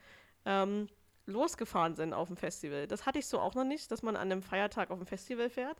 [0.46, 0.88] ähm,
[1.26, 2.88] losgefahren sind auf dem Festival.
[2.88, 5.50] Das hatte ich so auch noch nicht, dass man an einem Feiertag auf dem Festival
[5.50, 5.78] fährt.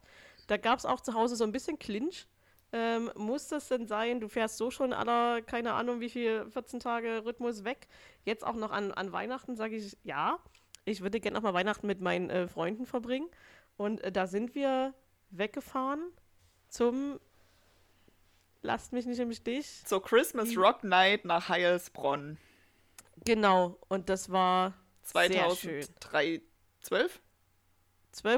[0.48, 2.28] Da gab es auch zu Hause so ein bisschen Clinch.
[2.72, 4.20] Ähm, muss das denn sein?
[4.20, 7.88] Du fährst so schon aller, keine Ahnung, wie viel, 14 Tage Rhythmus weg.
[8.26, 10.40] Jetzt auch noch an, an Weihnachten sage ich ja.
[10.86, 13.30] Ich würde gerne noch mal Weihnachten mit meinen äh, Freunden verbringen.
[13.78, 14.94] Und äh, da sind wir
[15.30, 16.02] weggefahren
[16.68, 17.20] zum
[18.66, 19.86] Lasst mich nicht im Stich.
[19.86, 22.38] Zur Christmas Rock Night nach Heilsbronn.
[23.26, 26.42] Genau, und das war 2012?
[26.80, 27.22] 12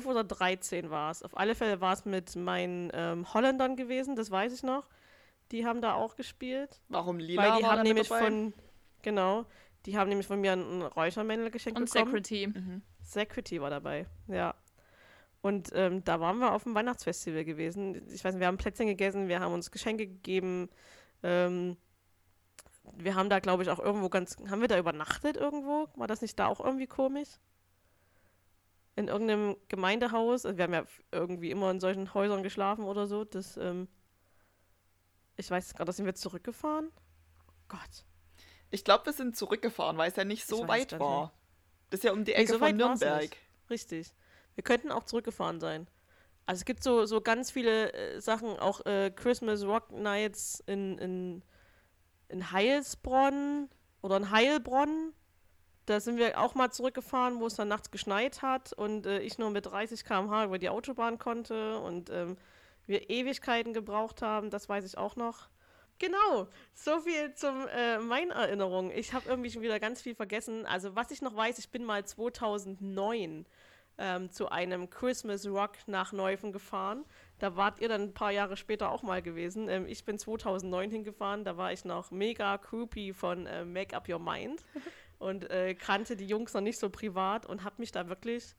[0.05, 1.23] oder 13 war es.
[1.23, 4.87] Auf alle Fälle war es mit meinen ähm, Holländern gewesen, das weiß ich noch.
[5.51, 6.81] Die haben da auch gespielt.
[6.89, 8.25] Warum Lila Weil die haben nämlich dabei?
[8.25, 8.53] von,
[9.01, 9.45] genau,
[9.85, 12.05] die haben nämlich von mir ein Räuchermännle geschenkt Und bekommen.
[12.05, 12.47] Security.
[12.47, 12.81] Mhm.
[13.01, 14.55] Security war dabei, ja.
[15.41, 18.01] Und ähm, da waren wir auf dem Weihnachtsfestival gewesen.
[18.11, 20.69] Ich weiß nicht, wir haben Plätzchen gegessen, wir haben uns Geschenke gegeben.
[21.21, 21.77] Ähm,
[22.97, 24.37] wir haben da, glaube ich, auch irgendwo ganz.
[24.49, 25.87] Haben wir da übernachtet irgendwo?
[25.95, 27.29] War das nicht da auch irgendwie komisch?
[28.95, 30.45] In irgendeinem Gemeindehaus.
[30.45, 33.25] Also wir haben ja irgendwie immer in solchen Häusern geschlafen oder so.
[33.25, 33.87] Das, ähm,
[35.37, 36.91] Ich weiß gerade, sind wir zurückgefahren?
[37.67, 38.05] Gott.
[38.71, 41.33] Ich glaube, wir sind zurückgefahren, weil es ja nicht so weit war.
[41.89, 43.35] Das ist ja um die Ecke nee, so von Nürnberg.
[43.69, 44.13] Richtig.
[44.55, 45.87] Wir könnten auch zurückgefahren sein.
[46.45, 50.97] Also es gibt so, so ganz viele äh, Sachen, auch äh, Christmas Rock Nights in,
[50.99, 51.43] in,
[52.29, 53.69] in Heilsbronn
[54.01, 55.13] oder in Heilbronn.
[55.85, 59.37] Da sind wir auch mal zurückgefahren, wo es dann nachts geschneit hat und äh, ich
[59.37, 62.37] nur mit 30 km/h über die Autobahn konnte und ähm,
[62.87, 65.49] wir Ewigkeiten gebraucht haben, das weiß ich auch noch.
[65.97, 68.91] Genau, so viel zum äh, meinen Erinnerungen.
[68.91, 70.65] Ich habe irgendwie schon wieder ganz viel vergessen.
[70.65, 73.45] Also was ich noch weiß, ich bin mal 2009
[73.97, 77.05] ähm, zu einem Christmas Rock nach Neufen gefahren.
[77.39, 79.69] Da wart ihr dann ein paar Jahre später auch mal gewesen.
[79.69, 84.09] Ähm, ich bin 2009 hingefahren, da war ich noch mega creepy von äh, Make Up
[84.09, 84.65] Your Mind
[85.19, 88.55] und äh, kannte die Jungs noch nicht so privat und habe mich da wirklich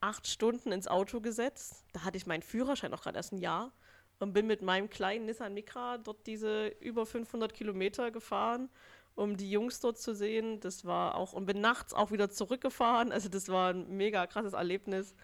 [0.00, 1.84] acht Stunden ins Auto gesetzt.
[1.92, 3.72] Da hatte ich meinen Führerschein auch gerade erst ein Jahr
[4.18, 8.68] und bin mit meinem kleinen Nissan Micra dort diese über 500 Kilometer gefahren,
[9.14, 10.60] um die Jungs dort zu sehen.
[10.60, 13.12] Das war auch, und bin nachts auch wieder zurückgefahren.
[13.12, 15.14] Also das war ein mega krasses Erlebnis.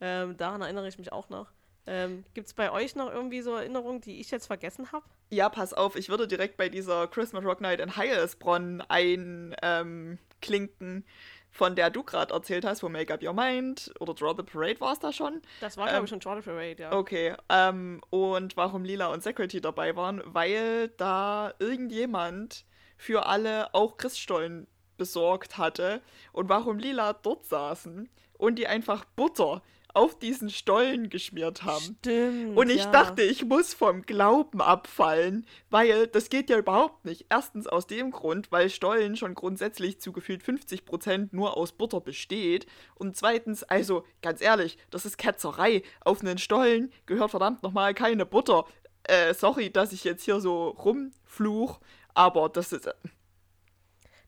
[0.00, 1.52] Ähm, daran erinnere ich mich auch noch.
[1.86, 5.04] Ähm, Gibt es bei euch noch irgendwie so Erinnerungen, die ich jetzt vergessen habe?
[5.32, 10.16] Ja, pass auf, ich würde direkt bei dieser Christmas Rock Night in Heilsbronn einklinken.
[10.42, 11.04] Ähm,
[11.50, 14.78] von der du gerade erzählt hast, wo Make Up Your Mind oder Draw the Parade
[14.80, 15.40] war es da schon.
[15.60, 16.92] Das war, glaube ähm, ich, schon Draw the Parade, ja.
[16.92, 17.34] Okay.
[17.48, 22.66] Ähm, und warum Lila und Security dabei waren, weil da irgendjemand
[22.98, 24.66] für alle auch Christstollen
[24.98, 26.02] besorgt hatte
[26.32, 29.62] und warum Lila dort saßen und die einfach Butter
[29.94, 31.96] auf diesen Stollen geschmiert haben.
[32.00, 32.56] Stimmt.
[32.56, 32.90] Und ich ja.
[32.90, 37.26] dachte, ich muss vom Glauben abfallen, weil das geht ja überhaupt nicht.
[37.28, 42.66] Erstens aus dem Grund, weil Stollen schon grundsätzlich zu gefühlt 50% nur aus Butter besteht.
[42.94, 45.82] Und zweitens, also ganz ehrlich, das ist Ketzerei.
[46.00, 48.64] Auf einen Stollen gehört verdammt nochmal keine Butter.
[49.04, 51.80] Äh, sorry, dass ich jetzt hier so rumfluch,
[52.14, 52.88] aber das ist.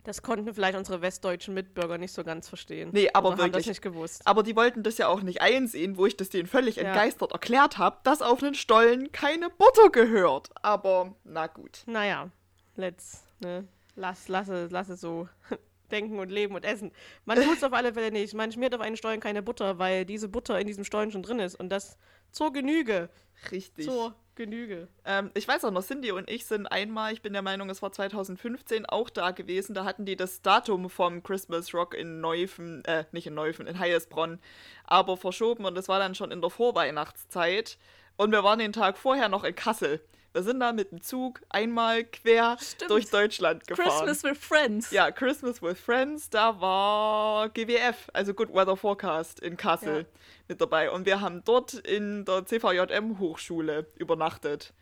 [0.05, 2.90] Das konnten vielleicht unsere westdeutschen Mitbürger nicht so ganz verstehen.
[2.93, 3.52] Nee, aber Oder wirklich.
[3.55, 4.22] Haben das nicht gewusst.
[4.26, 6.85] Aber die wollten das ja auch nicht einsehen, wo ich das denen völlig ja.
[6.85, 10.51] entgeistert erklärt habe, dass auf einen Stollen keine Butter gehört.
[10.62, 11.82] Aber na gut.
[11.86, 12.28] Naja,
[12.76, 13.66] let's, ne?
[13.97, 15.26] Lass, lass, es, lass es so
[15.90, 16.93] denken und leben und essen.
[17.24, 18.35] Man tut es auf alle Fälle nicht.
[18.35, 21.39] Man schmiert auf einen Stollen keine Butter, weil diese Butter in diesem Stollen schon drin
[21.39, 21.55] ist.
[21.55, 21.97] Und das
[22.31, 23.09] zur Genüge.
[23.51, 23.87] Richtig.
[23.87, 24.89] Zur Genüge.
[25.05, 27.83] Ähm, ich weiß auch noch, Cindy und ich sind einmal, ich bin der Meinung, es
[27.83, 29.75] war 2015 auch da gewesen.
[29.75, 33.79] Da hatten die das Datum vom Christmas Rock in Neufen, äh, nicht in Neufen, in
[33.79, 34.41] Heilsbronn,
[34.85, 37.79] aber verschoben und es war dann schon in der Vorweihnachtszeit.
[38.16, 40.01] Und wir waren den Tag vorher noch in Kassel.
[40.35, 42.90] Wir sind da mit dem Zug einmal quer Stimmt.
[42.90, 43.89] durch Deutschland gefahren.
[43.89, 44.90] Christmas with Friends.
[44.90, 46.28] Ja, Christmas with Friends.
[46.28, 50.20] Da war GWF, also Good Weather Forecast in Kassel ja.
[50.48, 50.90] mit dabei.
[50.90, 54.74] Und wir haben dort in der CVJM Hochschule übernachtet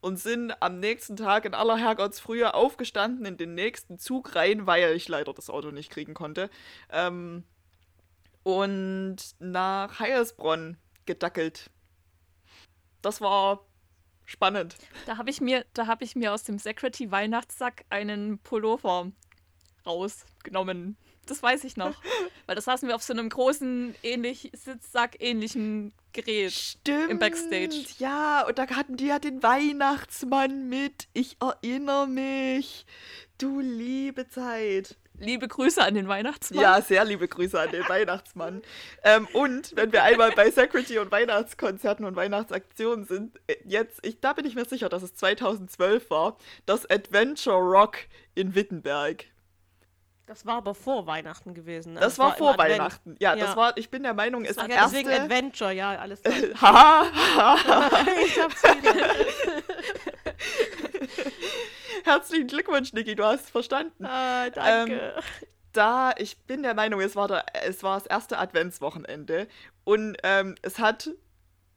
[0.00, 4.96] und sind am nächsten Tag in aller Herrgottsfrühe aufgestanden in den nächsten Zug rein, weil
[4.96, 6.50] ich leider das Auto nicht kriegen konnte.
[6.90, 7.44] Ähm,
[8.42, 10.76] und nach Heilsbronn
[11.06, 11.70] gedackelt.
[13.00, 13.67] Das war
[14.28, 14.76] Spannend.
[15.06, 19.10] Da habe ich mir, da habe ich mir aus dem Security Weihnachtssack einen Pullover
[19.86, 20.98] rausgenommen.
[21.24, 21.94] Das weiß ich noch.
[22.46, 27.86] Weil das saßen wir auf so einem großen, ähnlich, Sitzsack-ähnlichen Gerät Stimmt, im Backstage.
[27.98, 31.08] Ja, und da hatten die ja den Weihnachtsmann mit.
[31.14, 32.84] Ich erinnere mich.
[33.38, 34.98] Du liebe Zeit.
[35.20, 36.62] Liebe Grüße an den Weihnachtsmann.
[36.62, 38.62] Ja, sehr liebe Grüße an den Weihnachtsmann.
[39.02, 44.20] Ähm, und wenn wir einmal bei Security und Weihnachtskonzerten und Weihnachtsaktionen sind, äh, jetzt, ich,
[44.20, 46.36] da bin ich mir sicher, dass es 2012 war,
[46.66, 47.98] das Adventure Rock
[48.34, 49.24] in Wittenberg.
[50.26, 51.94] Das war aber vor Weihnachten gewesen.
[51.94, 52.00] Ne?
[52.00, 53.16] Das, das, war, war vor Weihnachten.
[53.18, 54.96] Ja, ja, das war, ich bin der Meinung, es ist ja, erste...
[54.96, 56.60] deswegen Adventure, ja, alles klar.
[56.60, 57.90] Haha.
[58.24, 58.94] ich hab's wieder.
[62.08, 64.06] Herzlichen Glückwunsch, Niki, du hast verstanden.
[64.06, 65.12] Ah, danke.
[65.14, 65.22] Ähm,
[65.74, 69.46] da, ich bin der Meinung, es war, der, es war das erste Adventswochenende
[69.84, 71.10] und ähm, es hat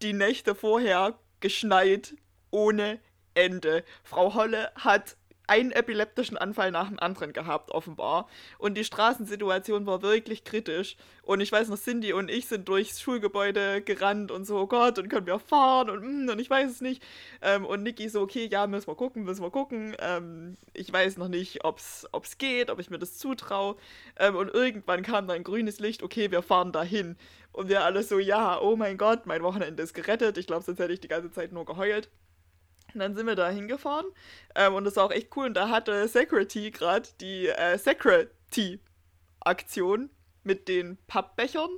[0.02, 2.16] die Nächte vorher geschneit
[2.50, 3.02] ohne
[3.34, 3.84] Ende.
[4.06, 5.18] Frau Holle hat
[5.52, 8.30] einen epileptischen Anfall nach dem anderen gehabt, offenbar.
[8.58, 10.96] Und die Straßensituation war wirklich kritisch.
[11.24, 14.98] Und ich weiß noch, Cindy und ich sind durchs Schulgebäude gerannt und so, oh Gott,
[14.98, 17.04] und können wir fahren und, mm, und ich weiß es nicht.
[17.42, 19.94] Ähm, und Niki so, okay, ja, müssen wir gucken, müssen wir gucken.
[20.00, 23.76] Ähm, ich weiß noch nicht, ob es geht, ob ich mir das zutraue.
[24.18, 27.18] Ähm, und irgendwann kam dann grünes Licht, okay, wir fahren dahin.
[27.52, 30.38] Und wir alle so, ja, oh mein Gott, mein Wochenende ist gerettet.
[30.38, 32.10] Ich glaube, sonst hätte ich die ganze Zeit nur geheult.
[32.94, 34.06] Und dann sind wir da hingefahren
[34.56, 35.48] ähm, und das war auch echt cool.
[35.48, 40.10] Und da hatte Security gerade die äh, Security-Aktion
[40.44, 41.70] mit den Pappbechern,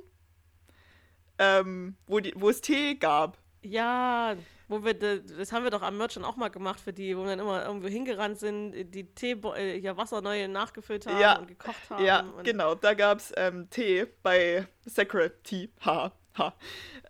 [1.38, 4.36] ähm, wo, die, wo es Tee gab Ja,
[4.68, 7.30] wo wir, das haben wir doch am Merchant auch mal gemacht für die, wo wir
[7.30, 11.48] dann immer irgendwo hingerannt sind, die Tee, äh, ja, Wasser neu nachgefüllt haben ja, und
[11.48, 12.04] gekocht haben.
[12.04, 15.68] Ja, genau, da gab es ähm, Tee bei Sacred Tea.
[15.84, 16.54] Ha, ha.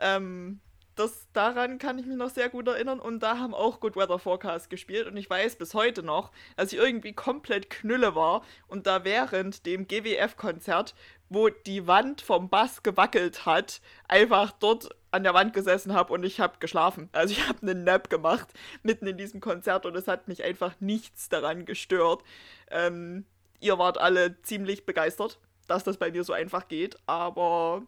[0.01, 0.60] Ähm,
[0.95, 4.19] das, daran kann ich mich noch sehr gut erinnern und da haben auch Good Weather
[4.19, 8.87] Forecast gespielt und ich weiß bis heute noch, als ich irgendwie komplett knülle war und
[8.87, 10.95] da während dem GWF-Konzert,
[11.29, 16.25] wo die Wand vom Bass gewackelt hat, einfach dort an der Wand gesessen habe und
[16.25, 17.09] ich habe geschlafen.
[17.12, 18.49] Also ich habe einen Nap gemacht
[18.83, 22.23] mitten in diesem Konzert und es hat mich einfach nichts daran gestört.
[22.71, 23.25] Ähm,
[23.61, 27.83] ihr wart alle ziemlich begeistert, dass das bei mir so einfach geht, aber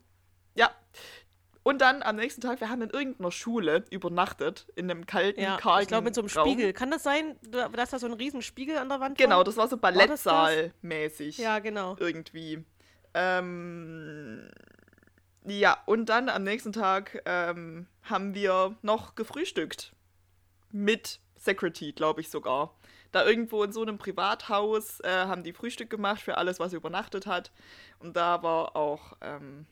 [0.55, 0.71] ja,
[1.67, 5.57] und dann am nächsten Tag, wir haben in irgendeiner Schule übernachtet, in einem kalten, ja,
[5.57, 6.47] kargen Ich glaube, mit so einem Raum.
[6.47, 6.73] Spiegel.
[6.73, 9.67] Kann das sein, dass da so ein riesen Spiegel an der Wand Genau, das war
[9.67, 11.39] so Ballettsaal-mäßig.
[11.39, 11.97] Ja, genau.
[11.99, 12.65] Irgendwie.
[13.15, 14.49] Ähm,
[15.45, 19.93] ja, und dann am nächsten Tag ähm, haben wir noch gefrühstückt.
[20.71, 22.77] Mit Security, glaube ich sogar.
[23.11, 27.27] Da irgendwo in so einem Privathaus äh, haben die Frühstück gemacht für alles, was übernachtet
[27.27, 27.51] hat.
[27.99, 29.67] Und da war auch ähm,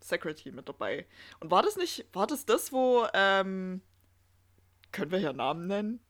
[0.00, 1.06] Secretary mit dabei.
[1.40, 3.82] Und war das nicht, war das das, wo, ähm,
[4.92, 6.00] können wir hier Namen nennen?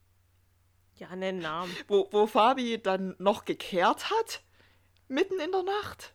[0.97, 1.75] Ja, nennen Namen.
[1.87, 4.43] Wo, wo Fabi dann noch gekehrt hat?
[5.09, 6.13] Mitten in der Nacht?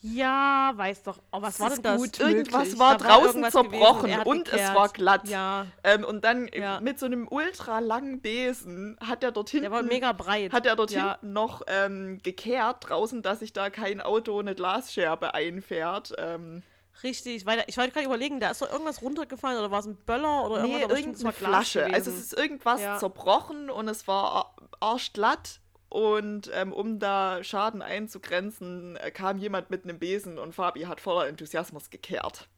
[0.00, 1.18] Ja, weiß doch.
[1.32, 2.00] Oh, was das war denn das?
[2.00, 5.28] Gut irgendwas war da draußen war zerbrochen und, und es war glatt.
[5.28, 5.66] Ja.
[5.82, 6.80] Ähm, und dann ja.
[6.80, 9.64] mit so einem ultra langen Besen hat er dort hinten.
[9.64, 10.52] Der war mega breit.
[10.52, 11.12] Hat er dort ja.
[11.12, 16.14] hinten noch ähm, gekehrt draußen, dass sich da kein Auto eine Glasscherbe einfährt.
[16.16, 16.62] Ähm,
[17.02, 19.96] Richtig, weil ich wollte gerade überlegen, da ist doch irgendwas runtergefallen oder war es ein
[19.96, 21.80] Böller oder nee, irgendeine Flasche.
[21.80, 21.94] Gewesen.
[21.94, 22.98] Also es ist irgendwas ja.
[22.98, 29.84] zerbrochen und es war arschglatt und ähm, um da Schaden einzugrenzen, äh, kam jemand mit
[29.84, 32.48] einem Besen und Fabi hat voller Enthusiasmus gekehrt.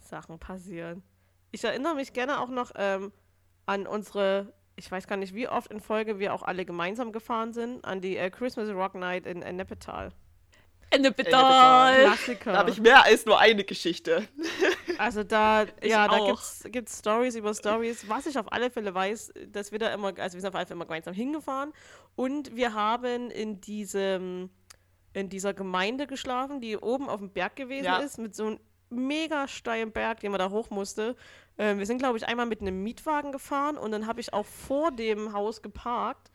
[0.00, 1.02] Sachen passieren.
[1.50, 3.12] Ich erinnere mich gerne auch noch ähm,
[3.66, 7.52] an unsere, ich weiß gar nicht, wie oft in Folge wir auch alle gemeinsam gefahren
[7.52, 10.12] sind, an die äh, Christmas Rock Night in, in Neppetal.
[10.90, 12.04] Ende Pedal.
[12.04, 12.52] Klassiker.
[12.52, 14.26] Da habe ich mehr als nur eine Geschichte.
[14.98, 16.40] Also da, ja, auch.
[16.64, 18.08] da gibt es Stories über Stories.
[18.08, 20.66] Was ich auf alle Fälle weiß, dass wir da immer, also wir sind auf alle
[20.66, 21.72] Fälle immer gemeinsam hingefahren
[22.16, 24.50] und wir haben in diesem,
[25.12, 27.98] in dieser Gemeinde geschlafen, die oben auf dem Berg gewesen ja.
[27.98, 28.60] ist, mit so einem
[28.90, 31.14] mega steilen Berg, den man da hoch musste.
[31.58, 34.46] Ähm, wir sind, glaube ich, einmal mit einem Mietwagen gefahren und dann habe ich auch
[34.46, 36.32] vor dem Haus geparkt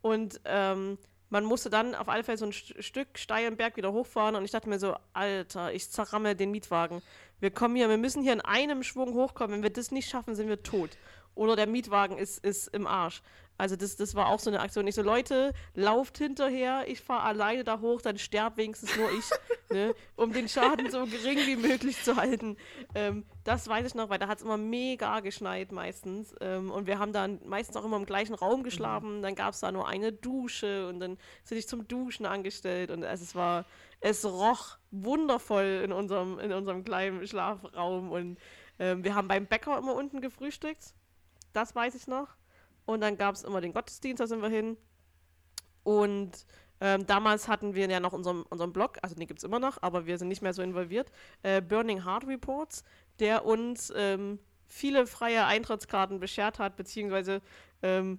[0.00, 0.96] und ähm,
[1.28, 4.44] man musste dann auf alle Fälle so ein St Stück steilen Berg wieder hochfahren und
[4.44, 7.02] ich dachte mir so, Alter, ich zerramme den Mietwagen.
[7.40, 9.56] Wir kommen hier, wir müssen hier in einem Schwung hochkommen.
[9.56, 10.90] Wenn wir das nicht schaffen, sind wir tot.
[11.34, 13.22] Oder der Mietwagen ist, ist im Arsch.
[13.58, 14.86] Also das, das war auch so eine Aktion.
[14.86, 19.30] Ich so, Leute, lauft hinterher, ich fahre alleine da hoch, dann sterb wenigstens nur ich,
[19.70, 22.56] ne, um den Schaden so gering wie möglich zu halten.
[22.94, 26.34] Ähm, das weiß ich noch, weil da hat es immer mega geschneit meistens.
[26.40, 29.18] Ähm, und wir haben dann meistens auch immer im gleichen Raum geschlafen.
[29.18, 29.22] Mhm.
[29.22, 32.90] Dann gab es da nur eine Dusche und dann sind ich zum Duschen angestellt.
[32.90, 33.64] Und es, es war,
[34.00, 38.10] es roch wundervoll in unserem, in unserem kleinen Schlafraum.
[38.10, 38.38] Und
[38.78, 40.94] ähm, wir haben beim Bäcker immer unten gefrühstückt.
[41.52, 42.28] Das weiß ich noch.
[42.86, 44.76] Und dann gab es immer den Gottesdienst, da sind wir hin.
[45.82, 46.46] Und
[46.80, 49.82] ähm, damals hatten wir ja noch unseren, unseren Blog, also den gibt es immer noch,
[49.82, 51.10] aber wir sind nicht mehr so involviert.
[51.42, 52.84] Äh, Burning Heart Reports,
[53.18, 57.40] der uns ähm, viele freie Eintrittskarten beschert hat, beziehungsweise
[57.82, 58.18] ähm,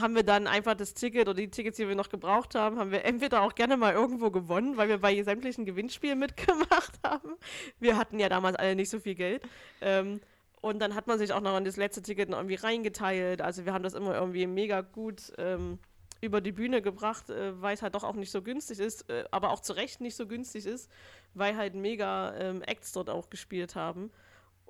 [0.00, 2.90] haben wir dann einfach das Ticket oder die Tickets, die wir noch gebraucht haben, haben
[2.90, 7.36] wir entweder auch gerne mal irgendwo gewonnen, weil wir bei sämtlichen Gewinnspielen mitgemacht haben.
[7.78, 9.42] Wir hatten ja damals alle nicht so viel Geld.
[9.80, 10.20] Ähm,
[10.66, 13.40] und dann hat man sich auch noch in das letzte Ticket irgendwie reingeteilt.
[13.40, 15.78] Also wir haben das immer irgendwie mega gut ähm,
[16.20, 19.24] über die Bühne gebracht, äh, weil es halt doch auch nicht so günstig ist, äh,
[19.30, 20.90] aber auch zu Recht nicht so günstig ist,
[21.34, 24.10] weil halt mega ähm, Acts dort auch gespielt haben.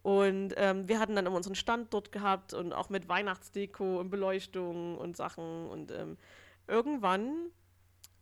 [0.03, 4.11] Und ähm, wir hatten dann immer unseren Stand dort gehabt und auch mit Weihnachtsdeko und
[4.11, 5.67] Beleuchtung und Sachen.
[5.69, 6.19] Und ähm,
[6.69, 7.51] irgendwann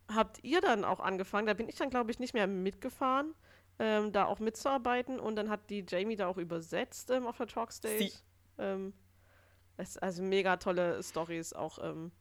[0.07, 3.35] habt ihr dann auch angefangen, da bin ich dann, glaube ich, nicht mehr mitgefahren,
[3.79, 5.19] ähm, da auch mitzuarbeiten.
[5.19, 8.13] Und dann hat die Jamie da auch übersetzt ähm, auf der Talkstage.
[8.59, 8.93] Ähm,
[9.77, 12.13] es, also mega tolle Stories auch, ähm,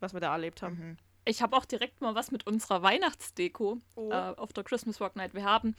[0.00, 0.78] was wir da erlebt haben.
[0.78, 0.96] Mhm.
[1.24, 4.10] Ich habe auch direkt mal was mit unserer Weihnachtsdeko oh.
[4.10, 5.34] äh, auf der Christmas Rock Night.
[5.34, 5.76] Wir haben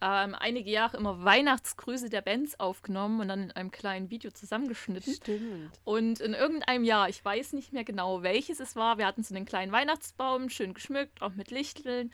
[0.00, 5.14] ähm, einige Jahre immer Weihnachtsgrüße der Bands aufgenommen und dann in einem kleinen Video zusammengeschnitten.
[5.14, 5.72] Stimmt.
[5.84, 9.34] Und in irgendeinem Jahr, ich weiß nicht mehr genau, welches es war, wir hatten so
[9.34, 12.12] einen kleinen Weihnachtsbaum, schön geschmückt, auch mit Lichteln.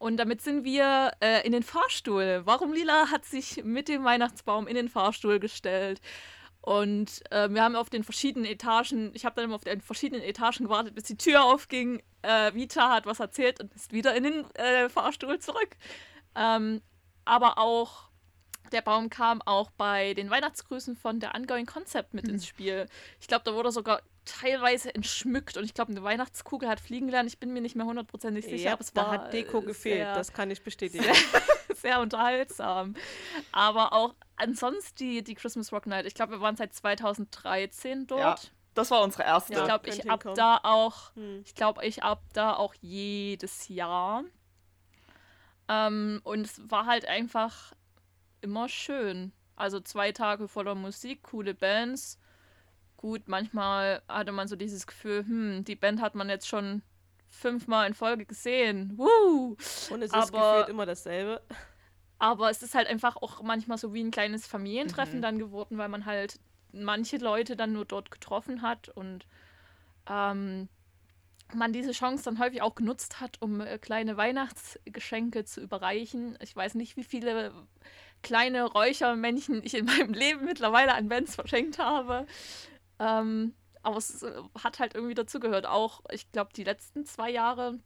[0.00, 2.40] Und damit sind wir äh, in den Fahrstuhl.
[2.46, 6.00] Warum Lila hat sich mit dem Weihnachtsbaum in den Fahrstuhl gestellt.
[6.62, 10.22] Und äh, wir haben auf den verschiedenen Etagen, ich habe dann immer auf den verschiedenen
[10.22, 12.02] Etagen gewartet, bis die Tür aufging.
[12.22, 15.76] Äh, Vita hat was erzählt und ist wieder in den äh, Fahrstuhl zurück.
[16.34, 16.80] Ähm,
[17.26, 18.08] aber auch
[18.72, 22.86] der Baum kam auch bei den Weihnachtsgrüßen von der Ongoing Concept mit ins Spiel.
[23.20, 27.28] Ich glaube, da wurde sogar teilweise entschmückt und ich glaube, eine Weihnachtskugel hat fliegen gelernt.
[27.28, 30.06] Ich bin mir nicht mehr hundertprozentig sicher, ja, aber es da war hat Deko gefehlt,
[30.14, 31.02] das kann ich bestätigen.
[31.02, 31.14] Sehr,
[31.74, 32.94] sehr unterhaltsam.
[33.52, 36.06] Aber auch ansonsten die, die Christmas Rock Night.
[36.06, 38.20] Ich glaube, wir waren seit 2013 dort.
[38.20, 39.54] Ja, das war unsere erste.
[39.54, 41.42] ich glaube, ich ab da auch, hm.
[41.44, 44.24] ich glaube, ich ab da auch jedes Jahr.
[45.68, 47.72] Ähm, und es war halt einfach
[48.40, 49.32] immer schön.
[49.56, 52.18] Also zwei Tage voller Musik, coole Bands.
[52.96, 56.82] Gut, manchmal hatte man so dieses Gefühl, hm, die Band hat man jetzt schon
[57.28, 58.92] fünfmal in Folge gesehen.
[58.96, 59.56] Woo!
[59.90, 61.40] Und es ist aber, gefühlt immer dasselbe.
[62.18, 65.22] Aber es ist halt einfach auch manchmal so wie ein kleines Familientreffen mhm.
[65.22, 66.38] dann geworden, weil man halt
[66.72, 69.26] manche Leute dann nur dort getroffen hat und
[70.08, 70.68] ähm,
[71.54, 76.36] man diese Chance dann häufig auch genutzt hat, um äh, kleine Weihnachtsgeschenke zu überreichen.
[76.40, 77.52] Ich weiß nicht, wie viele
[78.22, 82.26] kleine Räuchermännchen ich in meinem Leben mittlerweile an Bands verschenkt habe.
[82.98, 84.32] Ähm, aber es äh,
[84.62, 85.66] hat halt irgendwie dazugehört.
[85.66, 87.78] Auch, ich glaube, die letzten zwei Jahre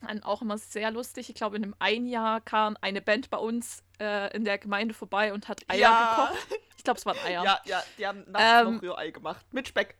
[0.00, 1.28] waren auch immer sehr lustig.
[1.28, 4.94] Ich glaube, in einem ein Jahr kam eine Band bei uns äh, in der Gemeinde
[4.94, 6.28] vorbei und hat Eier ja.
[6.28, 6.60] gekocht.
[6.76, 7.44] Ich glaube, es waren Eier.
[7.44, 9.44] Ja, ja, die haben nachts ähm, noch Rührei gemacht.
[9.52, 9.98] Mit Speck.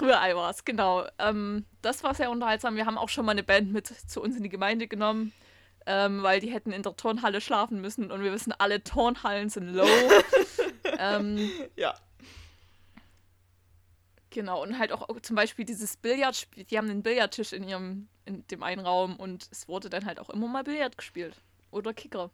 [0.00, 1.04] Rührei war es, genau.
[1.18, 2.76] Ähm, das war sehr unterhaltsam.
[2.76, 5.32] Wir haben auch schon mal eine Band mit zu uns in die Gemeinde genommen
[5.88, 9.68] ähm, weil die hätten in der Turnhalle schlafen müssen und wir wissen, alle Turnhallen sind
[9.68, 9.88] low.
[10.98, 11.94] ähm, ja.
[14.28, 18.46] Genau, und halt auch zum Beispiel dieses Billardspiel, die haben einen Billardtisch in ihrem, in
[18.48, 21.34] dem einen Raum und es wurde dann halt auch immer mal Billard gespielt.
[21.70, 22.30] Oder Kicker.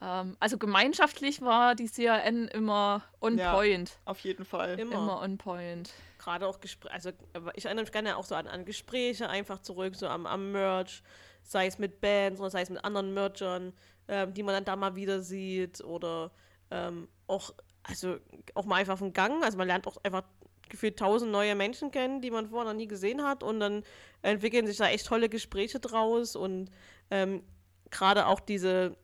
[0.00, 3.98] Ähm, also gemeinschaftlich war die CRN immer on ja, point.
[4.06, 4.80] Auf jeden Fall.
[4.80, 5.92] Immer, immer on point.
[6.16, 7.10] Gerade auch Gespräche, also
[7.54, 11.02] ich erinnere mich gerne auch so an, an Gespräche einfach zurück, so am, am Merch
[11.42, 13.72] sei es mit Bands oder sei es mit anderen Merchern,
[14.08, 16.30] ähm, die man dann da mal wieder sieht oder
[16.70, 17.52] ähm, auch,
[17.82, 18.16] also
[18.54, 20.24] auch mal einfach vom Gang, also man lernt auch einfach
[20.68, 23.84] gefühlt tausend neue Menschen kennen, die man vorher noch nie gesehen hat und dann
[24.22, 26.70] entwickeln sich da echt tolle Gespräche draus und
[27.10, 27.42] ähm,
[27.90, 28.96] gerade auch diese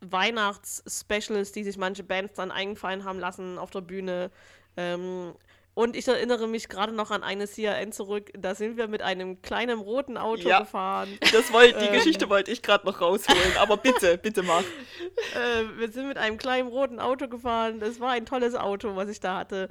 [0.00, 4.32] Weihnachts-Specials, die sich manche Bands dann eingefallen haben lassen auf der Bühne,
[4.76, 5.34] ähm,
[5.74, 8.30] und ich erinnere mich gerade noch an eine CRN zurück.
[8.36, 11.08] Da sind wir mit einem kleinen roten Auto ja, gefahren.
[11.32, 13.56] Das wollt, die ähm, Geschichte wollte ich gerade noch rausholen.
[13.58, 14.62] Aber bitte, bitte mach.
[15.34, 17.80] Äh, wir sind mit einem kleinen roten Auto gefahren.
[17.80, 19.68] Das war ein tolles Auto, was ich da hatte.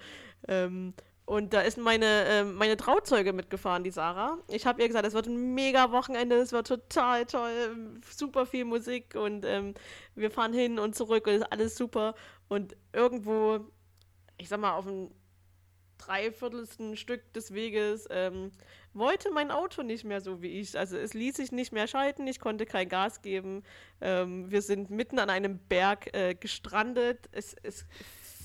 [0.47, 0.93] Ähm,
[1.25, 4.37] und da ist meine, äh, meine Trauzeuge mitgefahren, die Sarah.
[4.49, 8.65] Ich habe ihr gesagt, es wird ein mega Wochenende, es wird total toll, super viel
[8.65, 9.73] Musik und ähm,
[10.15, 12.15] wir fahren hin und zurück und es ist alles super.
[12.49, 13.59] Und irgendwo,
[14.37, 15.11] ich sag mal, auf dem
[16.05, 18.51] dreiviertelsten Stück des Weges ähm,
[18.93, 20.77] wollte mein Auto nicht mehr so wie ich.
[20.77, 23.63] Also es ließ sich nicht mehr schalten, ich konnte kein Gas geben.
[24.01, 27.29] Ähm, wir sind mitten an einem Berg äh, gestrandet.
[27.31, 27.85] Es, es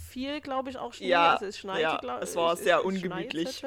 [0.09, 1.09] fiel, glaube ich, auch Schnee.
[1.09, 3.63] Ja, also es schneite, ja, glaub, es war es, sehr es, ungemütlich.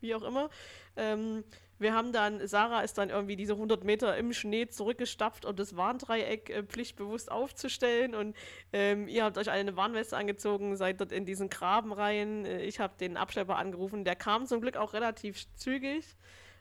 [0.00, 0.50] Wie auch immer.
[0.96, 1.44] Ähm,
[1.78, 5.76] wir haben dann, Sarah ist dann irgendwie diese 100 Meter im Schnee zurückgestapft, um das
[5.76, 8.14] Warndreieck äh, pflichtbewusst aufzustellen.
[8.14, 8.36] Und
[8.72, 12.44] ähm, ihr habt euch eine Warnweste angezogen, seid dort in diesen Graben rein.
[12.44, 14.04] Äh, ich habe den Abschlepper angerufen.
[14.04, 16.04] Der kam zum Glück auch relativ zügig.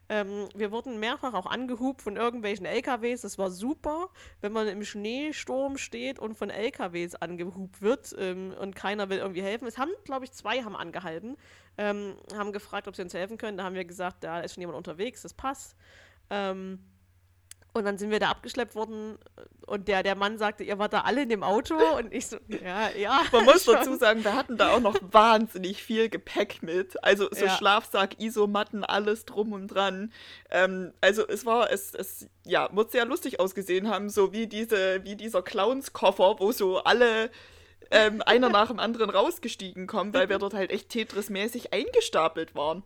[0.10, 3.22] Ähm, wir wurden mehrfach auch angehubt von irgendwelchen LKWs.
[3.22, 4.10] Das war super,
[4.42, 9.42] wenn man im Schneesturm steht und von LKWs angehubt wird ähm, und keiner will irgendwie
[9.42, 9.68] helfen.
[9.68, 11.38] Es haben, glaube ich, zwei haben angehalten,
[11.78, 13.58] ähm, haben gefragt, ob sie uns helfen können.
[13.58, 15.76] Da haben wir gesagt, da ist schon jemand unterwegs, das passt.
[16.30, 16.80] Ähm,
[17.74, 19.18] und dann sind wir da abgeschleppt worden
[19.66, 22.38] und der, der Mann sagte, ihr wart da alle in dem Auto und ich so,
[22.48, 23.24] ja, ja.
[23.32, 23.76] Man muss schon.
[23.76, 27.04] dazu sagen, wir hatten da auch noch wahnsinnig viel Gepäck mit.
[27.04, 27.58] Also so ja.
[27.58, 30.14] Schlafsack, Isomatten, alles drum und dran.
[30.52, 35.04] Ähm, also es war, es, es, ja, muss sehr lustig ausgesehen haben, so wie diese,
[35.04, 37.32] wie dieser Clownskoffer, wo so alle
[37.90, 42.84] ähm, einer nach dem anderen rausgestiegen kommen, weil wir dort halt echt Tetris-mäßig eingestapelt waren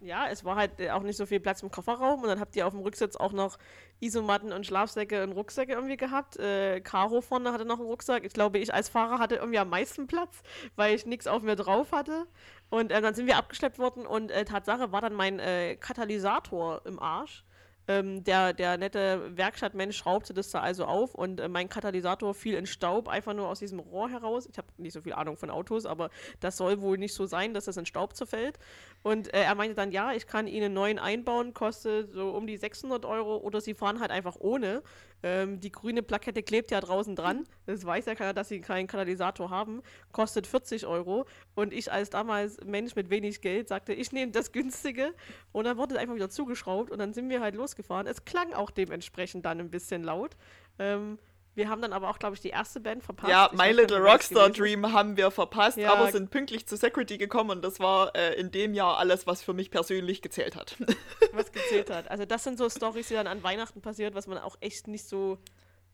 [0.00, 2.66] ja, es war halt auch nicht so viel Platz im Kofferraum und dann habt ihr
[2.66, 3.58] auf dem Rücksitz auch noch
[4.00, 6.38] Isomatten und Schlafsäcke und Rucksäcke irgendwie gehabt.
[6.38, 8.24] Äh, Caro vorne hatte noch einen Rucksack.
[8.24, 10.42] Ich glaube, ich als Fahrer hatte irgendwie am meisten Platz,
[10.76, 12.26] weil ich nichts auf mir drauf hatte.
[12.70, 16.82] Und äh, dann sind wir abgeschleppt worden und äh, Tatsache war dann mein äh, Katalysator
[16.86, 17.44] im Arsch.
[17.90, 22.54] Ähm, der, der nette Werkstattmensch schraubte das da also auf und äh, mein Katalysator fiel
[22.54, 24.46] in Staub, einfach nur aus diesem Rohr heraus.
[24.46, 27.52] Ich habe nicht so viel Ahnung von Autos, aber das soll wohl nicht so sein,
[27.52, 28.60] dass das in Staub zerfällt.
[29.02, 32.46] Und äh, er meinte dann, ja, ich kann Ihnen einen neuen einbauen, kostet so um
[32.46, 34.82] die 600 Euro oder Sie fahren halt einfach ohne.
[35.22, 37.44] Ähm, die grüne Plakette klebt ja draußen dran.
[37.66, 39.82] Das weiß ja keiner, dass sie keinen Kanalisator haben.
[40.12, 41.26] Kostet 40 Euro.
[41.54, 45.14] Und ich als damals Mensch mit wenig Geld sagte, ich nehme das günstige.
[45.52, 48.06] Und dann wurde es einfach wieder zugeschraubt und dann sind wir halt losgefahren.
[48.06, 50.36] Es klang auch dementsprechend dann ein bisschen laut.
[50.78, 51.18] Ähm,
[51.54, 53.30] Wir haben dann aber auch, glaube ich, die erste Band verpasst.
[53.30, 55.92] Ja, My Little Rockstar Dream haben wir verpasst, ja.
[55.92, 59.42] aber sind pünktlich zu Security gekommen und das war äh, in dem Jahr alles, was
[59.42, 60.76] für mich persönlich gezählt hat.
[61.32, 62.08] was gezählt hat.
[62.10, 65.04] Also das sind so Stories, die dann an Weihnachten passiert, was man auch echt nicht
[65.06, 65.38] so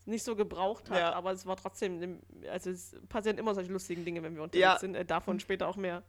[0.07, 1.13] nicht so gebraucht hat, ja.
[1.15, 4.79] aber es war trotzdem, also es passieren immer solche lustigen Dinge, wenn wir unterwegs ja.
[4.79, 6.05] sind, äh, davon später auch mehr.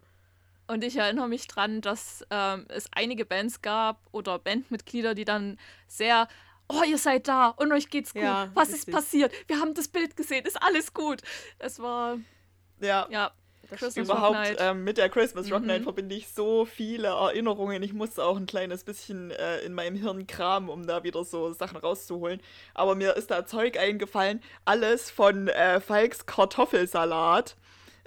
[0.68, 5.58] Und ich erinnere mich dran, dass ähm, es einige Bands gab oder Bandmitglieder, die dann
[5.88, 6.28] sehr,
[6.70, 8.24] oh, ihr seid da und euch geht's gut.
[8.24, 8.88] Ja, Was richtig.
[8.88, 9.34] ist passiert?
[9.48, 11.22] Wir haben das Bild gesehen, ist alles gut.
[11.60, 12.18] Es war.
[12.80, 13.08] Ja.
[13.10, 13.32] Ja.
[13.96, 15.86] Überhaupt ähm, mit der Christmas Rock Night mhm.
[15.86, 17.84] verbinde ich so viele Erinnerungen.
[17.84, 21.52] Ich musste auch ein kleines bisschen äh, in meinem Hirn kramen, um da wieder so
[21.52, 22.42] Sachen rauszuholen.
[22.74, 24.42] Aber mir ist da Zeug eingefallen.
[24.64, 27.58] Alles von äh, Falks Kartoffelsalat.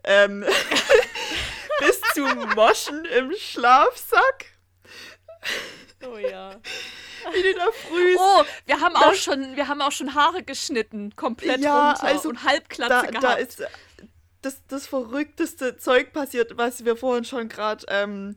[0.05, 0.47] Ähm,
[1.81, 2.24] bis zu
[2.55, 4.47] Moschen im Schlafsack.
[6.07, 6.59] Oh ja.
[7.32, 8.16] Wie du da früh.
[8.18, 12.28] Oh, wir haben auch schon, wir haben auch schon Haare geschnitten, komplett ja, runter also
[12.28, 13.24] und Halbklatze da, gehabt.
[13.24, 13.62] Da ist
[14.42, 18.36] das, das verrückteste Zeug passiert, was wir vorhin schon gerade ähm,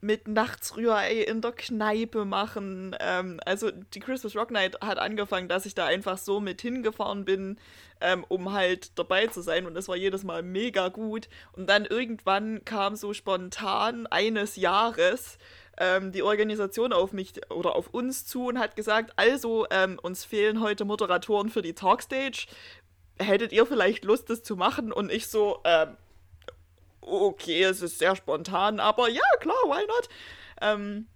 [0.00, 2.96] mit Nachtsrührei in der Kneipe machen.
[3.00, 7.24] Ähm, also die Christmas Rock Night hat angefangen, dass ich da einfach so mit hingefahren
[7.24, 7.58] bin,
[8.00, 9.66] ähm, um halt dabei zu sein.
[9.66, 11.28] Und das war jedes Mal mega gut.
[11.52, 15.38] Und dann irgendwann kam so spontan eines Jahres
[15.80, 20.24] ähm, die Organisation auf mich oder auf uns zu und hat gesagt, also ähm, uns
[20.24, 22.46] fehlen heute Moderatoren für die Talkstage.
[23.18, 24.92] Hättet ihr vielleicht Lust, das zu machen?
[24.92, 25.96] Und ich so, ähm,
[27.00, 30.08] okay, es ist sehr spontan, aber ja, klar, why not?
[30.60, 31.06] Ähm,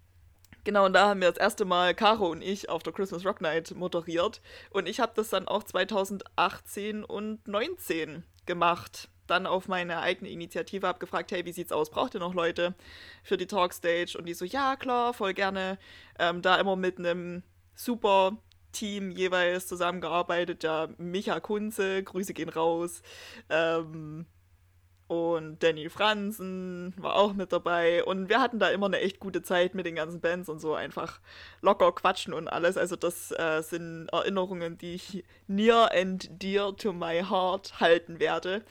[0.65, 3.43] genau, und da haben wir das erste Mal Caro und ich auf der Christmas Rock
[3.43, 4.41] Night moderiert.
[4.71, 9.09] Und ich habe das dann auch 2018 und 2019 gemacht.
[9.27, 11.91] Dann auf meine eigene Initiative abgefragt, hey, wie sieht's aus?
[11.91, 12.75] Braucht ihr noch Leute
[13.23, 14.17] für die Talkstage?
[14.19, 15.79] Und die so, ja, klar, voll gerne.
[16.19, 17.43] Ähm, da immer mit einem
[17.75, 18.37] super
[18.73, 20.63] Team jeweils zusammengearbeitet.
[20.63, 23.03] Ja, Micha Kunze, Grüße gehen raus.
[23.49, 24.27] Ähm,
[25.07, 28.03] und Danny Franzen war auch mit dabei.
[28.05, 30.75] Und wir hatten da immer eine echt gute Zeit mit den ganzen Bands und so
[30.75, 31.21] einfach
[31.61, 32.79] locker quatschen und alles.
[32.79, 38.65] Also das äh, sind Erinnerungen, die ich near and dear to my heart halten werde.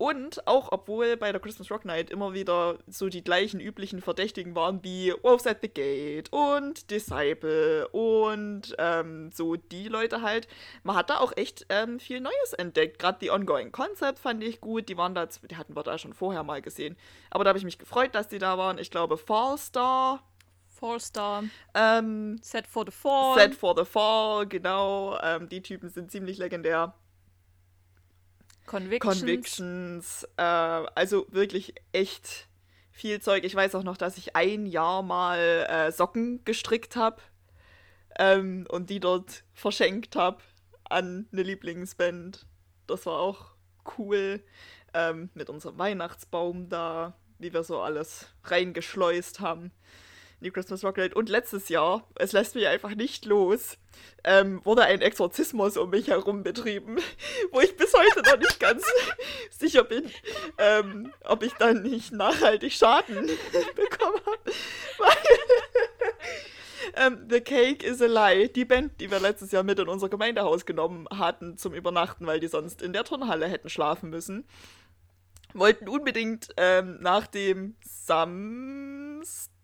[0.00, 4.54] Und auch obwohl bei der Christmas Rock Night immer wieder so die gleichen üblichen Verdächtigen
[4.54, 10.48] waren wie Wolves at the Gate und Disciple und ähm, so die Leute halt,
[10.84, 12.98] man hat da auch echt ähm, viel Neues entdeckt.
[12.98, 16.14] Gerade die Ongoing Concepts fand ich gut, die waren da, die hatten wir da schon
[16.14, 16.96] vorher mal gesehen.
[17.28, 18.78] Aber da habe ich mich gefreut, dass die da waren.
[18.78, 20.22] Ich glaube Fallstar
[20.70, 21.44] Fallstar.
[21.74, 23.38] Ähm, Set for the Fall.
[23.38, 25.18] Set for the Fall, genau.
[25.22, 26.94] Ähm, die Typen sind ziemlich legendär.
[28.70, 29.18] Convictions.
[29.18, 30.28] Convictions.
[30.36, 32.46] Äh, also wirklich echt
[32.92, 33.42] viel Zeug.
[33.42, 35.38] Ich weiß auch noch, dass ich ein Jahr mal
[35.68, 37.20] äh, Socken gestrickt habe
[38.16, 40.38] ähm, und die dort verschenkt habe
[40.84, 42.46] an eine Lieblingsband.
[42.86, 43.56] Das war auch
[43.98, 44.40] cool.
[44.94, 49.72] Ähm, mit unserem Weihnachtsbaum da, wie wir so alles reingeschleust haben
[50.40, 51.14] die Christmas Rocket.
[51.14, 53.76] Und letztes Jahr, es lässt mich einfach nicht los,
[54.24, 56.96] ähm, wurde ein Exorzismus um mich herum betrieben,
[57.52, 58.84] wo ich bis heute noch nicht ganz
[59.50, 60.10] sicher bin,
[60.58, 63.26] ähm, ob ich dann nicht nachhaltig Schaden
[63.74, 64.50] bekommen habe.
[66.96, 70.08] ähm, The Cake is a Lie, die Band, die wir letztes Jahr mit in unser
[70.08, 74.44] Gemeindehaus genommen hatten zum Übernachten, weil die sonst in der Turnhalle hätten schlafen müssen,
[75.52, 79.59] wollten unbedingt ähm, nach dem Samstag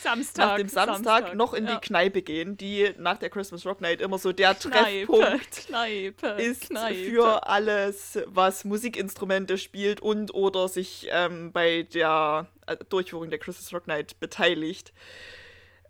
[0.00, 0.46] Samstag.
[0.46, 1.74] Nach dem Samstag, Samstag noch in ja.
[1.74, 6.26] die Kneipe gehen, die nach der Christmas Rock Night immer so der Kneipe, Treffpunkt Kneipe,
[6.42, 6.94] ist Kneipe.
[6.94, 13.72] für alles, was Musikinstrumente spielt und oder sich ähm, bei der äh, Durchführung der Christmas
[13.74, 14.92] Rock Night beteiligt.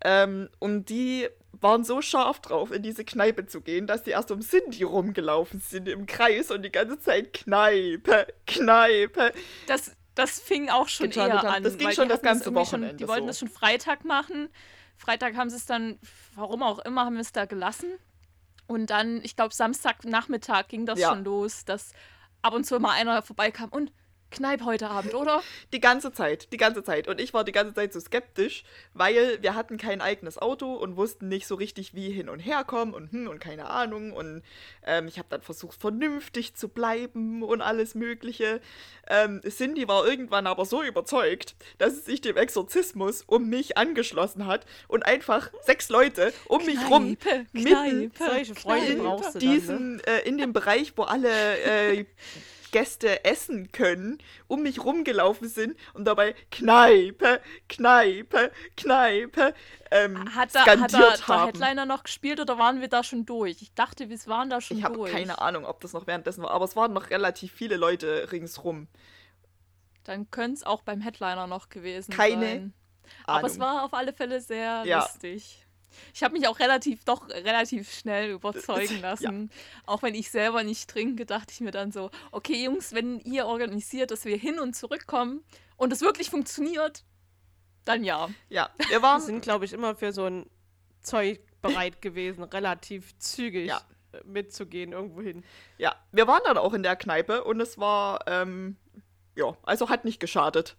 [0.03, 4.31] Ähm, und die waren so scharf drauf, in diese Kneipe zu gehen, dass die erst
[4.31, 9.31] um Cindy rumgelaufen sind im Kreis und die ganze Zeit Kneipe, Kneipe.
[9.67, 11.63] Das das fing auch schon Getan, eher an.
[11.63, 12.89] Das ging schon das ganze Wochenende.
[12.89, 13.27] Schon, die wollten so.
[13.27, 14.49] das schon Freitag machen.
[14.97, 15.97] Freitag haben sie es dann,
[16.35, 17.89] warum auch immer, haben wir es da gelassen.
[18.67, 21.09] Und dann, ich glaube, Samstagnachmittag ging das ja.
[21.09, 21.93] schon los, dass
[22.41, 23.91] ab und zu mal einer vorbeikam und
[24.31, 25.43] Kneipe heute Abend, oder?
[25.73, 27.07] Die ganze Zeit, die ganze Zeit.
[27.07, 28.63] Und ich war die ganze Zeit so skeptisch,
[28.93, 32.63] weil wir hatten kein eigenes Auto und wussten nicht so richtig, wie hin und her
[32.63, 34.13] kommen und hm und keine Ahnung.
[34.13, 34.41] Und
[34.85, 38.61] ähm, ich habe dann versucht, vernünftig zu bleiben und alles Mögliche.
[39.07, 44.47] Ähm, Cindy war irgendwann aber so überzeugt, dass sie sich dem Exorzismus um mich angeschlossen
[44.47, 47.17] hat und einfach sechs Leute um Kneipe, mich rum
[47.51, 51.29] mitten Solche Freunde in, diesen, äh, in dem Bereich, wo alle
[51.59, 52.05] äh,
[52.71, 54.17] Gäste essen können,
[54.47, 59.53] um mich rumgelaufen sind und dabei Kneipe, Kneipe, Kneipe
[59.91, 61.53] ähm, hat da, skandiert hat da, haben.
[61.59, 63.61] Der Headliner noch gespielt oder waren wir da schon durch?
[63.61, 65.09] Ich dachte, wir waren da schon ich durch.
[65.09, 67.77] Ich habe keine Ahnung, ob das noch währenddessen war, aber es waren noch relativ viele
[67.77, 68.87] Leute ringsrum.
[70.03, 72.57] Dann könnte es auch beim Headliner noch gewesen keine sein.
[72.57, 72.73] Ahnung.
[73.25, 74.99] Aber es war auf alle Fälle sehr ja.
[74.99, 75.65] lustig.
[76.13, 79.49] Ich habe mich auch relativ, doch relativ schnell überzeugen lassen.
[79.51, 79.59] Ja.
[79.85, 83.45] Auch wenn ich selber nicht trinke, dachte ich mir dann so, okay Jungs, wenn ihr
[83.45, 85.43] organisiert, dass wir hin und zurückkommen
[85.77, 87.03] und es wirklich funktioniert,
[87.85, 88.29] dann ja.
[88.49, 89.21] Ja, wir waren...
[89.21, 90.49] Wir sind, glaube ich, immer für so ein
[91.01, 93.81] Zeug bereit gewesen, relativ zügig ja.
[94.25, 95.43] mitzugehen irgendwo hin.
[95.77, 98.77] Ja, wir waren dann auch in der Kneipe und es war, ähm,
[99.35, 100.75] ja, also hat nicht geschadet.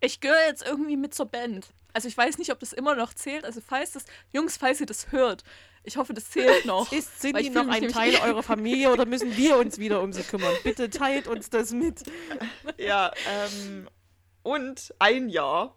[0.00, 1.68] Ich gehöre jetzt irgendwie mit zur Band.
[1.92, 3.44] Also ich weiß nicht, ob das immer noch zählt.
[3.44, 5.44] Also falls das, Jungs, falls ihr das hört,
[5.82, 6.92] ich hoffe, das zählt noch.
[6.92, 10.54] Ist Cindy noch ein Teil eurer Familie oder müssen wir uns wieder um sie kümmern?
[10.62, 12.02] Bitte teilt uns das mit.
[12.78, 13.88] Ja, ähm,
[14.42, 15.76] und ein Jahr,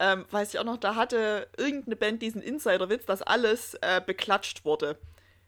[0.00, 4.64] ähm, weiß ich auch noch, da hatte irgendeine Band diesen Insider-Witz, dass alles äh, beklatscht
[4.64, 4.98] wurde.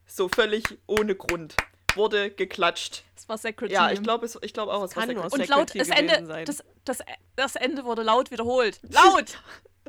[0.07, 1.57] So völlig ohne Grund
[1.97, 3.03] wurde geklatscht.
[3.17, 6.45] Es war Secret Ja, ich glaube glaub auch, es war Secret Und laut, das Ende,
[6.45, 6.99] das, das,
[7.35, 8.81] das Ende wurde laut wiederholt.
[8.89, 9.39] Laut!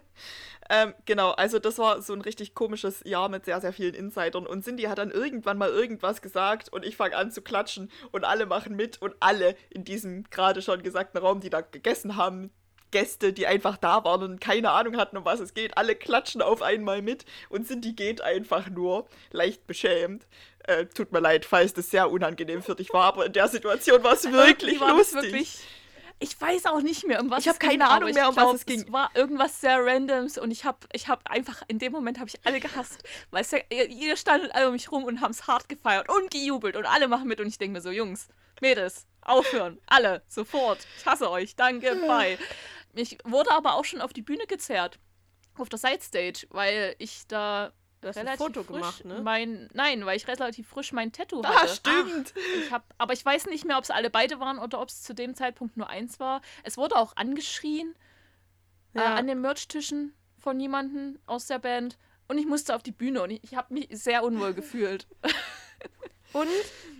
[0.69, 4.45] Ähm, genau, also das war so ein richtig komisches Jahr mit sehr, sehr vielen Insidern.
[4.45, 8.25] Und Cindy hat dann irgendwann mal irgendwas gesagt und ich fange an zu klatschen und
[8.25, 12.51] alle machen mit und alle in diesem gerade schon gesagten Raum, die da gegessen haben,
[12.91, 16.41] Gäste, die einfach da waren und keine Ahnung hatten, um was es geht, alle klatschen
[16.41, 20.25] auf einmal mit und Cindy geht einfach nur leicht beschämt.
[20.63, 24.03] Äh, tut mir leid, falls das sehr unangenehm für dich war, aber in der Situation
[24.03, 25.33] war es wirklich lustig.
[25.33, 25.59] Wirklich
[26.19, 28.47] ich weiß auch nicht mehr, um was Ich habe keine ging, Ahnung mehr, um glaub,
[28.47, 28.81] was es ging.
[28.81, 32.29] Es war irgendwas sehr randoms und ich habe ich hab einfach, in dem Moment habe
[32.29, 33.03] ich alle gehasst.
[33.29, 36.31] Weil es ja, ihr standet alle um mich rum und haben es hart gefeiert und
[36.31, 38.29] gejubelt und alle machen mit und ich denke mir so, Jungs,
[38.61, 40.79] Mädels, aufhören, alle, sofort.
[40.97, 42.37] Ich hasse euch, danke, bye.
[42.95, 44.99] Ich wurde aber auch schon auf die Bühne gezerrt.
[45.55, 47.71] Auf der Sidestage, weil ich da
[48.13, 49.21] Du hast ein Foto gemacht, ne?
[49.21, 51.59] Mein, nein, weil ich relativ frisch mein Tattoo ah, hatte.
[51.61, 52.33] Ah, stimmt.
[52.35, 54.89] Ach, ich hab, aber ich weiß nicht mehr, ob es alle beide waren oder ob
[54.89, 56.41] es zu dem Zeitpunkt nur eins war.
[56.63, 57.95] Es wurde auch angeschrien
[58.93, 59.15] äh, ja.
[59.15, 61.97] äh, an den Merch-Tischen von jemandem aus der Band.
[62.27, 65.07] Und ich musste auf die Bühne und ich, ich habe mich sehr unwohl gefühlt.
[66.33, 66.47] und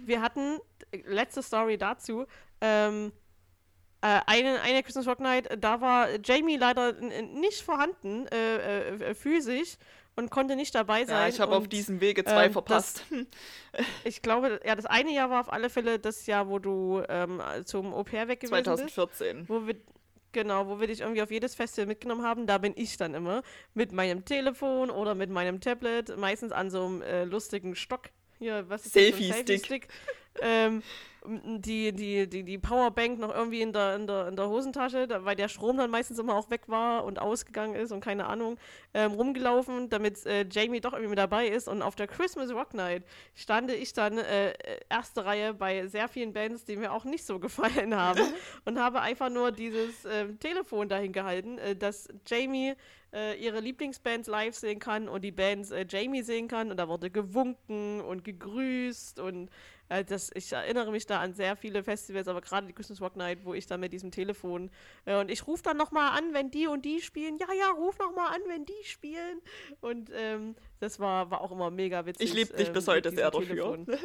[0.06, 0.60] wir hatten,
[1.06, 2.26] letzte Story dazu,
[2.62, 3.12] ähm,
[4.02, 9.78] äh, eine, eine Christmas Rock Night, da war Jamie leider nicht vorhanden, äh, äh, physisch
[10.18, 11.22] und konnte nicht dabei sein.
[11.22, 13.06] Ja, ich habe auf diesem Wege zwei äh, verpasst.
[13.10, 17.04] Das, ich glaube, ja, das eine Jahr war auf alle Fälle das Jahr, wo du
[17.08, 18.86] ähm, zum Au pair weg gewesen 2014.
[18.86, 18.96] bist.
[18.96, 19.46] 2014.
[19.48, 19.76] Wo wir,
[20.32, 22.48] genau, wo wir dich irgendwie auf jedes Festival mitgenommen haben.
[22.48, 23.44] Da bin ich dann immer
[23.76, 28.10] mit meinem Telefon oder mit meinem Tablet, meistens an so einem äh, lustigen Stock.
[28.40, 29.66] Hier, was ist Selfie-Stick.
[29.66, 29.88] Selfie
[30.42, 30.84] ähm,
[31.28, 35.26] die, die, die, die Powerbank noch irgendwie in der, in der, in der Hosentasche, da,
[35.26, 38.58] weil der Strom dann meistens immer auch weg war und ausgegangen ist und keine Ahnung,
[38.94, 41.68] ähm, rumgelaufen, damit äh, Jamie doch irgendwie mit dabei ist.
[41.68, 43.04] Und auf der Christmas Rock Night
[43.36, 44.54] stande ich dann äh,
[44.90, 48.22] erste Reihe bei sehr vielen Bands, die mir auch nicht so gefallen haben
[48.66, 52.76] und habe einfach nur dieses äh, Telefon dahin gehalten, äh, dass Jamie
[53.14, 56.72] äh, ihre Lieblingsbands live sehen kann und die Bands äh, Jamie sehen kann.
[56.72, 59.50] Und da wurde gewunken und gegrüßt und
[59.90, 63.16] äh, das, ich erinnere mich da an sehr viele Festivals, aber gerade die Christmas Rock
[63.16, 64.70] Night, wo ich da mit diesem Telefon
[65.06, 67.38] äh, und ich rufe dann nochmal an, wenn die und die spielen.
[67.38, 69.42] Ja, ja, ruf nochmal an, wenn die spielen.
[69.82, 72.30] Und ähm, das war, war auch immer mega witzig.
[72.30, 73.86] Ich liebe dich ähm, bis heute sehr dafür.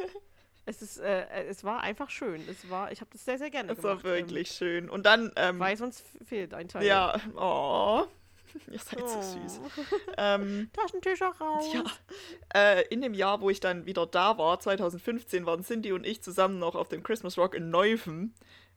[0.65, 2.41] Es ist, äh, es war einfach schön.
[2.49, 3.97] Es war, ich habe das sehr, sehr gerne es gemacht.
[3.97, 4.89] Es war wirklich ähm, schön.
[4.89, 6.85] Und dann, ähm, weil sonst fehlt ein Teil.
[6.85, 8.05] Ja, oh.
[8.71, 9.07] Ihr seid oh.
[9.07, 9.61] so süß.
[10.17, 11.65] Ähm, Taschentücher raus.
[11.73, 11.83] Ja.
[12.53, 16.21] Äh, in dem Jahr, wo ich dann wieder da war, 2015, waren Cindy und ich
[16.21, 18.35] zusammen noch auf dem Christmas Rock in Neufen.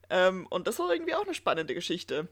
[0.08, 2.28] Ähm, und das war irgendwie auch eine spannende Geschichte.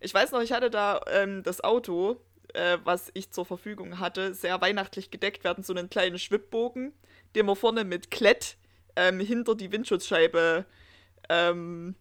[0.00, 2.16] Ich weiß noch, ich hatte da ähm, das Auto,
[2.54, 5.44] äh, was ich zur Verfügung hatte, sehr weihnachtlich gedeckt.
[5.44, 6.92] Wir hatten so einen kleinen Schwibbogen,
[7.34, 8.56] den wir vorne mit Klett
[8.96, 10.64] ähm, hinter die Windschutzscheibe
[11.28, 11.94] ähm,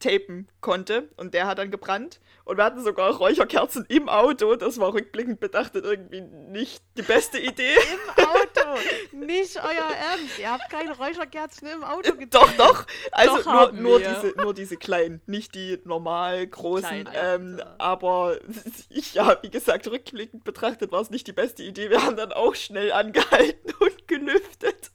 [0.00, 4.56] tapen konnte und der hat dann gebrannt und wir hatten sogar Räucherkerzen im Auto.
[4.56, 7.74] Das war rückblickend betrachtet irgendwie nicht die beste Idee.
[8.16, 8.80] Im Auto?
[9.12, 10.38] nicht euer Ernst?
[10.38, 12.28] Ihr habt keine Räucherkerzen im Auto getan?
[12.30, 12.86] Doch, doch.
[13.12, 17.08] Also doch nur, nur, diese, nur diese kleinen, nicht die normal großen.
[17.14, 17.60] Ähm.
[17.78, 18.38] Aber
[19.12, 21.90] ja, wie gesagt, rückblickend betrachtet war es nicht die beste Idee.
[21.90, 24.90] Wir haben dann auch schnell angehalten und gelüftet.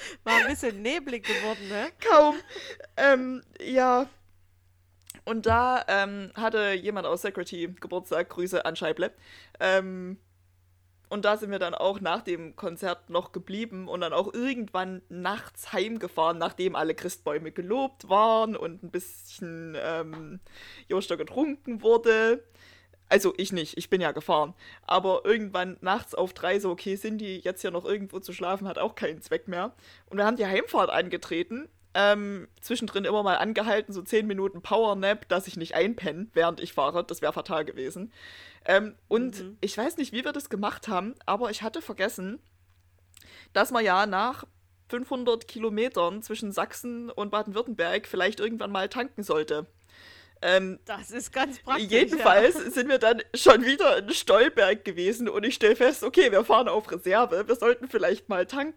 [0.24, 1.90] War ein bisschen neblig geworden, ne?
[2.00, 2.36] Kaum.
[2.96, 4.08] Ähm, ja.
[5.24, 9.12] Und da ähm, hatte jemand aus Security Geburtstag, Grüße an Scheible,
[9.60, 10.18] ähm,
[11.10, 15.00] und da sind wir dann auch nach dem Konzert noch geblieben und dann auch irgendwann
[15.08, 20.40] nachts heimgefahren, nachdem alle Christbäume gelobt waren und ein bisschen ähm,
[20.86, 22.44] Joster getrunken wurde.
[23.08, 24.54] Also ich nicht, ich bin ja gefahren.
[24.86, 28.68] Aber irgendwann nachts auf drei so, okay, sind die jetzt hier noch irgendwo zu schlafen,
[28.68, 29.74] hat auch keinen Zweck mehr.
[30.06, 35.28] Und wir haben die Heimfahrt angetreten ähm, zwischendrin immer mal angehalten, so 10 Minuten Powernap,
[35.28, 37.04] dass ich nicht einpenne, während ich fahre.
[37.04, 38.12] Das wäre fatal gewesen.
[38.64, 39.58] Ähm, und mhm.
[39.60, 42.38] ich weiß nicht, wie wir das gemacht haben, aber ich hatte vergessen,
[43.52, 44.44] dass man ja nach
[44.90, 49.66] 500 Kilometern zwischen Sachsen und Baden-Württemberg vielleicht irgendwann mal tanken sollte.
[50.40, 51.88] Ähm, das ist ganz praktisch.
[51.88, 52.70] Jedenfalls ja.
[52.70, 56.68] sind wir dann schon wieder in Stolberg gewesen und ich stelle fest, okay, wir fahren
[56.68, 58.74] auf Reserve, wir sollten vielleicht mal tanken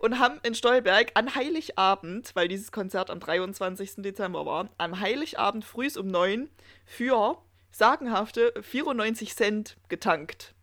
[0.00, 3.96] und haben in Stolberg an Heiligabend, weil dieses Konzert am 23.
[3.98, 6.48] Dezember war, am Heiligabend früh um 9
[6.84, 7.38] für
[7.70, 10.54] sagenhafte 94 Cent getankt.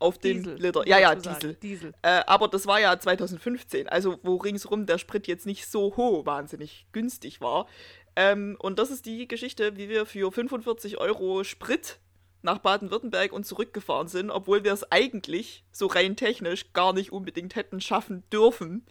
[0.00, 0.86] Auf den Diesel, Liter.
[0.86, 1.54] Ja, ja, Diesel.
[1.54, 1.92] Diesel.
[2.02, 6.24] Äh, aber das war ja 2015, also wo ringsrum der Sprit jetzt nicht so hoch
[6.24, 7.66] wahnsinnig günstig war.
[8.14, 11.98] Ähm, und das ist die Geschichte, wie wir für 45 Euro Sprit
[12.42, 17.56] nach Baden-Württemberg und zurückgefahren sind, obwohl wir es eigentlich so rein technisch gar nicht unbedingt
[17.56, 18.86] hätten schaffen dürfen.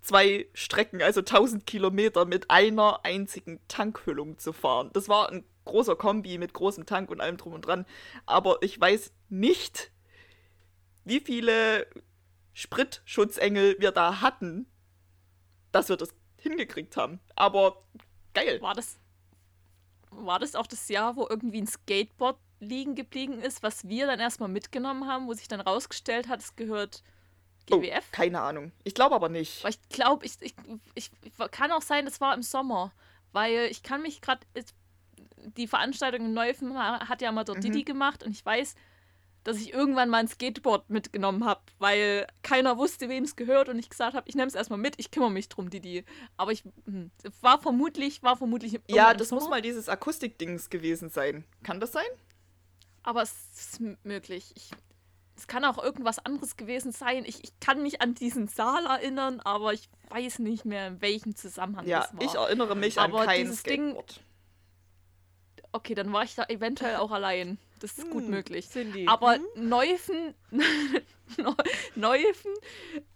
[0.00, 4.90] Zwei Strecken, also 1000 Kilometer mit einer einzigen Tankhüllung zu fahren.
[4.92, 7.86] Das war ein großer Kombi mit großem Tank und allem drum und dran.
[8.24, 9.90] Aber ich weiß nicht,
[11.06, 11.86] wie viele
[12.52, 14.66] Spritschutzengel wir da hatten,
[15.72, 17.20] dass wir das hingekriegt haben.
[17.34, 17.82] Aber
[18.34, 18.60] geil.
[18.60, 18.98] War das,
[20.10, 24.18] war das auch das Jahr, wo irgendwie ein Skateboard liegen geblieben ist, was wir dann
[24.18, 27.02] erstmal mitgenommen haben, wo sich dann rausgestellt hat, es gehört
[27.66, 28.04] GWF?
[28.06, 28.72] Oh, keine Ahnung.
[28.84, 29.62] Ich glaube aber nicht.
[29.62, 30.54] Weil ich glaube, ich, ich,
[30.94, 31.10] ich,
[31.50, 32.92] kann auch sein, es war im Sommer,
[33.32, 34.40] weil ich kann mich gerade,
[35.56, 37.62] die Veranstaltung in Neufen hat ja mal dort mhm.
[37.62, 38.74] Didi gemacht und ich weiß,
[39.46, 43.78] dass ich irgendwann mal ein Skateboard mitgenommen habe, weil keiner wusste, wem es gehört und
[43.78, 46.04] ich gesagt habe, ich nehme es erstmal mit, ich kümmere mich drum, Didi.
[46.36, 47.10] Aber ich hm,
[47.40, 48.80] war vermutlich, war vermutlich.
[48.88, 51.44] Ja, das muss mal dieses Akustikdings gewesen sein.
[51.62, 52.06] Kann das sein?
[53.06, 54.52] aber es ist möglich.
[54.56, 54.70] Ich,
[55.36, 57.24] es kann auch irgendwas anderes gewesen sein.
[57.24, 61.36] Ich, ich kann mich an diesen Saal erinnern, aber ich weiß nicht mehr, in welchem
[61.36, 62.22] Zusammenhang ja, das war.
[62.22, 64.16] Ja, ich erinnere mich aber an kein Skateboard.
[64.16, 64.24] Ding,
[65.72, 67.58] okay, dann war ich da eventuell auch allein.
[67.78, 68.68] Das ist hm, gut möglich.
[68.68, 69.06] Cindy.
[69.06, 69.68] Aber hm?
[69.68, 70.34] Neufen,
[71.94, 72.52] Neufen,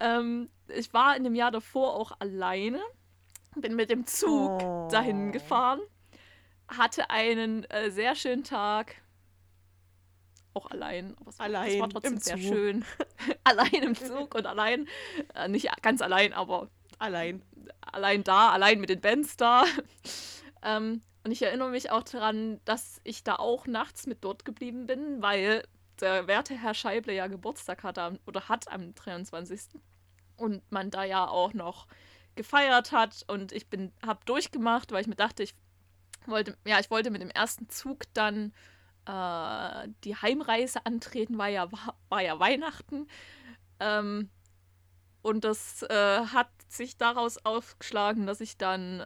[0.01, 2.81] ähm, ich war in dem Jahr davor auch alleine,
[3.57, 4.89] bin mit dem Zug oh.
[4.91, 5.81] dahin gefahren,
[6.69, 8.97] hatte einen äh, sehr schönen Tag,
[10.55, 11.17] auch allein.
[11.21, 12.45] Aber es, allein es war trotzdem sehr Zug.
[12.45, 12.85] schön.
[13.45, 14.89] allein im Zug und allein,
[15.35, 16.69] äh, nicht ganz allein, aber
[16.99, 17.43] allein.
[17.81, 19.65] Allein da, allein mit den Bands da.
[20.63, 24.87] ähm, und ich erinnere mich auch daran, dass ich da auch nachts mit dort geblieben
[24.87, 25.65] bin, weil
[26.01, 29.61] der werte Herr Scheible ja Geburtstag hatte oder hat am 23.
[30.37, 31.87] Und man da ja auch noch
[32.35, 35.55] gefeiert hat und ich bin habe durchgemacht, weil ich mir dachte, ich
[36.27, 38.55] wollte ja, ich wollte mit dem ersten Zug dann
[39.05, 41.69] äh, die Heimreise antreten, war ja,
[42.09, 43.09] war ja Weihnachten.
[43.79, 44.31] Ähm,
[45.23, 49.05] und das äh, hat sich daraus aufgeschlagen, dass ich dann äh,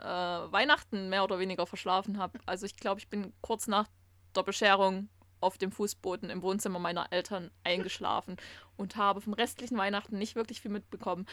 [0.52, 2.38] Weihnachten mehr oder weniger verschlafen habe.
[2.46, 3.88] Also ich glaube, ich bin kurz nach
[4.36, 5.08] der Bescherung
[5.40, 8.36] auf dem Fußboden im Wohnzimmer meiner Eltern eingeschlafen
[8.76, 11.26] und habe vom restlichen Weihnachten nicht wirklich viel mitbekommen.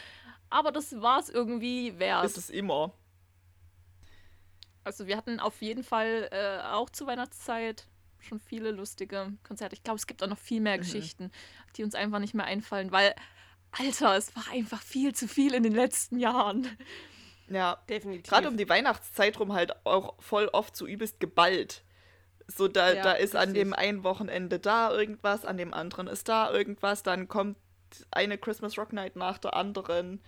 [0.48, 2.24] Aber das war es irgendwie wert.
[2.24, 2.92] Ist es immer.
[4.84, 7.86] Also wir hatten auf jeden Fall äh, auch zur Weihnachtszeit
[8.20, 9.74] schon viele lustige Konzerte.
[9.74, 10.80] Ich glaube, es gibt auch noch viel mehr mhm.
[10.80, 11.30] Geschichten,
[11.76, 13.14] die uns einfach nicht mehr einfallen, weil,
[13.72, 16.68] Alter, es war einfach viel zu viel in den letzten Jahren.
[17.48, 18.30] Ja, definitiv.
[18.30, 21.82] Gerade um die Weihnachtszeit rum halt auch voll oft so übelst geballt.
[22.48, 23.40] So, da, ja, da ist richtig.
[23.40, 27.56] an dem einen Wochenende da irgendwas, an dem anderen ist da irgendwas, dann kommt
[28.10, 30.22] eine Christmas Rock Night nach der anderen.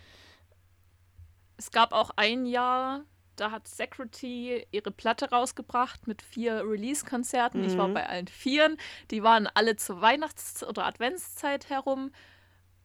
[1.57, 3.05] Es gab auch ein Jahr,
[3.37, 7.61] da hat Security ihre Platte rausgebracht mit vier Release-Konzerten.
[7.61, 7.69] Mhm.
[7.69, 7.95] Ich war mhm.
[7.95, 8.77] bei allen vieren.
[9.11, 12.11] Die waren alle zur Weihnachts- oder Adventszeit herum.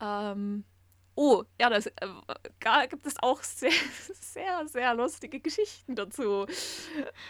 [0.02, 0.64] Ähm,
[1.16, 2.08] oh, ja, das, äh,
[2.60, 3.72] da gibt es auch sehr,
[4.22, 6.46] sehr, sehr lustige Geschichten dazu.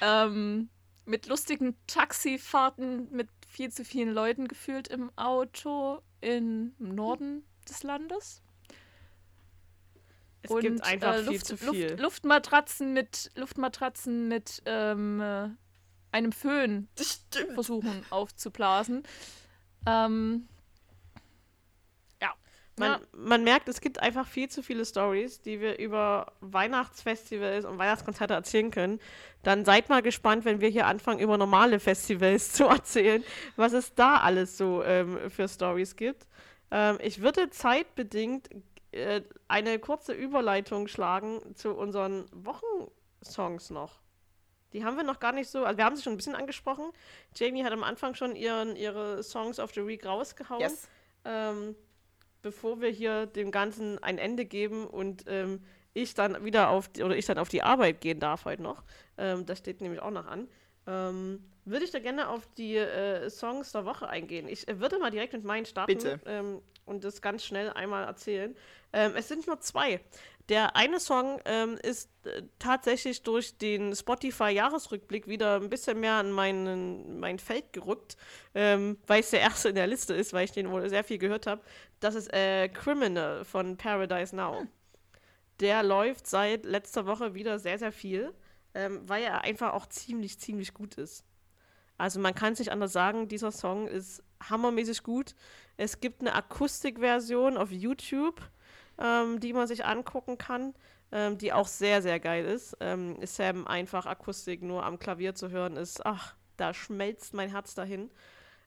[0.01, 0.69] Ähm,
[1.05, 8.43] mit lustigen Taxifahrten mit viel zu vielen Leuten gefühlt im Auto im Norden des Landes.
[10.41, 11.89] Es und, gibt einfach äh, Luft, viel zu viel.
[11.89, 15.49] Luft, Luftmatratzen mit, Luftmatratzen mit ähm, äh,
[16.11, 16.87] einem Föhn
[17.55, 19.03] versuchen aufzublasen.
[19.85, 20.47] Ähm.
[22.79, 22.99] Man, ja.
[23.11, 28.33] man merkt, es gibt einfach viel zu viele Stories, die wir über Weihnachtsfestivals und Weihnachtskonzerte
[28.33, 28.99] erzählen können.
[29.43, 33.23] Dann seid mal gespannt, wenn wir hier anfangen, über normale Festivals zu erzählen,
[33.57, 36.25] was es da alles so ähm, für Stories gibt.
[36.71, 38.49] Ähm, ich würde zeitbedingt
[38.91, 43.99] äh, eine kurze Überleitung schlagen zu unseren Wochensongs noch.
[44.71, 46.91] Die haben wir noch gar nicht so, also wir haben sie schon ein bisschen angesprochen.
[47.35, 50.61] Jamie hat am Anfang schon ihren, ihre Songs of the Week rausgehauen.
[50.61, 50.87] Yes.
[51.25, 51.75] Ähm,
[52.41, 55.61] bevor wir hier dem Ganzen ein Ende geben und ähm,
[55.93, 58.83] ich dann wieder auf die, oder ich dann auf die Arbeit gehen darf heute noch.
[59.17, 60.47] Ähm, das steht nämlich auch noch an.
[60.87, 64.47] Ähm, würde ich da gerne auf die äh, Songs der Woche eingehen.
[64.47, 66.19] Ich äh, würde mal direkt mit meinen starten Bitte.
[66.25, 68.55] Ähm, und das ganz schnell einmal erzählen.
[68.93, 70.01] Ähm, es sind nur zwei.
[70.49, 76.31] Der eine Song ähm, ist äh, tatsächlich durch den Spotify-Jahresrückblick wieder ein bisschen mehr an
[76.31, 78.17] meinen, mein Feld gerückt,
[78.55, 81.19] ähm, weil es der erste in der Liste ist, weil ich den wohl sehr viel
[81.19, 81.61] gehört habe.
[81.99, 84.65] Das ist äh, Criminal von Paradise Now.
[85.59, 88.33] Der läuft seit letzter Woche wieder sehr, sehr viel,
[88.73, 91.25] ähm, weil er einfach auch ziemlich, ziemlich gut ist.
[91.99, 95.35] Also man kann es nicht anders sagen, dieser Song ist hammermäßig gut.
[95.77, 98.41] Es gibt eine Akustikversion auf YouTube
[98.99, 100.73] ähm, die man sich angucken kann,
[101.11, 102.77] ähm, die auch sehr, sehr geil ist.
[102.79, 107.73] Ähm, Sam einfach Akustik nur am Klavier zu hören ist, ach, da schmelzt mein Herz
[107.73, 108.11] dahin.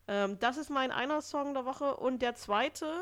[0.09, 1.97] Ähm, das ist mein einer Song der Woche.
[1.97, 2.93] Und der zweite,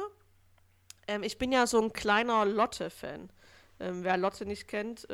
[1.06, 3.30] ähm, ich bin ja so ein kleiner Lotte-Fan.
[3.78, 5.08] Ähm, wer Lotte nicht kennt,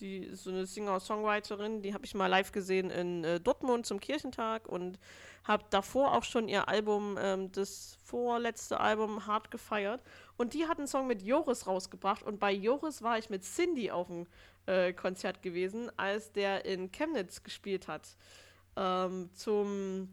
[0.00, 4.00] die ist so eine Singer-Songwriterin, die habe ich mal live gesehen in äh, Dortmund zum
[4.00, 4.98] Kirchentag und
[5.44, 10.02] habe davor auch schon ihr Album, ähm, das vorletzte Album, hart gefeiert.
[10.36, 12.22] Und die hat einen Song mit Joris rausgebracht.
[12.22, 14.26] Und bei Joris war ich mit Cindy auf dem
[14.66, 18.16] äh, Konzert gewesen, als der in Chemnitz gespielt hat.
[18.76, 20.08] Ähm, zum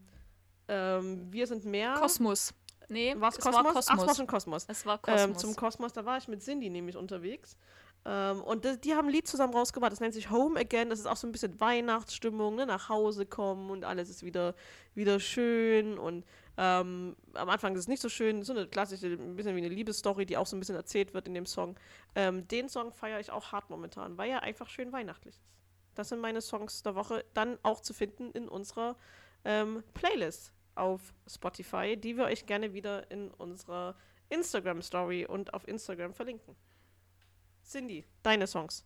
[0.67, 1.95] ähm, Wir sind mehr.
[1.95, 2.53] Kosmos.
[2.87, 3.63] Nee, War's es Kosmos?
[3.63, 3.87] war Kosmos.
[3.89, 4.65] Ach, es war schon Kosmos.
[4.67, 5.37] Es war ähm, Kosmos.
[5.39, 7.57] zum Kosmos, da war ich mit Cindy nämlich unterwegs.
[8.03, 10.89] Ähm, und das, die haben ein Lied zusammen rausgebracht, das nennt sich Home Again.
[10.89, 12.65] Das ist auch so ein bisschen Weihnachtsstimmung, ne?
[12.65, 14.55] nach Hause kommen und alles ist wieder,
[14.95, 15.97] wieder schön.
[15.97, 16.25] Und
[16.57, 19.69] ähm, am Anfang ist es nicht so schön, so eine klassische, ein bisschen wie eine
[19.69, 21.75] Liebesstory, die auch so ein bisschen erzählt wird in dem Song.
[22.15, 25.43] Ähm, den Song feiere ich auch hart momentan, weil er einfach schön weihnachtlich ist.
[25.95, 28.95] Das sind meine Songs der Woche, dann auch zu finden in unserer
[29.43, 33.95] ähm, Playlist auf Spotify, die wir euch gerne wieder in unserer
[34.29, 36.55] Instagram-Story und auf Instagram verlinken.
[37.63, 38.85] Cindy, deine Songs.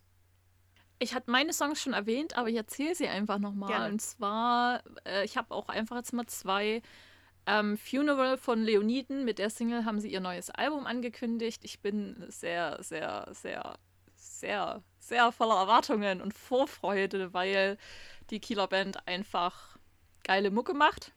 [0.98, 3.90] Ich hatte meine Songs schon erwähnt, aber ich erzähle sie einfach nochmal.
[3.90, 6.82] Und zwar, äh, ich habe auch einfach jetzt mal zwei.
[7.46, 11.64] Ähm, Funeral von Leoniden, mit der Single haben sie ihr neues Album angekündigt.
[11.64, 13.78] Ich bin sehr, sehr, sehr,
[14.16, 17.78] sehr, sehr voller Erwartungen und Vorfreude, weil
[18.30, 19.78] die Kieler Band einfach
[20.24, 21.12] geile Mucke macht.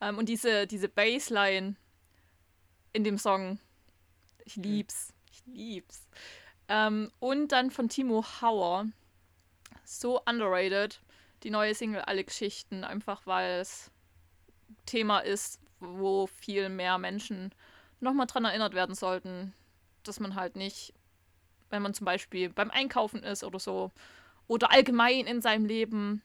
[0.00, 1.76] Ähm, und diese, diese Bassline
[2.92, 3.58] in dem Song,
[4.44, 5.14] ich lieb's.
[5.30, 6.08] Ich lieb's.
[6.68, 8.86] Ähm, und dann von Timo Hauer.
[9.84, 11.00] So underrated.
[11.44, 12.82] Die neue Single Alle Geschichten.
[12.82, 13.90] Einfach weil es
[14.86, 17.54] Thema ist, wo viel mehr Menschen
[18.00, 19.54] nochmal dran erinnert werden sollten,
[20.02, 20.94] dass man halt nicht,
[21.70, 23.90] wenn man zum Beispiel beim Einkaufen ist oder so,
[24.46, 26.22] oder allgemein in seinem Leben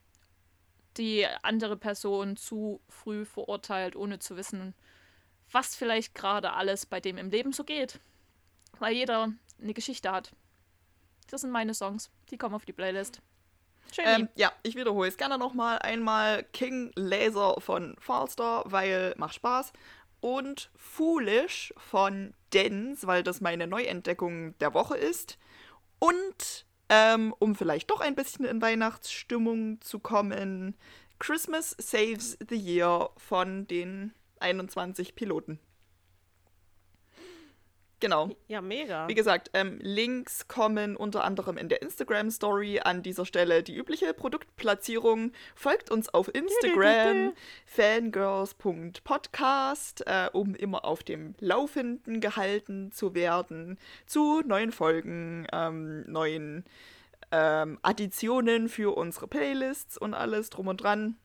[0.98, 4.74] die andere Person zu früh verurteilt, ohne zu wissen,
[5.52, 8.00] was vielleicht gerade alles bei dem im Leben so geht.
[8.80, 9.32] Weil jeder
[9.62, 10.32] eine Geschichte hat.
[11.30, 12.10] Das sind meine Songs.
[12.32, 13.22] Die kommen auf die Playlist.
[13.98, 15.80] Ähm, ja, ich wiederhole es gerne nochmal.
[15.80, 19.74] Einmal King Laser von Falstar, weil macht Spaß.
[20.20, 25.38] Und Foolish von Dens, weil das meine Neuentdeckung der Woche ist.
[26.00, 30.76] Und ähm, um vielleicht doch ein bisschen in Weihnachtsstimmung zu kommen,
[31.20, 35.60] Christmas Saves the Year von den 21 Piloten.
[38.00, 38.30] Genau.
[38.48, 39.08] Ja, mega.
[39.08, 42.82] Wie gesagt, ähm, Links kommen unter anderem in der Instagram-Story.
[42.84, 45.32] An dieser Stelle die übliche Produktplatzierung.
[45.56, 47.34] Folgt uns auf Instagram,
[47.66, 56.66] fangirls.podcast, äh, um immer auf dem Laufenden gehalten zu werden zu neuen Folgen, ähm, neuen
[57.32, 61.18] ähm, Additionen für unsere Playlists und alles drum und dran.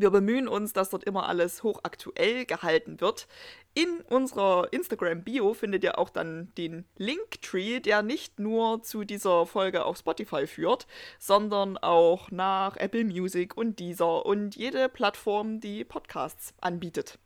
[0.00, 3.28] Wir bemühen uns, dass dort immer alles hochaktuell gehalten wird.
[3.74, 9.84] In unserer Instagram-Bio findet ihr auch dann den Linktree, der nicht nur zu dieser Folge
[9.84, 10.86] auf Spotify führt,
[11.18, 17.18] sondern auch nach Apple Music und Deezer und jede Plattform, die Podcasts anbietet.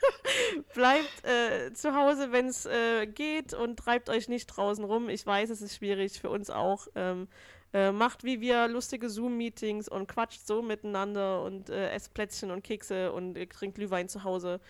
[0.74, 5.10] bleibt äh, zu Hause, wenn es äh, geht und treibt euch nicht draußen rum.
[5.10, 6.88] Ich weiß, es ist schwierig für uns auch.
[6.94, 7.28] Ähm,
[7.74, 12.62] äh, macht wie wir lustige Zoom-Meetings und quatscht so miteinander und äh, esst Plätzchen und
[12.62, 14.60] Kekse und trinkt Glühwein zu Hause.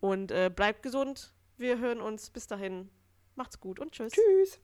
[0.00, 0.26] Und
[0.56, 1.32] bleibt gesund.
[1.58, 2.28] Wir hören uns.
[2.28, 2.90] Bis dahin.
[3.36, 4.12] Macht's gut und tschüss.
[4.12, 4.60] Tschüss.